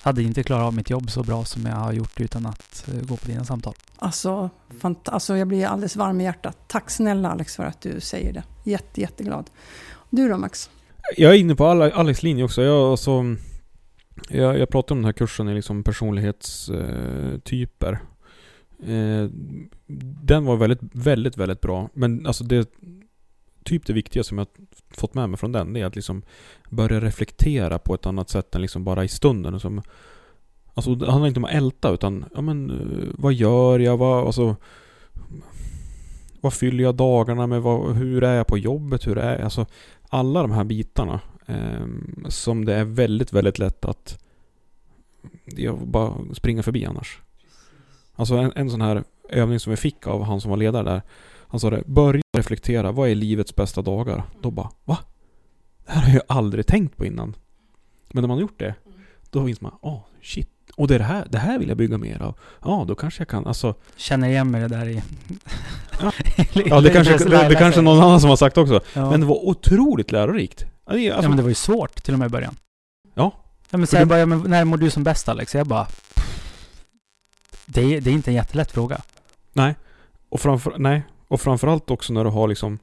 Hade 0.03 0.23
inte 0.23 0.43
klarat 0.43 0.65
av 0.67 0.75
mitt 0.75 0.91
jobb 0.91 1.11
så 1.11 1.23
bra 1.23 1.45
som 1.45 1.67
jag 1.67 1.73
har 1.77 1.93
gjort 1.93 2.21
utan 2.21 2.47
att 2.47 2.89
eh, 2.89 3.07
gå 3.09 3.17
på 3.17 3.27
dina 3.29 3.45
samtal. 3.45 3.75
Alltså, 3.97 4.51
fant- 4.81 5.11
alltså, 5.11 5.37
jag 5.37 5.49
blir 5.49 5.67
alldeles 5.67 5.97
varm 5.97 6.21
i 6.21 6.25
hjärtat. 6.25 6.59
Tack 6.69 6.91
snälla 6.91 7.31
Alex 7.31 7.57
för 7.57 7.65
att 7.65 7.81
du 7.81 8.01
säger 8.01 8.33
det. 8.33 8.43
Jätte, 8.65 9.01
jätteglad. 9.01 9.51
Du 10.11 10.29
då 10.29 10.37
Max? 10.39 10.71
Jag 11.17 11.35
är 11.35 11.39
inne 11.39 11.55
på 11.55 11.65
Ale- 11.67 11.93
Alex 11.95 12.23
linje 12.23 12.45
också. 12.45 12.63
Jag, 12.63 12.91
alltså, 12.91 13.25
jag, 14.29 14.59
jag 14.59 14.69
pratade 14.71 14.93
om 14.93 14.99
den 14.99 15.05
här 15.05 15.13
kursen 15.13 15.49
i 15.49 15.55
liksom 15.55 15.85
personlighetstyper. 15.85 17.33
Eh, 17.33 17.39
typer. 17.39 17.93
eh, 18.83 19.29
den 20.23 20.45
var 20.45 20.57
väldigt, 20.57 20.81
väldigt, 20.83 21.37
väldigt 21.37 21.61
bra. 21.61 21.89
Men 21.95 22.27
alltså 22.27 22.45
det, 22.45 22.71
typ 23.65 23.87
det 23.87 23.93
viktiga 23.93 24.25
som 24.25 24.39
jag 24.39 24.47
fått 24.91 25.15
med 25.15 25.29
mig 25.29 25.39
från 25.39 25.53
den, 25.53 25.73
det 25.73 25.81
är 25.81 25.87
att 25.87 25.97
liksom 25.97 26.23
börja 26.69 27.01
reflektera 27.01 27.79
på 27.79 27.95
ett 27.95 28.07
annat 28.07 28.29
sätt 28.29 28.55
än 28.55 28.63
liksom 28.63 28.85
bara 28.85 29.05
i 29.05 29.09
stunden. 29.09 29.55
Och 29.55 29.61
Som, 29.61 29.83
alltså 30.75 30.95
det 30.95 31.11
handlar 31.11 31.29
inte 31.29 31.41
om 31.41 31.45
att 31.45 31.51
älta 31.51 31.91
utan, 31.91 32.25
ja 32.35 32.41
men 32.41 32.71
eh, 32.71 33.09
vad 33.15 33.33
gör 33.33 33.79
jag? 33.79 33.97
Vad, 33.97 34.27
alltså, 34.27 34.57
vad 36.41 36.55
fyller 36.55 36.85
jag 36.85 36.95
dagarna 36.95 37.47
med? 37.47 37.63
Vad, 37.63 37.97
hur 37.97 38.25
är 38.25 38.35
jag 38.35 38.47
på 38.47 38.59
jobbet? 38.59 39.07
Hur 39.07 39.19
är 39.19 39.33
jag? 39.33 39.43
Alltså, 39.43 39.67
alla 40.09 40.43
de 40.43 40.51
här 40.51 40.65
bitarna 40.65 41.21
eh, 41.47 41.87
som 42.29 42.65
det 42.65 42.75
är 42.75 42.85
väldigt, 42.85 43.33
väldigt 43.33 43.59
lätt 43.59 43.85
att 43.85 44.19
jag 45.45 45.89
bara 45.89 46.15
springa 46.35 46.63
förbi 46.63 46.85
annars. 46.85 47.21
Alltså 48.15 48.35
en, 48.35 48.53
en 48.57 48.71
sån 48.71 48.81
här 48.81 49.05
övning 49.29 49.61
som 49.61 49.71
vi 49.71 49.77
fick 49.77 50.07
av 50.07 50.23
han 50.23 50.41
som 50.41 50.51
var 50.51 50.57
ledare 50.57 50.85
där. 50.85 51.03
Han 51.51 51.61
sa 51.61 51.71
det, 51.71 51.83
börja 51.87 52.23
reflektera, 52.37 52.93
vad 52.93 53.09
är 53.09 53.15
livets 53.15 53.55
bästa 53.57 53.83
dagar? 53.83 54.23
Då 54.43 54.51
bara, 54.51 54.71
va? 54.85 54.99
Det 55.87 55.93
här 55.93 56.03
har 56.03 56.13
jag 56.15 56.23
aldrig 56.29 56.67
tänkt 56.67 56.97
på 56.97 57.05
innan. 57.07 57.37
Men 58.11 58.23
när 58.23 58.29
man 58.29 58.37
har 58.37 58.41
gjort 58.43 58.59
det, 58.59 58.75
då 59.31 59.49
inser 59.49 59.63
man, 59.63 59.73
åh, 59.81 60.01
shit. 60.23 60.49
Och 60.77 60.89
det, 60.89 60.95
är 60.95 60.99
det, 60.99 61.05
här, 61.05 61.27
det 61.31 61.39
här 61.39 61.59
vill 61.59 61.69
jag 61.69 61.77
bygga 61.77 61.99
mer 61.99 62.23
av. 62.23 62.39
Ja, 62.65 62.85
då 62.89 62.95
kanske 62.95 63.21
jag 63.21 63.29
kan, 63.29 63.47
alltså 63.47 63.75
Känner 63.97 64.29
igen 64.29 64.51
mig 64.51 64.61
det 64.61 64.69
där 64.69 64.87
i... 64.89 65.03
Ja. 66.01 66.13
Ja, 66.55 66.81
det 66.81 66.91
kanske, 66.91 67.19
det, 67.19 67.49
det 67.49 67.55
kanske 67.55 67.81
någon 67.81 68.01
annan 68.01 68.21
som 68.21 68.31
har 68.31 68.37
sagt 68.37 68.59
också. 68.59 68.81
Ja. 68.95 69.11
Men 69.11 69.21
det 69.21 69.27
var 69.27 69.45
otroligt 69.49 70.13
lärorikt. 70.13 70.65
Är- 70.87 70.97
ja, 70.97 71.15
Alltså, 71.15 71.29
men 71.29 71.37
det 71.37 71.43
var 71.43 71.49
ju 71.49 71.55
svårt 71.55 72.03
till 72.03 72.13
och 72.15 72.19
med 72.19 72.27
i 72.27 72.31
början. 72.31 72.55
Ja. 73.15 73.33
Ja, 73.71 73.79
men 73.79 73.87
jag 73.93 74.03
du- 74.03 74.07
bara, 74.07 74.27
men 74.27 74.39
när 74.51 74.65
mår 74.65 74.77
du 74.77 74.91
som 74.91 75.05
bäst 75.05 75.29
Alex? 75.29 75.55
Jag 75.55 75.67
bara... 75.67 75.87
Det 77.67 77.81
är, 77.97 78.01
det 78.01 78.11
är 78.11 78.15
inte 78.15 78.31
en 78.31 78.35
jättelätt 78.35 78.71
fråga. 78.73 79.01
Nej. 79.53 79.75
Och, 80.29 80.41
framför, 80.41 80.75
nej. 80.79 81.03
Och 81.31 81.41
framförallt 81.41 81.91
också 81.91 82.13
när 82.13 82.25
du 82.25 82.31
har 82.31 82.49
liksom 82.49 82.79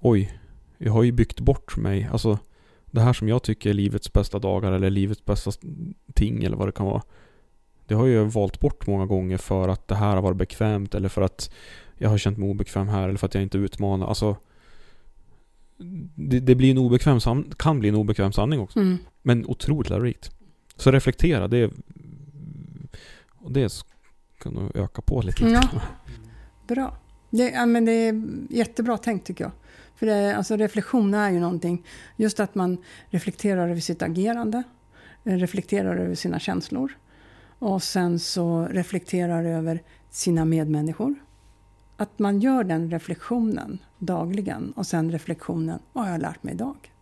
Oj, 0.00 0.38
jag 0.78 0.92
har 0.92 1.02
ju 1.02 1.12
byggt 1.12 1.40
bort 1.40 1.76
mig. 1.76 2.08
Alltså 2.12 2.38
det 2.86 3.00
här 3.00 3.12
som 3.12 3.28
jag 3.28 3.42
tycker 3.42 3.70
är 3.70 3.74
livets 3.74 4.12
bästa 4.12 4.38
dagar 4.38 4.72
eller 4.72 4.90
livets 4.90 5.24
bästa 5.24 5.50
ting 6.14 6.44
eller 6.44 6.56
vad 6.56 6.68
det 6.68 6.72
kan 6.72 6.86
vara. 6.86 7.02
Det 7.86 7.94
har 7.94 8.06
jag 8.06 8.24
valt 8.24 8.60
bort 8.60 8.86
många 8.86 9.06
gånger 9.06 9.36
för 9.36 9.68
att 9.68 9.88
det 9.88 9.94
här 9.94 10.14
har 10.14 10.22
varit 10.22 10.36
bekvämt 10.36 10.94
eller 10.94 11.08
för 11.08 11.22
att 11.22 11.50
jag 11.98 12.10
har 12.10 12.18
känt 12.18 12.38
mig 12.38 12.50
obekväm 12.50 12.88
här 12.88 13.08
eller 13.08 13.18
för 13.18 13.26
att 13.26 13.34
jag 13.34 13.42
inte 13.42 13.58
utmanar. 13.58 14.06
Alltså 14.06 14.36
det, 16.14 16.40
det 16.40 16.54
blir 16.54 16.70
en 16.70 16.78
obekväm 16.78 17.20
san- 17.20 17.52
kan 17.56 17.80
bli 17.80 17.88
en 17.88 17.94
obekväm 17.94 18.32
sanning 18.32 18.60
också. 18.60 18.78
Mm. 18.78 18.98
Men 19.22 19.46
otroligt 19.46 19.90
lärorikt. 19.90 20.30
Så 20.76 20.90
reflektera, 20.90 21.48
det 21.48 21.58
är... 21.58 21.70
Och 23.36 23.52
det 23.52 23.84
kan 24.42 24.52
nog 24.52 24.76
öka 24.76 25.02
på 25.02 25.22
lite. 25.22 25.44
Ja. 25.44 25.62
Bra. 26.68 26.96
Det, 27.30 27.50
ja, 27.50 27.66
men 27.66 27.84
det 27.84 27.92
är 27.92 28.22
jättebra 28.50 28.98
tänkt 28.98 29.26
tycker 29.26 29.44
jag. 29.44 29.52
För 29.94 30.06
det, 30.06 30.12
är- 30.14 30.34
alltså, 30.34 30.56
reflektion 30.56 31.14
är 31.14 31.30
ju 31.30 31.40
någonting. 31.40 31.86
Just 32.16 32.40
att 32.40 32.54
man 32.54 32.78
reflekterar 33.10 33.68
över 33.68 33.80
sitt 33.80 34.02
agerande. 34.02 34.62
eh, 35.24 35.32
Reflekterar 35.36 35.96
över 35.96 36.14
sina 36.14 36.38
känslor. 36.38 36.96
Och 37.58 37.82
sen 37.82 38.18
så 38.18 38.64
reflekterar 38.70 39.44
över 39.44 39.82
sina 40.10 40.44
medmänniskor. 40.44 41.14
Att 41.96 42.18
man 42.18 42.40
gör 42.40 42.64
den 42.64 42.90
reflektionen 42.90 43.78
dagligen. 43.98 44.72
Och 44.72 44.86
sen 44.86 45.12
reflektionen, 45.12 45.78
vad 45.92 46.04
har 46.04 46.10
jag 46.12 46.20
lärt 46.20 46.42
mig 46.42 46.54
idag? 46.54 46.92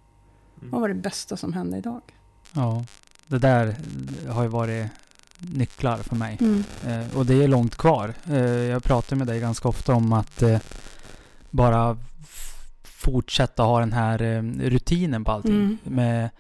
Mm. 0.59 0.71
Vad 0.71 0.81
var 0.81 0.89
det 0.89 0.95
bästa 0.95 1.37
som 1.37 1.53
hände 1.53 1.79
idag? 1.79 2.03
Ja. 2.55 2.85
Det 3.27 3.39
där 3.39 3.75
har 4.29 4.43
ju 4.43 4.49
varit 4.49 4.87
nycklar 5.39 5.97
för 5.97 6.17
mig. 6.17 6.39
Mm. 6.41 6.65
Eh, 6.87 7.17
och 7.17 7.27
det 7.27 7.43
är 7.43 7.49
långt 7.49 7.77
kvar. 7.77 8.15
Eh, 8.31 8.39
jag 8.45 8.85
pratar 8.85 9.17
med 9.17 9.27
dig 9.27 9.41
ganska 9.41 9.69
ofta 9.69 9.95
om 9.95 10.13
att 10.13 10.43
eh, 10.43 10.59
bara 11.51 11.97
fortsätta 12.83 13.63
ha 13.63 13.81
den 13.81 13.93
här 13.93 14.23
eh, 14.23 14.43
rutinen 14.43 15.25
på 15.25 15.33
allting. 15.33 15.55
Mm. 15.55 15.79
Med 15.85 16.31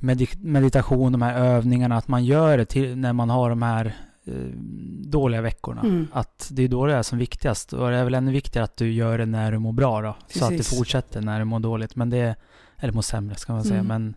medi- 0.00 0.44
meditation, 0.44 1.12
de 1.12 1.22
här 1.22 1.34
övningarna, 1.34 1.96
att 1.96 2.08
man 2.08 2.24
gör 2.24 2.58
det 2.58 2.64
till 2.64 2.96
när 2.96 3.12
man 3.12 3.30
har 3.30 3.50
de 3.50 3.62
här 3.62 3.96
eh, 4.24 4.34
dåliga 5.04 5.40
veckorna. 5.40 5.80
Mm. 5.80 6.06
Att 6.12 6.48
det 6.50 6.62
är 6.62 6.68
då 6.68 6.86
det 6.86 6.94
är 6.94 7.02
som 7.02 7.18
viktigast. 7.18 7.72
Och 7.72 7.90
det 7.90 7.96
är 7.96 8.04
väl 8.04 8.14
ännu 8.14 8.32
viktigare 8.32 8.64
att 8.64 8.76
du 8.76 8.92
gör 8.92 9.18
det 9.18 9.26
när 9.26 9.52
du 9.52 9.58
mår 9.58 9.72
bra 9.72 10.02
då. 10.02 10.16
Så 10.28 10.44
att 10.44 10.50
det 10.50 10.56
Precis. 10.56 10.78
fortsätter 10.78 11.20
när 11.20 11.38
du 11.38 11.44
mår 11.44 11.60
dåligt. 11.60 11.96
Men 11.96 12.10
det, 12.10 12.36
eller 12.78 12.92
mår 12.92 13.02
sämre 13.02 13.36
ska 13.36 13.52
man 13.52 13.64
säga. 13.64 13.80
Mm. 13.80 13.86
Men 13.86 14.14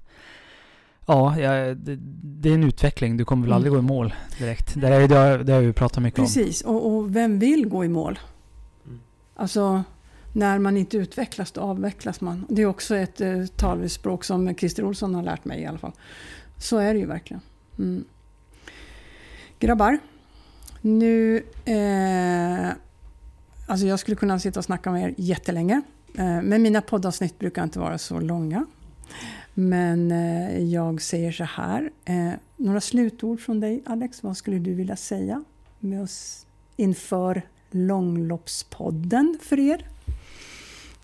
ja, 1.06 1.40
jag, 1.40 1.78
det, 1.78 1.98
det 2.22 2.50
är 2.50 2.54
en 2.54 2.64
utveckling. 2.64 3.18
Du 3.18 3.26
kommer 3.26 3.44
väl 3.44 3.50
Mm. 3.52 3.56
aldrig 3.56 3.74
gå 3.74 3.80
i 3.80 3.82
mål 3.82 4.14
direkt. 4.40 4.74
Det, 4.76 4.88
är, 4.88 5.08
det, 5.08 5.16
har, 5.16 5.38
det 5.38 5.54
har 5.54 5.62
vi 5.62 5.74
pratat 5.74 6.04
mycket 6.04 6.20
om. 6.20 6.26
Precis, 6.26 6.62
och, 6.62 6.88
och 6.96 7.16
vem 7.16 7.40
vill 7.40 7.68
gå 7.68 7.86
i 7.86 7.88
mål? 7.88 8.20
Mm. 8.86 9.00
Alltså, 9.36 9.84
när 10.34 10.60
man 10.60 10.78
inte 10.78 10.98
utvecklas, 10.98 11.52
då 11.52 11.62
avvecklas 11.62 12.22
man. 12.22 12.46
Det 12.50 12.62
är 12.62 12.66
också 12.66 12.96
ett 12.96 13.22
eh, 13.22 13.46
talspråk 13.46 14.24
som 14.24 14.56
Christer 14.56 14.86
Olsson 14.86 15.16
har 15.16 15.24
lärt 15.24 15.46
mig 15.46 15.62
i 15.62 15.66
alla 15.66 15.78
fall. 15.78 15.92
Så 16.58 16.78
är 16.78 16.94
det 16.94 17.00
ju 17.00 17.06
verkligen. 17.06 17.42
Mm. 17.80 18.06
Grabbar, 19.60 19.98
nu... 20.82 21.44
Eh, 21.66 22.70
alltså 23.68 23.86
jag 23.86 24.00
skulle 24.00 24.16
kunna 24.16 24.40
sitta 24.40 24.60
och 24.60 24.66
snacka 24.66 24.92
med 24.92 25.04
er 25.04 25.14
jättelänge. 25.18 25.82
Eh, 26.18 26.42
men 26.42 26.62
mina 26.62 26.82
poddavsnitt 26.82 27.40
brukar 27.40 27.64
inte 27.64 27.80
vara 27.80 27.98
så 27.98 28.20
långa. 28.20 28.66
Men 29.58 30.12
eh, 30.12 30.60
jag 30.64 31.02
säger 31.02 31.32
så 31.32 31.44
här. 31.44 31.90
Eh, 32.06 32.32
några 32.58 32.82
slutord 32.82 33.40
från 33.40 33.60
dig 33.60 33.84
Alex. 33.86 34.24
Vad 34.24 34.38
skulle 34.38 34.60
du 34.60 34.74
vilja 34.74 34.96
säga 34.96 35.44
med 35.80 36.02
oss 36.04 36.46
inför 36.76 37.42
Långloppspodden 37.72 39.38
för 39.42 39.60
er? 39.60 39.88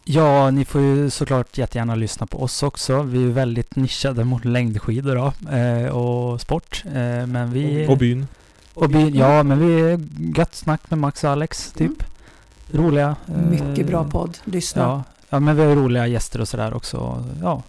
Ja, 0.04 0.52
ni 0.52 0.66
får 0.66 0.82
ju 0.82 1.10
såklart 1.10 1.58
jättegärna 1.58 1.96
lyssna 1.96 2.26
på 2.28 2.44
oss 2.44 2.64
också. 2.64 3.02
Vi 3.02 3.24
är 3.24 3.28
väldigt 3.28 3.76
nischade 3.76 4.24
mot 4.24 4.46
längdskidor 4.46 5.16
då, 5.16 5.56
eh, 5.58 5.88
och 5.98 6.42
sport. 6.42 6.84
Eh, 6.86 7.28
men 7.28 7.52
vi... 7.54 7.88
Och 7.90 7.98
byn. 7.98 8.28
och 8.74 8.90
byn, 8.90 9.16
ja, 9.16 9.44
men 9.44 9.60
vi 9.60 9.82
är 9.82 10.00
gött 10.38 10.56
snack 10.56 10.90
med 10.90 11.00
Max 11.00 11.24
och 11.24 11.30
Alex, 11.30 11.72
typ. 11.72 12.04
Roliga. 12.72 13.16
eh, 13.28 13.36
Mycket 13.50 13.88
bra 13.88 14.10
podd. 14.10 14.38
Lyssna. 14.44 14.82
Ja, 14.82 15.04
ja, 15.30 15.40
men 15.40 15.56
vi 15.56 15.64
har 15.64 15.76
roliga 15.76 16.08
gäster 16.08 16.42
och 16.42 16.48
sådär 16.48 16.74
också. 16.74 17.26
Ja. 17.42 17.64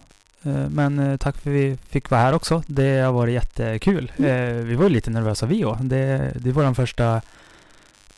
Eh, 0.44 0.68
Men 0.70 0.98
eh, 0.98 1.16
tack 1.16 1.36
för 1.36 1.50
att 1.50 1.56
vi 1.56 1.78
fick 1.88 2.10
vara 2.10 2.20
här 2.20 2.32
också. 2.32 2.62
Det 2.66 2.98
har 3.00 3.12
varit 3.12 3.32
jättekul. 3.34 4.12
Mm. 4.16 4.58
Eh, 4.58 4.64
Vi 4.64 4.74
var 4.74 4.84
ju 4.84 4.90
lite 4.90 5.10
nervösa 5.10 5.46
vi 5.46 5.64
också. 5.64 5.82
Det, 5.82 6.32
det 6.40 6.52
var 6.52 6.62
den 6.64 6.74
första 6.74 7.22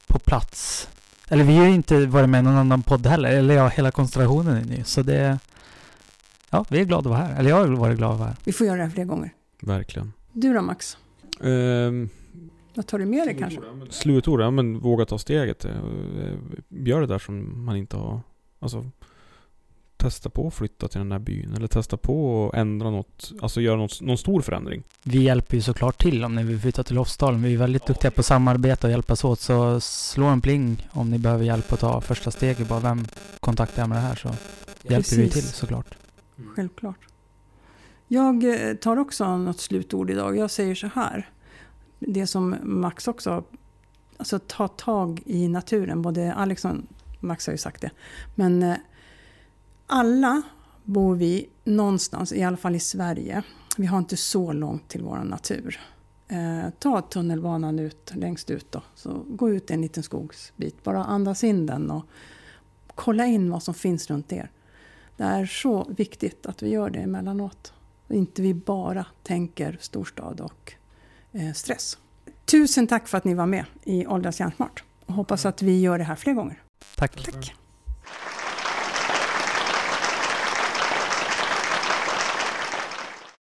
på 0.06 0.18
plats. 0.18 0.88
Eller 1.28 1.44
vi 1.44 1.56
har 1.56 1.64
ju 1.66 1.74
inte 1.74 2.06
varit 2.06 2.28
med 2.28 2.38
i 2.38 2.42
någon 2.42 2.56
annan 2.56 2.82
podd 2.82 3.06
heller. 3.06 3.28
Eller 3.30 3.54
ja, 3.54 3.68
hela 3.68 3.90
konstellationen 3.90 4.56
är 4.56 4.64
ny. 4.64 4.84
Så 4.84 5.02
det... 5.02 5.38
Ja, 6.50 6.64
vi 6.68 6.80
är 6.80 6.84
glada 6.84 7.00
att 7.00 7.06
vara 7.06 7.18
här. 7.18 7.38
Eller 7.38 7.50
jag 7.50 7.56
har 7.56 7.66
varit 7.66 7.96
glad 7.98 8.12
att 8.12 8.18
vara 8.18 8.28
här. 8.28 8.36
Vi 8.44 8.52
får 8.52 8.66
göra 8.66 8.76
det 8.76 8.82
här 8.82 8.90
fler 8.90 9.04
gånger. 9.04 9.30
Verkligen. 9.62 10.12
Du 10.32 10.54
då 10.54 10.62
Max? 10.62 10.96
Ehm, 11.42 12.08
Vad 12.74 12.86
tar 12.86 12.98
du 12.98 13.04
med 13.06 13.26
dig 13.28 13.36
kanske? 13.38 13.60
Slutord, 13.90 14.40
ja 14.40 14.50
men 14.50 14.78
våga 14.80 15.04
ta 15.04 15.18
steget. 15.18 15.66
Gör 16.68 17.00
det 17.00 17.06
där 17.06 17.18
som 17.18 17.64
man 17.64 17.76
inte 17.76 17.96
har... 17.96 18.20
Alltså, 18.60 18.86
testa 20.04 20.30
på 20.30 20.46
att 20.46 20.54
flytta 20.54 20.88
till 20.88 20.98
den 20.98 21.12
här 21.12 21.18
byn. 21.18 21.54
Eller 21.56 21.68
testa 21.68 21.96
på 21.96 22.48
att 22.48 22.58
ändra 22.58 22.90
något. 22.90 23.32
Alltså 23.42 23.60
göra 23.60 23.76
något, 23.76 24.00
någon 24.00 24.18
stor 24.18 24.40
förändring. 24.40 24.82
Vi 25.02 25.22
hjälper 25.22 25.56
ju 25.56 25.62
såklart 25.62 26.02
till 26.02 26.24
om 26.24 26.34
ni 26.34 26.42
vill 26.42 26.60
flytta 26.60 26.82
till 26.82 26.94
Lofsdalen. 26.96 27.42
Vi 27.42 27.54
är 27.54 27.58
väldigt 27.58 27.86
duktiga 27.86 28.10
på 28.10 28.20
att 28.20 28.26
samarbeta 28.26 28.86
och 28.86 28.90
hjälpas 28.90 29.24
åt. 29.24 29.40
Så 29.40 29.80
slå 29.80 30.26
en 30.26 30.40
pling 30.40 30.88
om 30.92 31.10
ni 31.10 31.18
behöver 31.18 31.44
hjälp 31.44 31.72
att 31.72 31.80
ta 31.80 32.00
första 32.00 32.30
steget. 32.30 32.68
Bara 32.68 32.80
vem 32.80 33.06
kontaktar 33.40 33.82
jag 33.82 33.88
med 33.88 33.98
det 33.98 34.02
här 34.02 34.14
så 34.14 34.28
hjälper 34.82 35.16
vi 35.16 35.22
till 35.22 35.30
Precis. 35.30 35.54
såklart. 35.54 35.94
Självklart. 36.56 36.98
Jag 38.08 38.44
eh, 38.44 38.74
tar 38.74 38.96
också 38.96 39.36
något 39.36 39.60
slutord 39.60 40.10
idag. 40.10 40.36
Jag 40.36 40.50
säger 40.50 40.74
så 40.74 40.90
här. 40.94 41.28
Det 41.98 42.26
som 42.26 42.56
Max 42.62 43.08
också... 43.08 43.44
Alltså 44.16 44.38
ta 44.38 44.68
tag 44.68 45.22
i 45.26 45.48
naturen. 45.48 46.02
Både 46.02 46.34
Alex 46.34 46.64
och 46.64 46.76
Max 47.20 47.46
har 47.46 47.52
ju 47.52 47.58
sagt 47.58 47.80
det. 47.80 47.90
Men 48.34 48.62
eh, 48.62 48.76
alla 49.86 50.42
bor 50.84 51.16
vi 51.16 51.48
någonstans, 51.64 52.32
i 52.32 52.42
alla 52.42 52.56
fall 52.56 52.74
i 52.74 52.80
Sverige. 52.80 53.42
Vi 53.76 53.86
har 53.86 53.98
inte 53.98 54.16
så 54.16 54.52
långt 54.52 54.88
till 54.88 55.02
vår 55.02 55.16
natur. 55.16 55.80
Eh, 56.28 56.70
ta 56.78 57.02
tunnelbanan 57.02 57.78
ut, 57.78 58.12
längst 58.14 58.50
ut 58.50 58.72
då. 58.72 58.82
Så 58.94 59.24
gå 59.28 59.50
ut 59.50 59.70
en 59.70 59.80
liten 59.80 60.02
skogsbit. 60.02 60.82
Bara 60.82 61.04
andas 61.04 61.44
in 61.44 61.66
den 61.66 61.90
och 61.90 62.04
kolla 62.94 63.26
in 63.26 63.50
vad 63.50 63.62
som 63.62 63.74
finns 63.74 64.10
runt 64.10 64.32
er. 64.32 64.50
Det 65.16 65.24
är 65.24 65.46
så 65.46 65.86
viktigt 65.96 66.46
att 66.46 66.62
vi 66.62 66.68
gör 66.68 66.90
det 66.90 66.98
emellanåt. 66.98 67.72
Och 68.08 68.14
inte 68.14 68.42
vi 68.42 68.54
bara 68.54 69.06
tänker 69.22 69.78
storstad 69.80 70.40
och 70.40 70.72
eh, 71.32 71.52
stress. 71.52 71.98
Tusen 72.44 72.86
tack 72.86 73.08
för 73.08 73.18
att 73.18 73.24
ni 73.24 73.34
var 73.34 73.46
med 73.46 73.64
i 73.82 74.06
Åldras 74.06 74.40
hjärnsmart. 74.40 74.84
Och 75.06 75.14
hoppas 75.14 75.46
att 75.46 75.62
vi 75.62 75.80
gör 75.80 75.98
det 75.98 76.04
här 76.04 76.16
fler 76.16 76.32
gånger. 76.32 76.62
Tack. 76.96 77.24
Tack! 77.24 77.54